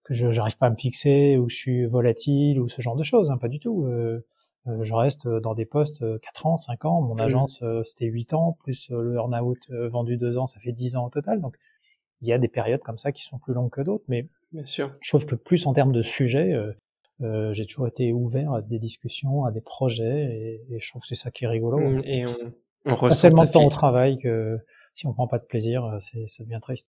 que 0.05 0.15
je 0.15 0.27
n'arrive 0.27 0.57
pas 0.59 0.67
à 0.67 0.71
me 0.71 0.77
fixer 0.77 1.39
ou 1.39 1.49
je 1.49 1.57
suis 1.57 1.87
volatile 1.87 2.61
ou 2.61 2.69
ce 2.69 2.83
genre 2.83 2.97
de 2.97 3.05
choses, 3.05 3.31
hein, 3.31 3.39
pas 3.39 3.49
du 3.49 3.61
tout. 3.61 3.87
Euh, 3.87 4.25
euh 4.67 4.85
je 4.85 4.95
reste 4.95 5.29
dans 5.29 5.55
des 5.55 5.67
postes 5.67 6.05
4 6.21 6.47
ans, 6.47 6.57
5 6.57 6.85
ans. 6.85 7.01
Mon 7.03 7.19
agence, 7.19 7.63
euh, 7.63 7.83
c'était 7.85 8.07
8 8.07 8.35
ans, 8.35 8.57
plus 8.63 8.89
le 8.91 9.15
earn-out 9.15 9.59
vendu 9.71 10.17
2 10.17 10.39
ans, 10.39 10.47
ça 10.47 10.61
fait 10.61 10.73
10 10.73 10.97
ans 10.97 11.07
au 11.07 11.11
total. 11.11 11.41
Donc, 11.41 11.57
il 12.21 12.29
y 12.29 12.33
a 12.33 12.39
des 12.39 12.49
périodes 12.49 12.81
comme 12.81 12.99
ça 12.99 13.13
qui 13.13 13.23
sont 13.23 13.39
plus 13.39 13.55
longues 13.55 13.71
que 13.71 13.83
d'autres. 13.83 14.05
Mais 14.09 14.29
Bien 14.53 14.65
sûr. 14.65 14.95
je 15.01 15.11
trouve 15.11 15.27
que 15.27 15.35
plus 15.35 15.67
en 15.67 15.75
termes 15.75 15.93
de 15.93 16.03
sujets, 16.03 16.55
euh, 17.21 17.53
j'ai 17.53 17.67
toujours 17.67 17.87
été 17.87 18.13
ouvert 18.13 18.53
à 18.53 18.63
des 18.63 18.79
discussions, 18.79 19.45
à 19.45 19.53
des 19.53 19.61
projets, 19.61 20.61
et, 20.69 20.75
et 20.75 20.81
je 20.81 20.91
trouve 20.91 21.03
que 21.03 21.09
c'est 21.09 21.15
ça 21.15 21.31
qui 21.31 21.45
est 21.45 21.49
rigolo. 21.49 21.79
Mmh, 21.79 22.01
et 22.05 22.27
on, 22.27 22.31
on 22.87 22.95
ressent 22.97 23.17
pas 23.17 23.29
tellement 23.29 23.45
de 23.45 23.51
temps 23.51 23.67
au 23.67 23.71
travail 23.71 24.19
que 24.19 24.59
si 24.95 25.07
on 25.07 25.13
prend 25.13 25.29
pas 25.29 25.39
de 25.39 25.45
plaisir, 25.45 25.99
c'est, 26.01 26.29
ça 26.29 26.45
devient 26.45 26.61
triste. 26.63 26.87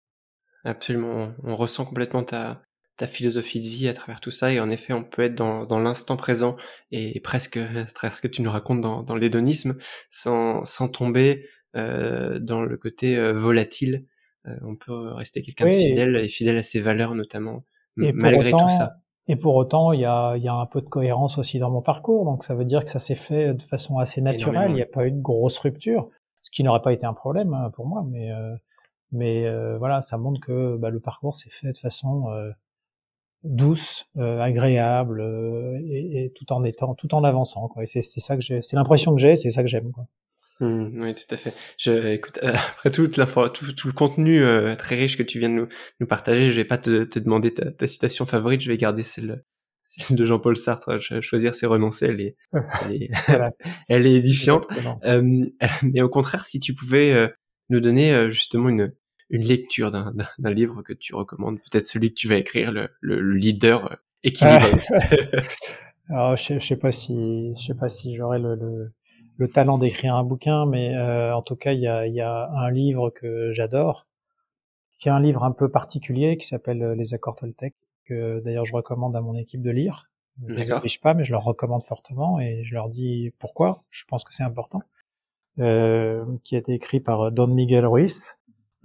Absolument, 0.63 1.33
on 1.43 1.55
ressent 1.55 1.85
complètement 1.85 2.23
ta, 2.23 2.61
ta 2.97 3.07
philosophie 3.07 3.59
de 3.59 3.67
vie 3.67 3.87
à 3.87 3.93
travers 3.93 4.21
tout 4.21 4.31
ça 4.31 4.53
et 4.53 4.59
en 4.59 4.69
effet 4.69 4.93
on 4.93 5.03
peut 5.03 5.23
être 5.23 5.35
dans, 5.35 5.65
dans 5.65 5.79
l'instant 5.79 6.15
présent 6.15 6.55
et 6.91 7.19
presque 7.19 7.57
à 7.75 7.85
travers 7.85 8.15
ce 8.15 8.21
que 8.21 8.27
tu 8.27 8.41
nous 8.41 8.51
racontes 8.51 8.81
dans, 8.81 9.03
dans 9.03 9.15
l'hédonisme 9.15 9.77
sans, 10.09 10.63
sans 10.63 10.87
tomber 10.89 11.45
euh, 11.75 12.39
dans 12.39 12.61
le 12.61 12.77
côté 12.77 13.17
euh, 13.17 13.33
volatile. 13.33 14.05
Euh, 14.47 14.55
on 14.63 14.75
peut 14.75 15.11
rester 15.13 15.41
quelqu'un 15.41 15.65
de 15.65 15.71
fidèle 15.71 16.15
et 16.17 16.27
fidèle 16.27 16.57
à 16.57 16.63
ses 16.63 16.79
valeurs 16.79 17.15
notamment 17.15 17.63
malgré 17.97 18.51
tout 18.51 18.69
ça. 18.69 18.97
et 19.27 19.35
pour 19.35 19.55
autant 19.55 19.91
il 19.91 20.01
y 20.01 20.05
a, 20.05 20.35
y 20.37 20.47
a 20.47 20.53
un 20.53 20.65
peu 20.65 20.81
de 20.81 20.87
cohérence 20.87 21.37
aussi 21.37 21.59
dans 21.59 21.71
mon 21.71 21.81
parcours. 21.81 22.25
Donc 22.25 22.45
ça 22.45 22.53
veut 22.53 22.65
dire 22.65 22.83
que 22.83 22.89
ça 22.89 22.99
s'est 22.99 23.15
fait 23.15 23.53
de 23.53 23.61
façon 23.63 23.97
assez 23.97 24.21
naturelle. 24.21 24.69
Il 24.69 24.75
n'y 24.75 24.81
a 24.81 24.87
pas 24.87 25.05
eu 25.05 25.11
de 25.11 25.21
grosse 25.21 25.57
rupture 25.59 26.09
qui 26.55 26.63
n'aurait 26.63 26.81
pas 26.81 26.93
été 26.93 27.05
un 27.05 27.13
problème 27.13 27.53
hein, 27.53 27.69
pour 27.75 27.85
moi 27.85 28.03
mais 28.09 28.31
euh, 28.31 28.55
mais 29.11 29.45
euh, 29.45 29.77
voilà, 29.77 30.01
ça 30.01 30.17
montre 30.17 30.41
que 30.41 30.77
bah, 30.77 30.89
le 30.89 30.99
parcours 30.99 31.37
s'est 31.37 31.49
fait 31.61 31.71
de 31.71 31.77
façon 31.77 32.29
euh, 32.31 32.51
douce, 33.43 34.07
agréable, 34.17 35.21
et, 35.87 36.33
tout 36.35 36.51
en 36.51 36.63
étant, 36.63 36.95
tout 36.95 37.13
en 37.13 37.23
avançant. 37.23 37.67
Quoi. 37.67 37.83
Et 37.83 37.87
c'est, 37.87 38.01
ça 38.01 38.35
que 38.35 38.41
j'ai, 38.41 38.61
c'est 38.61 38.75
l'impression 38.75 39.15
que 39.15 39.21
j'ai, 39.21 39.35
c'est 39.35 39.51
ça 39.51 39.61
que 39.61 39.69
j'aime. 39.69 39.91
Mmh, 40.59 41.01
oui, 41.01 41.13
tout 41.13 41.33
à 41.33 41.37
fait. 41.37 41.53
Je, 41.77 42.13
écoute, 42.13 42.39
après 42.43 42.91
toute 42.91 43.15
la, 43.17 43.25
tout, 43.25 43.65
le 43.85 43.91
contenu 43.93 44.41
très 44.77 44.95
riche 44.95 45.17
que 45.17 45.23
tu 45.23 45.39
viens 45.39 45.49
de 45.49 45.69
nous, 45.99 46.07
partager, 46.07 46.51
je 46.51 46.55
vais 46.55 46.65
pas 46.65 46.79
te, 46.79 47.03
te 47.03 47.19
demander 47.19 47.53
ta, 47.53 47.71
ta, 47.71 47.87
citation 47.87 48.25
favorite, 48.25 48.61
je 48.61 48.69
vais 48.69 48.77
garder 48.77 49.03
celle, 49.03 49.43
celle 49.85 50.17
de 50.17 50.25
Jean-Paul 50.25 50.57
Sartre. 50.57 50.99
Choisir, 50.99 51.55
c'est 51.55 51.65
renoncer. 51.65 52.07
Elle 52.07 52.21
est, 52.21 52.35
elle 52.81 53.03
est, 53.03 53.09
elle 53.89 54.07
est 54.07 54.13
édifiante. 54.13 54.67
mais 55.83 56.01
au 56.01 56.09
contraire, 56.09 56.45
si 56.45 56.59
tu 56.59 56.73
pouvais 56.73 57.33
nous 57.69 57.79
donner 57.79 58.29
justement 58.29 58.69
une, 58.69 58.93
une 59.29 59.43
lecture 59.43 59.91
d'un 59.91 60.51
livre 60.51 60.81
que 60.81 60.93
tu 60.93 61.15
recommandes, 61.15 61.57
peut-être 61.59 61.87
celui 61.87 62.09
que 62.09 62.15
tu 62.15 62.27
vas 62.27 62.37
écrire, 62.37 62.71
le, 62.71 62.89
le, 63.01 63.33
leader 63.33 63.91
euh, 63.91 63.95
équilibriste. 64.23 64.93
Alors, 66.09 66.35
je, 66.35 66.59
je 66.59 66.65
sais 66.65 66.75
pas 66.75 66.91
si, 66.91 67.53
je 67.57 67.65
sais 67.65 67.73
pas 67.73 67.89
si 67.89 68.15
j'aurais 68.15 68.39
le, 68.39 68.55
le, 68.55 68.93
le, 69.37 69.47
talent 69.47 69.77
d'écrire 69.77 70.15
un 70.15 70.23
bouquin, 70.23 70.65
mais 70.67 70.95
euh, 70.95 71.35
en 71.35 71.41
tout 71.41 71.55
cas, 71.55 71.73
il 71.73 71.79
y 71.79 71.87
a, 71.87 72.05
y 72.05 72.21
a, 72.21 72.49
un 72.51 72.69
livre 72.69 73.09
que 73.09 73.51
j'adore, 73.53 74.05
qui 74.99 75.09
est 75.09 75.11
un 75.11 75.19
livre 75.19 75.43
un 75.43 75.51
peu 75.51 75.69
particulier 75.69 76.37
qui 76.37 76.47
s'appelle 76.47 76.83
euh, 76.83 76.95
Les 76.95 77.13
Accords 77.15 77.37
Toltec, 77.37 77.73
que 78.05 78.41
d'ailleurs 78.41 78.65
je 78.65 78.73
recommande 78.73 79.15
à 79.15 79.21
mon 79.21 79.35
équipe 79.35 79.61
de 79.61 79.71
lire. 79.71 80.09
Je 80.47 80.53
ne 80.53 80.59
les 80.59 80.97
pas, 81.01 81.13
mais 81.13 81.23
je 81.23 81.31
leur 81.31 81.43
recommande 81.43 81.83
fortement 81.83 82.39
et 82.39 82.63
je 82.63 82.73
leur 82.73 82.89
dis 82.89 83.31
pourquoi. 83.39 83.83
Je 83.89 84.03
pense 84.05 84.23
que 84.23 84.33
c'est 84.33 84.43
important. 84.43 84.81
Euh, 85.59 86.25
qui 86.43 86.57
a 86.57 86.59
été 86.59 86.73
écrit 86.73 86.99
par 86.99 87.31
Don 87.31 87.47
Miguel 87.47 87.85
Ruiz, 87.85 88.35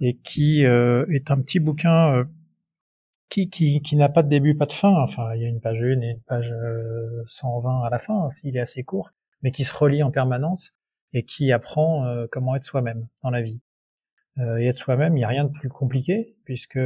et 0.01 0.17
qui 0.17 0.65
euh, 0.65 1.05
est 1.09 1.31
un 1.31 1.39
petit 1.39 1.59
bouquin 1.59 2.15
euh, 2.15 2.23
qui, 3.29 3.49
qui, 3.49 3.81
qui 3.81 3.95
n'a 3.95 4.09
pas 4.09 4.23
de 4.23 4.29
début, 4.29 4.57
pas 4.57 4.65
de 4.65 4.73
fin. 4.73 4.93
Enfin, 5.01 5.33
il 5.35 5.41
y 5.43 5.45
a 5.45 5.47
une 5.47 5.61
page 5.61 5.81
1 5.81 6.01
et 6.01 6.11
une 6.11 6.21
page 6.21 6.51
120 7.27 7.69
euh, 7.81 7.85
à 7.85 7.89
la 7.89 7.99
fin, 7.99 8.29
s'il 8.31 8.57
est 8.57 8.61
assez 8.61 8.83
court, 8.83 9.11
mais 9.43 9.51
qui 9.51 9.63
se 9.63 9.73
relie 9.73 10.03
en 10.03 10.11
permanence 10.11 10.73
et 11.13 11.23
qui 11.23 11.51
apprend 11.51 12.05
comment 12.31 12.55
être 12.55 12.63
soi-même 12.63 13.05
dans 13.21 13.31
la 13.31 13.41
vie. 13.41 13.59
Et 14.37 14.67
être 14.67 14.77
soi-même, 14.77 15.17
il 15.17 15.19
n'y 15.19 15.23
a 15.23 15.27
rien 15.27 15.43
de 15.43 15.51
plus 15.51 15.69
compliqué, 15.69 16.35
puisque 16.45 16.79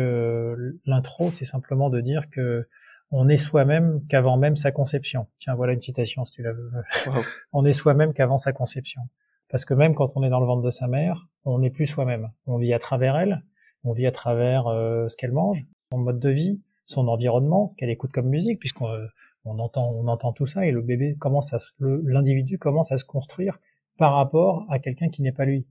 l'intro, 0.85 1.29
c'est 1.31 1.45
simplement 1.45 1.89
de 1.89 2.01
dire 2.01 2.29
que 2.31 2.67
on 3.11 3.29
est 3.29 3.37
soi-même 3.37 4.01
qu'avant 4.09 4.37
même 4.37 4.55
sa 4.55 4.71
conception. 4.71 5.27
Tiens, 5.39 5.55
voilà 5.55 5.73
une 5.73 5.81
citation 5.81 6.25
si 6.25 6.33
tu 6.33 6.43
la 6.43 6.53
veux. 6.53 6.71
on 7.53 7.65
est 7.65 7.73
soi-même 7.73 8.13
qu'avant 8.13 8.37
sa 8.37 8.51
conception. 8.51 9.01
Parce 9.49 9.63
que 9.63 9.73
même 9.73 9.95
quand 9.95 10.11
on 10.15 10.23
est 10.23 10.29
dans 10.29 10.39
le 10.39 10.45
ventre 10.45 10.63
de 10.63 10.71
sa 10.71 10.87
mère, 10.87 11.27
on 11.45 11.59
n'est 11.59 11.69
plus 11.69 11.85
soi-même. 11.85 12.31
On 12.47 12.57
vit 12.57 12.73
à 12.73 12.79
travers 12.79 13.15
elle, 13.15 13.43
on 13.83 13.93
vit 13.93 14.07
à 14.07 14.11
travers 14.11 14.67
euh, 14.67 15.07
ce 15.07 15.15
qu'elle 15.15 15.31
mange, 15.31 15.65
son 15.91 15.99
mode 15.99 16.19
de 16.19 16.29
vie, 16.29 16.61
son 16.85 17.07
environnement, 17.07 17.67
ce 17.67 17.75
qu'elle 17.75 17.89
écoute 17.89 18.11
comme 18.11 18.27
musique, 18.27 18.59
puisqu'on 18.59 18.89
euh, 18.89 19.05
on 19.45 19.59
entend, 19.59 19.91
on 19.91 20.07
entend 20.07 20.33
tout 20.33 20.47
ça 20.47 20.65
et 20.65 20.71
le 20.71 20.81
bébé 20.81 21.15
commence 21.19 21.53
à, 21.53 21.59
l'individu 21.79 22.57
commence 22.57 22.91
à 22.91 22.97
se 22.97 23.05
construire 23.05 23.59
par 23.97 24.15
rapport 24.15 24.65
à 24.69 24.79
quelqu'un 24.79 25.09
qui 25.09 25.21
n'est 25.21 25.31
pas 25.31 25.45
lui. 25.45 25.67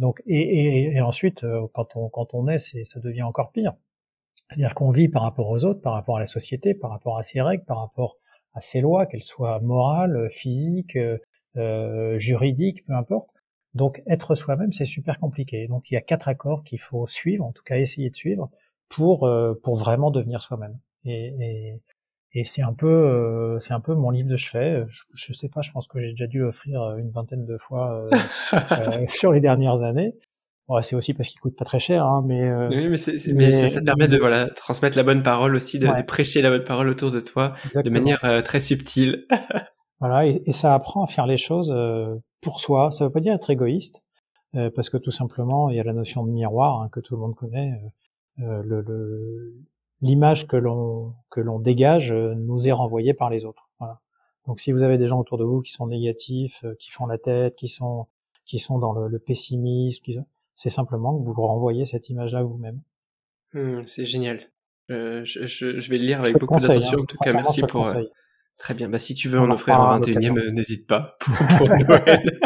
Donc 0.00 0.22
et, 0.26 0.40
et, 0.40 0.96
et 0.96 1.00
ensuite 1.02 1.44
euh, 1.44 1.66
quand 1.74 1.94
on 1.94 2.08
quand 2.08 2.34
on 2.34 2.48
est, 2.48 2.58
c'est 2.58 2.84
ça 2.84 3.00
devient 3.00 3.22
encore 3.22 3.52
pire. 3.52 3.74
C'est-à-dire 4.48 4.74
qu'on 4.74 4.90
vit 4.90 5.08
par 5.08 5.22
rapport 5.22 5.48
aux 5.48 5.64
autres, 5.64 5.80
par 5.80 5.92
rapport 5.92 6.16
à 6.16 6.20
la 6.20 6.26
société, 6.26 6.74
par 6.74 6.90
rapport 6.90 7.18
à 7.18 7.22
ses 7.22 7.40
règles, 7.42 7.64
par 7.64 7.78
rapport 7.78 8.16
à 8.54 8.60
ses 8.62 8.80
lois, 8.80 9.06
qu'elles 9.06 9.22
soient 9.22 9.60
morales, 9.60 10.28
physiques, 10.32 10.98
euh, 11.56 12.18
juridique, 12.18 12.84
peu 12.86 12.94
importe. 12.94 13.28
Donc 13.74 14.02
être 14.06 14.34
soi-même, 14.34 14.72
c'est 14.72 14.86
super 14.86 15.20
compliqué. 15.20 15.68
Donc 15.68 15.90
il 15.90 15.94
y 15.94 15.96
a 15.96 16.00
quatre 16.00 16.28
accords 16.28 16.64
qu'il 16.64 16.80
faut 16.80 17.06
suivre, 17.06 17.44
en 17.44 17.52
tout 17.52 17.62
cas 17.62 17.76
essayer 17.76 18.10
de 18.10 18.16
suivre, 18.16 18.50
pour 18.88 19.26
euh, 19.26 19.54
pour 19.62 19.76
vraiment 19.76 20.10
devenir 20.10 20.42
soi-même. 20.42 20.78
Et, 21.04 21.26
et, 21.40 21.80
et 22.32 22.44
c'est 22.44 22.62
un 22.62 22.72
peu 22.72 22.86
euh, 22.86 23.58
c'est 23.60 23.72
un 23.72 23.80
peu 23.80 23.94
mon 23.94 24.10
livre 24.10 24.28
de 24.28 24.36
chevet. 24.36 24.84
Je, 24.88 25.02
je 25.14 25.32
sais 25.32 25.48
pas, 25.48 25.62
je 25.62 25.72
pense 25.72 25.86
que 25.88 26.00
j'ai 26.00 26.10
déjà 26.10 26.26
dû 26.26 26.40
l'offrir 26.40 26.96
une 26.96 27.10
vingtaine 27.10 27.44
de 27.44 27.58
fois 27.58 28.08
euh, 28.52 29.06
sur 29.08 29.32
les 29.32 29.40
dernières 29.40 29.82
années. 29.82 30.14
Bon, 30.68 30.80
c'est 30.82 30.94
aussi 30.94 31.14
parce 31.14 31.28
qu'il 31.28 31.40
coûte 31.40 31.56
pas 31.56 31.64
très 31.64 31.80
cher, 31.80 32.04
hein, 32.04 32.22
mais, 32.24 32.48
oui, 32.68 32.88
mais, 32.88 32.96
c'est, 32.96 33.32
mais, 33.32 33.50
ça 33.50 33.80
te 33.80 33.84
permet 33.84 34.06
de 34.06 34.18
voilà 34.18 34.48
transmettre 34.48 34.96
la 34.96 35.02
bonne 35.02 35.24
parole 35.24 35.56
aussi, 35.56 35.80
de, 35.80 35.86
de 35.88 36.02
prêcher 36.02 36.42
la 36.42 36.50
bonne 36.50 36.62
parole 36.62 36.88
autour 36.88 37.10
de 37.10 37.18
toi 37.18 37.54
de 37.74 37.90
manière 37.90 38.20
très 38.44 38.60
subtile. 38.60 39.26
Voilà, 40.00 40.26
et, 40.26 40.42
et, 40.46 40.52
ça 40.52 40.74
apprend 40.74 41.04
à 41.04 41.06
faire 41.06 41.26
les 41.26 41.36
choses 41.36 41.70
euh, 41.74 42.16
pour 42.40 42.60
soi. 42.60 42.90
Ça 42.90 43.04
veut 43.04 43.12
pas 43.12 43.20
dire 43.20 43.34
être 43.34 43.50
égoïste, 43.50 44.00
euh, 44.54 44.70
parce 44.74 44.88
que 44.88 44.96
tout 44.96 45.10
simplement, 45.12 45.68
il 45.68 45.76
y 45.76 45.80
a 45.80 45.84
la 45.84 45.92
notion 45.92 46.24
de 46.24 46.30
miroir 46.30 46.80
hein, 46.80 46.88
que 46.90 47.00
tout 47.00 47.14
le 47.14 47.20
monde 47.20 47.34
connaît. 47.34 47.78
Euh, 48.40 48.62
le, 48.64 49.54
l'image 50.00 50.46
que 50.46 50.56
l'on 50.56 51.14
que 51.30 51.40
l'on 51.40 51.58
dégage 51.58 52.12
nous 52.12 52.68
est 52.68 52.72
renvoyée 52.72 53.14
par 53.14 53.30
les 53.30 53.44
autres. 53.44 53.68
Voilà. 53.78 54.00
Donc, 54.46 54.60
si 54.60 54.72
vous 54.72 54.82
avez 54.82 54.98
des 54.98 55.06
gens 55.06 55.20
autour 55.20 55.38
de 55.38 55.44
vous 55.44 55.60
qui 55.60 55.72
sont 55.72 55.86
négatifs, 55.86 56.64
qui 56.78 56.90
font 56.90 57.06
la 57.06 57.18
tête, 57.18 57.56
qui 57.56 57.68
sont 57.68 58.06
qui 58.46 58.58
sont 58.58 58.78
dans 58.78 58.92
le, 58.92 59.08
le 59.08 59.18
pessimisme, 59.18 60.24
c'est 60.54 60.70
simplement 60.70 61.16
que 61.18 61.24
vous 61.24 61.32
renvoyez 61.34 61.86
cette 61.86 62.08
image-là 62.08 62.42
vous-même. 62.42 62.80
Mmh, 63.52 63.82
c'est 63.86 64.06
génial. 64.06 64.50
je, 64.88 65.22
je, 65.24 65.78
je, 65.78 65.90
vais 65.90 65.98
le 65.98 66.04
lire 66.04 66.20
avec 66.20 66.38
beaucoup 66.38 66.58
d'attention. 66.58 66.98
Hein. 66.98 67.02
En 67.02 67.06
tout 67.06 67.18
cas, 67.18 67.32
merci 67.32 67.62
pour 67.62 67.92
Très 68.60 68.74
bien. 68.74 68.90
Bah, 68.90 68.98
si 68.98 69.14
tu 69.14 69.28
veux 69.28 69.40
en, 69.40 69.50
offrir 69.50 69.80
un 69.80 69.98
21e, 69.98 70.50
n'hésite 70.50 70.86
pas 70.86 71.16
pour, 71.56 71.66
Noël. 71.66 72.40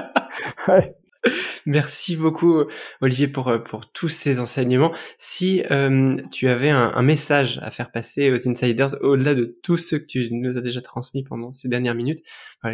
ouais. 0.69 0.95
Merci 1.67 2.17
beaucoup 2.17 2.65
Olivier 3.01 3.29
pour 3.29 3.49
euh, 3.49 3.59
pour 3.59 3.91
tous 3.91 4.09
ces 4.09 4.41
enseignements. 4.41 4.93
Si 5.19 5.63
euh, 5.71 6.17
tu 6.31 6.49
avais 6.49 6.71
un, 6.71 7.03
message 7.03 7.59
à 7.63 7.71
faire 7.71 7.91
passer 7.91 8.31
aux 8.31 8.49
insiders 8.49 8.89
au-delà 9.03 9.35
de 9.35 9.59
tout 9.63 9.77
ce 9.77 9.97
que 9.97 10.07
tu 10.07 10.29
nous 10.33 10.57
as 10.57 10.61
déjà 10.61 10.81
transmis 10.81 11.23
pendant 11.23 11.53
ces 11.53 11.69
dernières 11.69 11.95
minutes, 11.95 12.21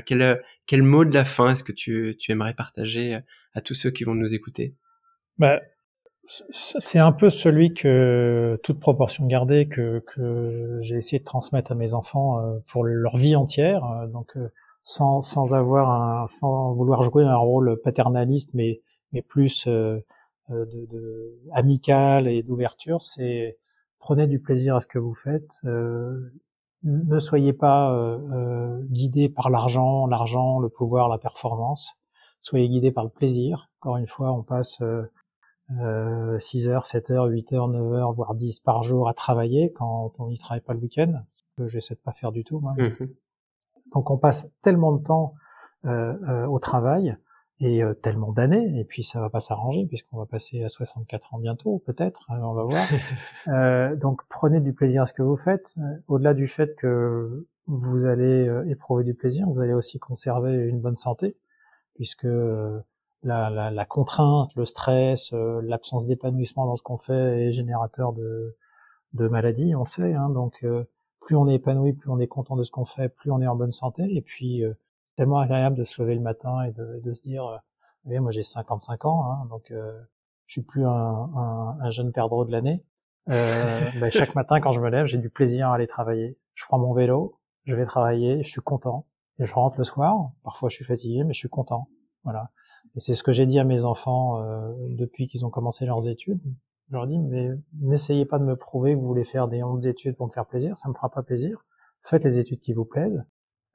quel 0.07 0.22
euh, 0.22 0.36
quel 0.66 0.82
mot 0.82 1.05
de 1.05 1.14
la 1.14 1.24
fin 1.24 1.53
est-ce 1.53 1.64
que 1.64 1.72
tu 1.72 2.16
tu 2.18 2.32
aimerais 2.32 2.55
partager 2.55 3.18
à 3.55 3.61
tous 3.61 3.74
ceux 3.74 3.90
qui 3.90 4.05
vont 4.05 4.14
nous 4.14 4.34
écouter? 4.34 4.74
Bah, 5.38 5.61
c'est 6.53 7.01
un 7.01 7.12
peu 7.12 7.28
celui 7.28 7.74
que 7.74 8.59
toute 8.62 8.78
proportion 8.78 9.26
gardée 9.26 9.66
que 9.68 10.03
que 10.14 10.78
j'ai 10.82 10.96
essayé 10.96 11.18
de 11.18 11.24
transmettre 11.24 11.72
à 11.72 11.74
mes 11.74 11.92
enfants 11.92 12.61
pour 12.68 12.84
leur 12.84 13.16
vie 13.16 13.34
entière. 13.34 13.82
Donc 14.12 14.36
sans, 14.82 15.22
sans 15.22 15.54
avoir 15.54 15.90
un, 15.90 16.28
sans 16.28 16.72
vouloir 16.72 17.02
jouer 17.02 17.24
un 17.24 17.36
rôle 17.36 17.80
paternaliste, 17.82 18.50
mais, 18.54 18.80
mais 19.12 19.22
plus 19.22 19.66
euh, 19.66 20.00
euh, 20.50 20.64
de, 20.66 20.86
de, 20.86 21.38
amical 21.52 22.28
et 22.28 22.42
d'ouverture, 22.42 23.02
c'est 23.02 23.58
prenez 24.00 24.26
du 24.26 24.40
plaisir 24.40 24.76
à 24.76 24.80
ce 24.80 24.86
que 24.86 24.98
vous 24.98 25.14
faites. 25.14 25.48
Euh, 25.64 26.32
ne 26.82 27.18
soyez 27.18 27.52
pas 27.52 27.92
euh, 27.92 28.80
guidé 28.84 29.28
par 29.28 29.50
l'argent, 29.50 30.06
l'argent, 30.06 30.58
le 30.58 30.68
pouvoir, 30.68 31.08
la 31.08 31.18
performance. 31.18 31.94
Soyez 32.40 32.68
guidé 32.68 32.90
par 32.90 33.04
le 33.04 33.10
plaisir. 33.10 33.68
Encore 33.80 33.98
une 33.98 34.08
fois, 34.08 34.32
on 34.32 34.42
passe 34.42 34.80
euh, 34.80 36.38
6 36.40 36.68
heures, 36.68 36.86
7 36.86 37.10
heures, 37.10 37.26
8 37.26 37.52
heures, 37.52 37.68
9 37.68 37.92
heures, 37.92 38.12
voire 38.12 38.34
10 38.34 38.60
par 38.60 38.82
jour 38.82 39.08
à 39.08 39.14
travailler 39.14 39.72
quand 39.72 40.14
on 40.18 40.28
n'y 40.28 40.38
travaille 40.38 40.62
pas 40.62 40.72
le 40.72 40.80
week-end. 40.80 41.22
Que 41.56 41.68
j'essaie 41.68 41.94
de 41.94 42.00
pas 42.00 42.12
faire 42.12 42.32
du 42.32 42.42
tout. 42.42 42.60
Moi. 42.60 42.74
Mmh 42.78 43.06
donc 43.93 44.11
on 44.11 44.18
passe 44.18 44.49
tellement 44.62 44.93
de 44.93 45.03
temps 45.03 45.34
euh, 45.86 46.14
euh, 46.28 46.47
au 46.47 46.59
travail 46.59 47.16
et 47.59 47.82
euh, 47.82 47.95
tellement 47.95 48.32
d'années, 48.32 48.78
et 48.78 48.84
puis 48.84 49.03
ça 49.03 49.18
va 49.20 49.30
pas 49.30 49.41
s'arranger 49.41 49.86
puisqu'on 49.86 50.18
va 50.18 50.26
passer 50.26 50.62
à 50.62 50.68
64 50.68 51.34
ans 51.34 51.38
bientôt, 51.38 51.82
peut-être, 51.86 52.26
hein, 52.28 52.38
on 52.43 52.53
va 52.53 52.64
voir. 52.64 52.84
euh, 53.49 53.97
donc 53.97 54.20
prenez 54.28 54.61
du 54.61 54.74
plaisir 54.74 55.03
à 55.03 55.07
ce 55.07 55.14
que 55.14 55.22
vous 55.22 55.36
faites. 55.36 55.74
Au-delà 56.07 56.34
du 56.34 56.49
fait 56.49 56.74
que 56.76 57.47
vous 57.66 58.05
allez 58.05 58.51
éprouver 58.68 59.05
du 59.05 59.14
plaisir, 59.14 59.47
vous 59.49 59.61
allez 59.61 59.72
aussi 59.72 59.99
conserver 59.99 60.53
une 60.53 60.80
bonne 60.80 60.97
santé, 60.97 61.36
puisque 61.95 62.24
la, 63.22 63.51
la, 63.51 63.70
la, 63.70 63.84
contrainte, 63.86 64.51
le 64.57 64.66
stress, 64.66 65.32
l'absence 65.32 66.07
d'épanouissement 66.07 66.66
dans 66.66 66.76
ce 66.76 66.82
qu'on 66.82 66.99
fait 66.99 67.47
est 67.47 67.53
générateur 67.53 68.12
de, 68.12 68.57
de 69.14 69.28
maladies, 69.28 69.74
on 69.74 69.84
sait. 69.84 70.12
Hein, 70.12 70.28
donc 70.28 70.64
plus 71.30 71.36
on 71.36 71.46
est 71.46 71.54
épanoui, 71.54 71.92
plus 71.92 72.10
on 72.10 72.18
est 72.18 72.26
content 72.26 72.56
de 72.56 72.64
ce 72.64 72.72
qu'on 72.72 72.84
fait, 72.84 73.08
plus 73.08 73.30
on 73.30 73.40
est 73.40 73.46
en 73.46 73.54
bonne 73.54 73.70
santé. 73.70 74.02
Et 74.16 74.20
puis, 74.20 74.64
euh, 74.64 74.74
tellement 75.16 75.38
agréable 75.38 75.76
de 75.76 75.84
se 75.84 76.02
lever 76.02 76.16
le 76.16 76.20
matin 76.20 76.64
et 76.64 76.72
de, 76.72 77.00
de 77.04 77.14
se 77.14 77.22
dire, 77.22 77.46
euh, 78.08 78.20
moi 78.20 78.32
j'ai 78.32 78.42
55 78.42 79.04
ans, 79.04 79.30
hein, 79.30 79.46
donc 79.48 79.70
euh, 79.70 79.96
je 80.48 80.54
suis 80.54 80.62
plus 80.62 80.84
un, 80.84 80.90
un, 80.90 81.78
un 81.80 81.90
jeune 81.92 82.10
perdreau 82.10 82.44
de 82.44 82.50
l'année. 82.50 82.82
Euh, 83.28 83.80
ben, 84.00 84.10
chaque 84.10 84.34
matin 84.34 84.60
quand 84.60 84.72
je 84.72 84.80
me 84.80 84.90
lève, 84.90 85.06
j'ai 85.06 85.18
du 85.18 85.30
plaisir 85.30 85.68
à 85.68 85.76
aller 85.76 85.86
travailler. 85.86 86.36
Je 86.56 86.64
prends 86.64 86.80
mon 86.80 86.94
vélo, 86.94 87.38
je 87.64 87.76
vais 87.76 87.86
travailler, 87.86 88.42
je 88.42 88.50
suis 88.50 88.60
content. 88.60 89.06
Et 89.38 89.46
je 89.46 89.54
rentre 89.54 89.78
le 89.78 89.84
soir. 89.84 90.32
Parfois 90.42 90.68
je 90.68 90.74
suis 90.74 90.84
fatigué, 90.84 91.22
mais 91.22 91.32
je 91.32 91.38
suis 91.38 91.48
content. 91.48 91.86
Voilà. 92.24 92.50
Et 92.96 93.00
c'est 93.00 93.14
ce 93.14 93.22
que 93.22 93.32
j'ai 93.32 93.46
dit 93.46 93.60
à 93.60 93.64
mes 93.64 93.84
enfants 93.84 94.42
euh, 94.42 94.72
depuis 94.88 95.28
qu'ils 95.28 95.46
ont 95.46 95.50
commencé 95.50 95.86
leurs 95.86 96.08
études. 96.08 96.40
Je 96.91 96.97
leur 96.97 97.07
dis, 97.07 97.18
mais 97.18 97.51
n'essayez 97.80 98.24
pas 98.24 98.38
de 98.38 98.45
me 98.45 98.57
prouver 98.57 98.95
que 98.95 98.99
vous 98.99 99.07
voulez 99.07 99.24
faire 99.24 99.47
des 99.49 99.62
hontes 99.62 99.80
d'études 99.80 100.16
pour 100.16 100.26
me 100.26 100.32
faire 100.32 100.47
plaisir, 100.47 100.76
ça 100.76 100.88
me 100.88 100.95
fera 100.95 101.09
pas 101.09 101.22
plaisir. 101.22 101.64
Faites 102.03 102.24
les 102.24 102.38
études 102.38 102.61
qui 102.61 102.72
vous 102.72 102.84
plaisent. 102.84 103.24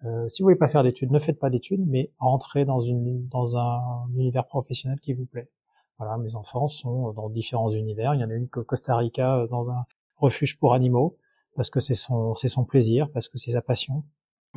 Euh, 0.04 0.28
si 0.28 0.42
vous 0.42 0.48
voulez 0.48 0.58
pas 0.58 0.68
faire 0.68 0.84
d'études, 0.84 1.12
ne 1.12 1.20
faites 1.20 1.40
pas 1.40 1.50
d'études, 1.50 1.84
mais 1.88 2.12
entrez 2.20 2.66
dans 2.66 2.82
une 2.82 3.28
dans 3.30 3.58
un 3.58 4.08
univers 4.16 4.46
professionnel 4.46 5.00
qui 5.00 5.14
vous 5.14 5.26
plaît. 5.26 5.50
Voilà, 5.98 6.18
mes 6.18 6.36
enfants 6.36 6.68
sont 6.68 7.14
dans 7.14 7.30
différents 7.30 7.72
univers. 7.72 8.14
Il 8.14 8.20
y 8.20 8.24
en 8.26 8.30
a 8.30 8.34
une 8.34 8.50
au 8.56 8.64
Costa 8.64 8.98
Rica 8.98 9.38
euh, 9.38 9.48
dans 9.48 9.70
un 9.72 9.86
refuge 10.18 10.60
pour 10.60 10.74
animaux 10.74 11.18
parce 11.56 11.70
que 11.70 11.80
c'est 11.80 11.96
son 11.96 12.36
c'est 12.36 12.50
son 12.50 12.66
plaisir, 12.66 13.10
parce 13.14 13.30
que 13.30 13.38
c'est 13.38 13.52
sa 13.52 13.62
passion. 13.62 14.04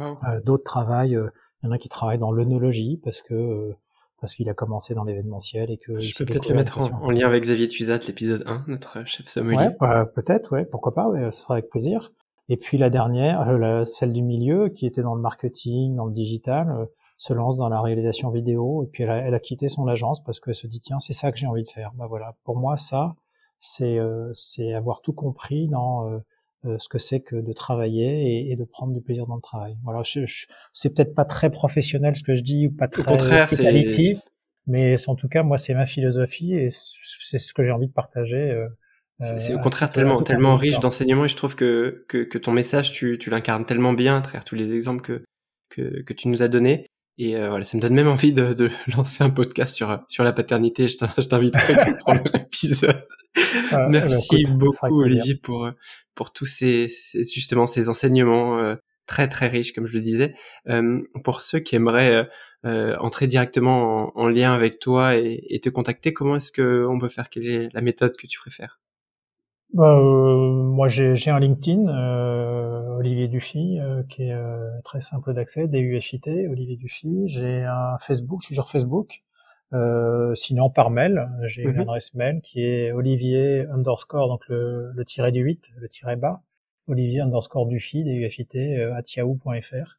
Euh, 0.01 0.41
D'autres 0.45 0.65
travaillent. 0.65 1.17
Euh, 1.17 1.31
il 1.63 1.67
y 1.67 1.69
en 1.69 1.73
a 1.73 1.79
qui 1.79 1.89
travaillent 1.89 2.19
dans 2.19 2.31
l'œnologie 2.31 3.01
parce 3.03 3.21
que 3.21 3.35
euh, 3.35 3.77
parce 4.21 4.35
qu'il 4.35 4.49
a 4.49 4.55
commencé 4.55 4.95
dans 4.95 5.05
l'événementiel 5.05 5.71
et 5.71 5.79
que 5.79 6.01
je 6.01 6.16
peux 6.16 6.25
peut-être 6.25 6.49
le 6.49 6.55
mettre 6.55 6.81
en, 6.81 7.11
lien 7.11 7.27
avec 7.27 7.45
Xavier 7.45 7.69
Tuzat, 7.69 7.99
l'épisode 8.07 8.43
1, 8.47 8.64
notre 8.66 9.07
chef 9.07 9.27
sommelier. 9.27 9.57
Ouais, 9.69 9.77
bah, 9.81 10.07
peut-être, 10.07 10.53
ouais, 10.53 10.64
pourquoi 10.64 10.95
pas, 10.95 11.09
ouais, 11.09 11.31
ce 11.33 11.43
sera 11.43 11.55
avec 11.55 11.69
plaisir. 11.71 12.12
Et 12.49 12.57
puis 12.57 12.79
la 12.79 12.91
dernière, 12.91 13.49
euh, 13.49 13.85
celle 13.85 14.12
du 14.12 14.23
milieu, 14.23 14.71
qui 14.71 14.87
était 14.87 15.03
dans 15.03 15.14
le 15.14 15.21
marketing, 15.21 15.97
dans 15.97 16.07
le 16.07 16.12
digital, 16.12 16.71
euh, 16.71 16.87
se 17.19 17.33
lance 17.33 17.57
dans 17.57 17.69
la 17.69 17.81
réalisation 17.81 18.31
vidéo, 18.31 18.85
et 18.85 18.87
puis 18.87 19.03
elle 19.03 19.11
a, 19.11 19.16
elle 19.19 19.35
a 19.35 19.41
quitté 19.41 19.69
son 19.69 19.87
agence 19.89 20.23
parce 20.23 20.41
qu'elle 20.41 20.55
se 20.55 20.66
dit 20.66 20.81
tiens, 20.81 21.01
c'est 21.01 21.12
ça 21.12 21.33
que 21.33 21.39
j'ai 21.39 21.47
envie 21.47 21.64
de 21.64 21.69
faire. 21.69 21.93
Bah 21.97 22.07
voilà, 22.09 22.37
pour 22.45 22.57
moi 22.57 22.77
ça, 22.77 23.16
c'est 23.61 23.99
euh, 23.99 24.31
c'est 24.35 24.73
avoir 24.73 25.01
tout 25.03 25.12
compris 25.12 25.69
dans 25.69 26.09
euh, 26.09 26.19
ce 26.65 26.89
que 26.89 26.99
c'est 26.99 27.21
que 27.21 27.37
de 27.37 27.53
travailler 27.53 28.51
et, 28.51 28.57
de 28.57 28.65
prendre 28.65 28.93
du 28.93 29.01
plaisir 29.01 29.27
dans 29.27 29.37
le 29.37 29.41
travail. 29.41 29.77
Voilà, 29.85 30.03
je, 30.05 30.21
c'est 30.73 30.91
peut-être 30.91 31.15
pas 31.15 31.25
très 31.25 31.51
professionnel 31.51 32.17
ce 32.17 32.23
que 32.23 32.35
je 32.35 32.43
dis 32.43 32.67
ou 32.67 32.71
pas 32.73 32.89
très 32.89 33.47
qualitatif, 33.47 34.19
mais 34.67 34.97
en 35.09 35.15
tout 35.15 35.29
cas 35.29 35.43
moi 35.43 35.57
c'est 35.57 35.75
ma 35.75 35.87
philosophie 35.87 36.55
et 36.55 36.71
c'est 36.71 37.39
ce 37.39 37.55
que 37.55 37.63
j'ai 37.63 37.71
envie 37.71 37.89
de 37.89 37.93
partager. 37.93 38.51
Euh, 38.51 38.69
c'est 39.21 39.55
au 39.55 39.59
contraire 39.59 39.91
tellement 39.91 40.23
tellement 40.23 40.57
riche 40.57 40.79
d'enseignements 40.79 41.25
et 41.25 41.29
je 41.29 41.37
trouve 41.37 41.57
que, 41.57 42.05
que, 42.09 42.19
que 42.19 42.39
ton 42.39 42.53
message 42.53 42.93
tu, 42.93 43.19
tu 43.19 43.31
l'incarnes 43.31 43.65
tellement 43.65 43.93
bien 43.93 44.19
à 44.19 44.21
travers 44.21 44.45
tous 44.45 44.55
les 44.55 44.73
exemples 44.73 45.03
que, 45.03 45.25
que, 45.71 46.03
que 46.03 46.13
tu 46.13 46.29
nous 46.29 46.43
as 46.43 46.49
donnés 46.49 46.87
et 47.19 47.37
euh, 47.37 47.49
voilà, 47.49 47.64
ça 47.64 47.77
me 47.77 47.83
donne 47.83 47.95
même 47.95 48.09
envie 48.09 48.33
de, 48.33 48.53
de, 48.53 48.71
lancer 48.97 49.25
un 49.25 49.31
podcast 49.31 49.75
sur 49.75 50.01
sur 50.09 50.25
la 50.25 50.33
paternité. 50.33 50.89
Je 50.89 50.97
t'inviterai 50.97 51.77
pour 51.77 52.14
le 52.14 52.23
premier 52.23 52.43
épisode. 52.47 53.07
Ah, 53.73 53.89
Merci 53.91 54.45
bah, 54.45 54.51
beaucoup 54.55 55.03
Olivier 55.03 55.35
pour 55.35 55.69
pour 56.14 56.33
tous 56.33 56.47
ces, 56.47 56.89
justement 57.14 57.66
ces 57.66 57.89
enseignements 57.89 58.59
euh, 58.59 58.75
très 59.07 59.29
très 59.29 59.49
riches, 59.49 59.73
comme 59.73 59.87
je 59.87 59.95
le 59.95 60.01
disais. 60.01 60.35
Euh, 60.69 61.01
pour 61.25 61.41
ceux 61.41 61.61
qui 61.61 61.77
aimeraient 61.77 62.29
euh, 62.66 62.97
entrer 62.99 63.29
directement 63.29 64.12
en, 64.19 64.29
lien 64.29 64.53
avec 64.53 64.81
toi 64.81 65.16
et, 65.16 65.41
et 65.49 65.61
te 65.61 65.69
contacter, 65.69 66.12
comment 66.12 66.37
est-ce 66.37 66.51
que 66.51 66.85
on 66.89 66.99
peut 66.99 67.09
faire? 67.09 67.31
Quelle 67.31 67.47
est 67.47 67.69
la 67.73 67.83
méthode 67.83 68.16
que 68.16 68.27
tu 68.27 68.39
préfères? 68.39 68.81
Bah, 69.75 69.97
Moi, 70.01 70.89
j'ai 70.89 71.31
un 71.31 71.39
LinkedIn 71.39 71.87
Olivier 72.99 73.29
Dufy, 73.29 73.79
euh, 73.79 74.03
qui 74.09 74.25
est 74.25 74.33
euh, 74.33 74.69
très 74.85 75.01
simple 75.01 75.33
d'accès, 75.33 75.69
DUFIT, 75.69 76.23
Olivier 76.51 76.77
Dufy. 76.77 77.29
J'ai 77.29 77.64
un 77.64 77.97
Facebook, 78.01 78.41
je 78.43 78.47
suis 78.47 78.55
sur 78.55 78.69
Facebook. 78.69 79.23
Euh, 79.73 80.35
sinon 80.35 80.71
par 80.71 80.91
mail, 80.91 81.29
j'ai 81.47 81.62
une 81.62 81.73
mhm. 81.73 81.81
adresse 81.81 82.14
mail 82.14 82.41
qui 82.43 82.64
est 82.64 82.91
olivier 82.91 83.66
underscore, 83.71 84.29
donc 84.29 84.41
le, 84.49 84.93
le 84.95 85.05
tiret 85.05 85.31
du 85.31 85.41
8, 85.41 85.62
le 85.77 85.89
tiret 85.89 86.16
bas, 86.16 86.41
olivier 86.89 87.21
underscore 87.21 87.66
Dufy, 87.66 88.03
DUFIT, 88.03 88.49
at 88.97 89.03
yahoo.fr. 89.14 89.99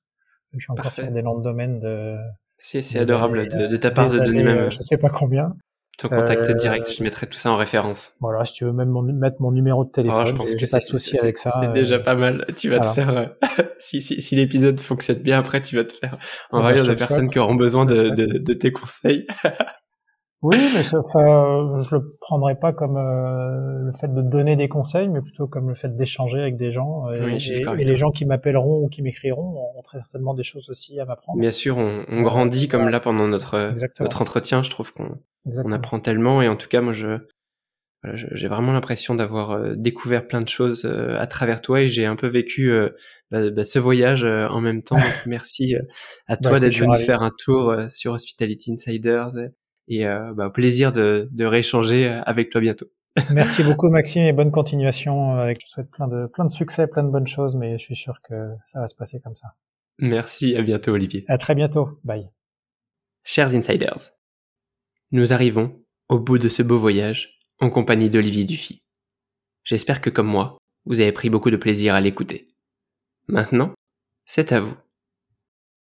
Je 0.54 0.60
suis 0.60 0.72
encore 0.72 0.92
sur 0.92 1.12
des 1.12 1.22
noms 1.22 1.38
de 1.38 1.44
domaine 1.44 1.80
de... 1.80 2.18
C'est 2.58 3.00
adorable 3.00 3.48
de, 3.48 3.68
de, 3.68 3.78
ta 3.78 3.92
part 3.92 4.10
de 4.10 4.20
donner 4.20 4.44
même... 4.44 4.72
Je 4.72 4.80
sais 4.82 4.98
pas 4.98 5.10
combien. 5.10 5.56
Ton 6.00 6.08
contact 6.08 6.50
euh, 6.50 6.54
direct, 6.54 6.90
je 6.98 7.04
mettrai 7.04 7.28
tout 7.28 7.38
ça 7.38 7.52
en 7.52 7.58
référence. 7.58 8.14
Voilà, 8.22 8.46
si 8.46 8.54
tu 8.54 8.64
veux 8.64 8.72
même 8.72 8.94
mettre 9.18 9.42
mon 9.42 9.52
numéro 9.52 9.84
de 9.84 9.90
téléphone, 9.90 10.22
oh, 10.24 10.26
je 10.26 10.34
pense 10.34 10.56
que 10.56 10.72
pas 10.72 10.80
de 10.80 10.86
souci 10.86 11.20
avec 11.20 11.38
ça. 11.38 11.50
C'est 11.60 11.74
déjà 11.74 11.96
euh, 11.96 12.00
pas 12.00 12.16
mal. 12.16 12.46
Tu 12.56 12.70
vas 12.70 12.80
te 12.80 12.88
faire, 12.88 13.10
euh, 13.10 13.26
si, 13.80 14.02
si, 14.02 14.22
si 14.22 14.36
l'épisode 14.38 14.80
fonctionne 14.80 15.20
bien, 15.20 15.38
après 15.38 15.62
tu 15.62 15.76
vas 15.76 15.84
te 15.84 15.94
faire 15.94 16.18
envahir 16.52 16.86
de 16.86 16.94
personnes 16.94 17.30
qui 17.30 17.38
auront 17.38 17.56
besoin 17.56 17.86
de, 17.86 18.10
de, 18.10 18.38
de 18.38 18.54
tes 18.54 18.72
conseils. 18.72 19.28
Oui, 20.42 20.58
mais 20.74 20.84
ça, 20.84 21.00
enfin, 21.00 21.84
je 21.84 21.96
le 21.96 22.16
prendrais 22.22 22.56
pas 22.56 22.72
comme 22.72 22.96
euh, 22.96 23.88
le 23.88 23.92
fait 24.00 24.08
de 24.08 24.22
donner 24.22 24.56
des 24.56 24.70
conseils, 24.70 25.10
mais 25.10 25.22
plutôt 25.22 25.48
comme 25.48 25.68
le 25.68 25.76
fait 25.76 25.98
d'échanger 25.98 26.40
avec 26.40 26.56
des 26.56 26.72
gens. 26.72 27.12
Et, 27.12 27.38
et, 27.52 27.84
les 27.84 27.98
gens 27.98 28.12
qui 28.12 28.24
m'appelleront 28.24 28.84
ou 28.84 28.88
qui 28.88 29.02
m'écriront 29.02 29.58
ont 29.78 29.82
très 29.82 29.98
certainement 29.98 30.34
des 30.34 30.44
choses 30.44 30.70
aussi 30.70 30.98
à 31.00 31.06
m'apprendre. 31.06 31.40
Bien 31.40 31.52
sûr, 31.52 31.78
on, 31.78 32.06
on 32.08 32.22
grandit 32.22 32.70
comme 32.70 32.88
là 32.88 33.02
pendant 33.02 33.28
notre 33.28 33.74
notre 34.00 34.22
entretien. 34.22 34.64
Je 34.64 34.70
trouve 34.70 34.94
qu'on 34.94 35.18
on 35.46 35.72
apprend 35.74 36.00
tellement, 36.00 36.42
et 36.42 36.48
en 36.48 36.56
tout 36.56 36.70
cas, 36.70 36.80
moi, 36.80 36.94
je 36.94 37.18
voilà, 38.02 38.16
j'ai 38.16 38.48
vraiment 38.48 38.72
l'impression 38.72 39.16
d'avoir 39.16 39.52
euh, 39.52 39.74
découvert 39.76 40.26
plein 40.26 40.40
de 40.40 40.48
choses 40.48 40.86
euh, 40.86 41.20
à 41.20 41.28
travers 41.28 41.60
toi 41.60 41.82
et 41.82 41.90
j'ai 41.90 42.06
un 42.06 42.16
peu 42.16 42.28
vécu 42.28 42.72
bah, 43.30 43.50
bah, 43.50 43.66
ce 43.66 43.78
voyage 43.78 44.24
en 44.24 44.62
même 44.62 44.84
temps. 44.84 44.96
Donc 44.96 45.26
merci 45.26 45.76
à 46.28 46.36
bah, 46.36 46.50
toi 46.50 46.60
d'être 46.62 46.78
venu 46.78 46.98
faire 46.98 47.24
un 47.24 47.32
tour 47.38 47.76
sur 47.90 48.14
Hospitality 48.14 48.72
Insiders 48.72 49.38
et 49.38 49.50
euh, 49.92 50.34
bah, 50.34 50.50
plaisir 50.50 50.92
de, 50.92 51.28
de 51.32 51.46
rééchanger 51.46 52.08
avec 52.08 52.50
toi 52.50 52.62
bientôt. 52.62 52.88
Merci 53.32 53.64
beaucoup 53.64 53.90
Maxime 53.90 54.24
et 54.24 54.34
bonne 54.34 54.52
continuation. 54.52 55.36
Avec, 55.36 55.62
je 55.62 55.68
souhaite 55.68 55.90
plein 55.90 56.08
de, 56.08 56.28
plein 56.28 56.46
de 56.46 56.52
succès, 56.52 56.88
plein 56.88 57.04
de 57.04 57.10
bonnes 57.10 57.28
choses, 57.28 57.56
mais 57.56 57.78
je 57.78 57.84
suis 57.84 57.96
sûr 57.96 58.22
que 58.28 58.36
ça 58.72 58.80
va 58.80 58.88
se 58.88 58.96
passer 58.96 59.20
comme 59.20 59.36
ça. 59.36 59.48
Merci, 59.98 60.56
à 60.56 60.62
bientôt 60.62 60.92
Olivier. 60.92 61.26
À 61.28 61.38
très 61.38 61.56
bientôt, 61.56 62.00
bye. 62.04 62.30
Chers 63.24 63.54
insiders, 63.56 64.12
nous 65.12 65.34
arrivons 65.34 65.84
au 66.08 66.20
bout 66.20 66.38
de 66.38 66.48
ce 66.48 66.64
beau 66.64 66.78
voyage 66.78 67.40
en 67.60 67.70
compagnie 67.70 68.10
d'Olivier 68.10 68.46
Dufy. 68.46 68.82
J'espère 69.64 70.02
que 70.02 70.10
comme 70.10 70.28
moi, 70.28 70.58
vous 70.86 71.02
avez 71.02 71.12
pris 71.12 71.30
beaucoup 71.30 71.52
de 71.52 71.58
plaisir 71.58 71.96
à 71.96 72.02
l'écouter. 72.02 72.48
Maintenant, 73.28 73.74
c'est 74.26 74.54
à 74.54 74.62
vous. 74.62 74.76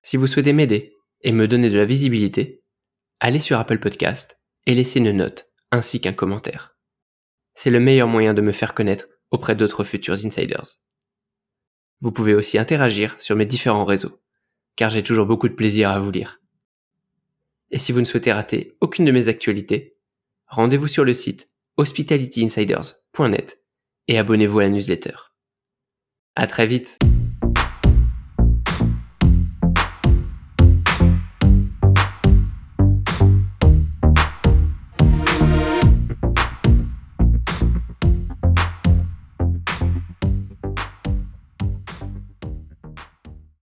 Si 0.02 0.16
vous 0.16 0.26
souhaitez 0.26 0.52
m'aider 0.52 0.94
et 1.22 1.32
me 1.32 1.46
donner 1.46 1.68
de 1.68 1.76
la 1.76 1.84
visibilité, 1.84 2.62
allez 3.20 3.40
sur 3.40 3.58
Apple 3.58 3.78
Podcast 3.78 4.40
et 4.66 4.74
laissez 4.74 4.98
une 4.98 5.12
note 5.12 5.50
ainsi 5.70 6.00
qu'un 6.00 6.12
commentaire. 6.12 6.76
C'est 7.54 7.70
le 7.70 7.80
meilleur 7.80 8.08
moyen 8.08 8.34
de 8.34 8.42
me 8.42 8.52
faire 8.52 8.74
connaître 8.74 9.06
auprès 9.30 9.54
d'autres 9.54 9.84
futurs 9.84 10.24
insiders. 10.24 10.66
Vous 12.00 12.12
pouvez 12.12 12.34
aussi 12.34 12.58
interagir 12.58 13.16
sur 13.18 13.36
mes 13.36 13.46
différents 13.46 13.84
réseaux, 13.84 14.20
car 14.76 14.90
j'ai 14.90 15.02
toujours 15.02 15.26
beaucoup 15.26 15.48
de 15.48 15.54
plaisir 15.54 15.90
à 15.90 15.98
vous 15.98 16.10
lire. 16.10 16.40
Et 17.70 17.78
si 17.78 17.92
vous 17.92 18.00
ne 18.00 18.04
souhaitez 18.04 18.32
rater 18.32 18.74
aucune 18.80 19.04
de 19.04 19.12
mes 19.12 19.28
actualités, 19.28 19.96
rendez-vous 20.46 20.88
sur 20.88 21.04
le 21.04 21.14
site 21.14 21.50
hospitalityinsiders.net 21.78 23.62
et 24.08 24.18
abonnez-vous 24.18 24.60
à 24.60 24.62
la 24.62 24.70
newsletter. 24.70 25.16
À 26.36 26.46
très 26.46 26.66
vite! 26.66 26.98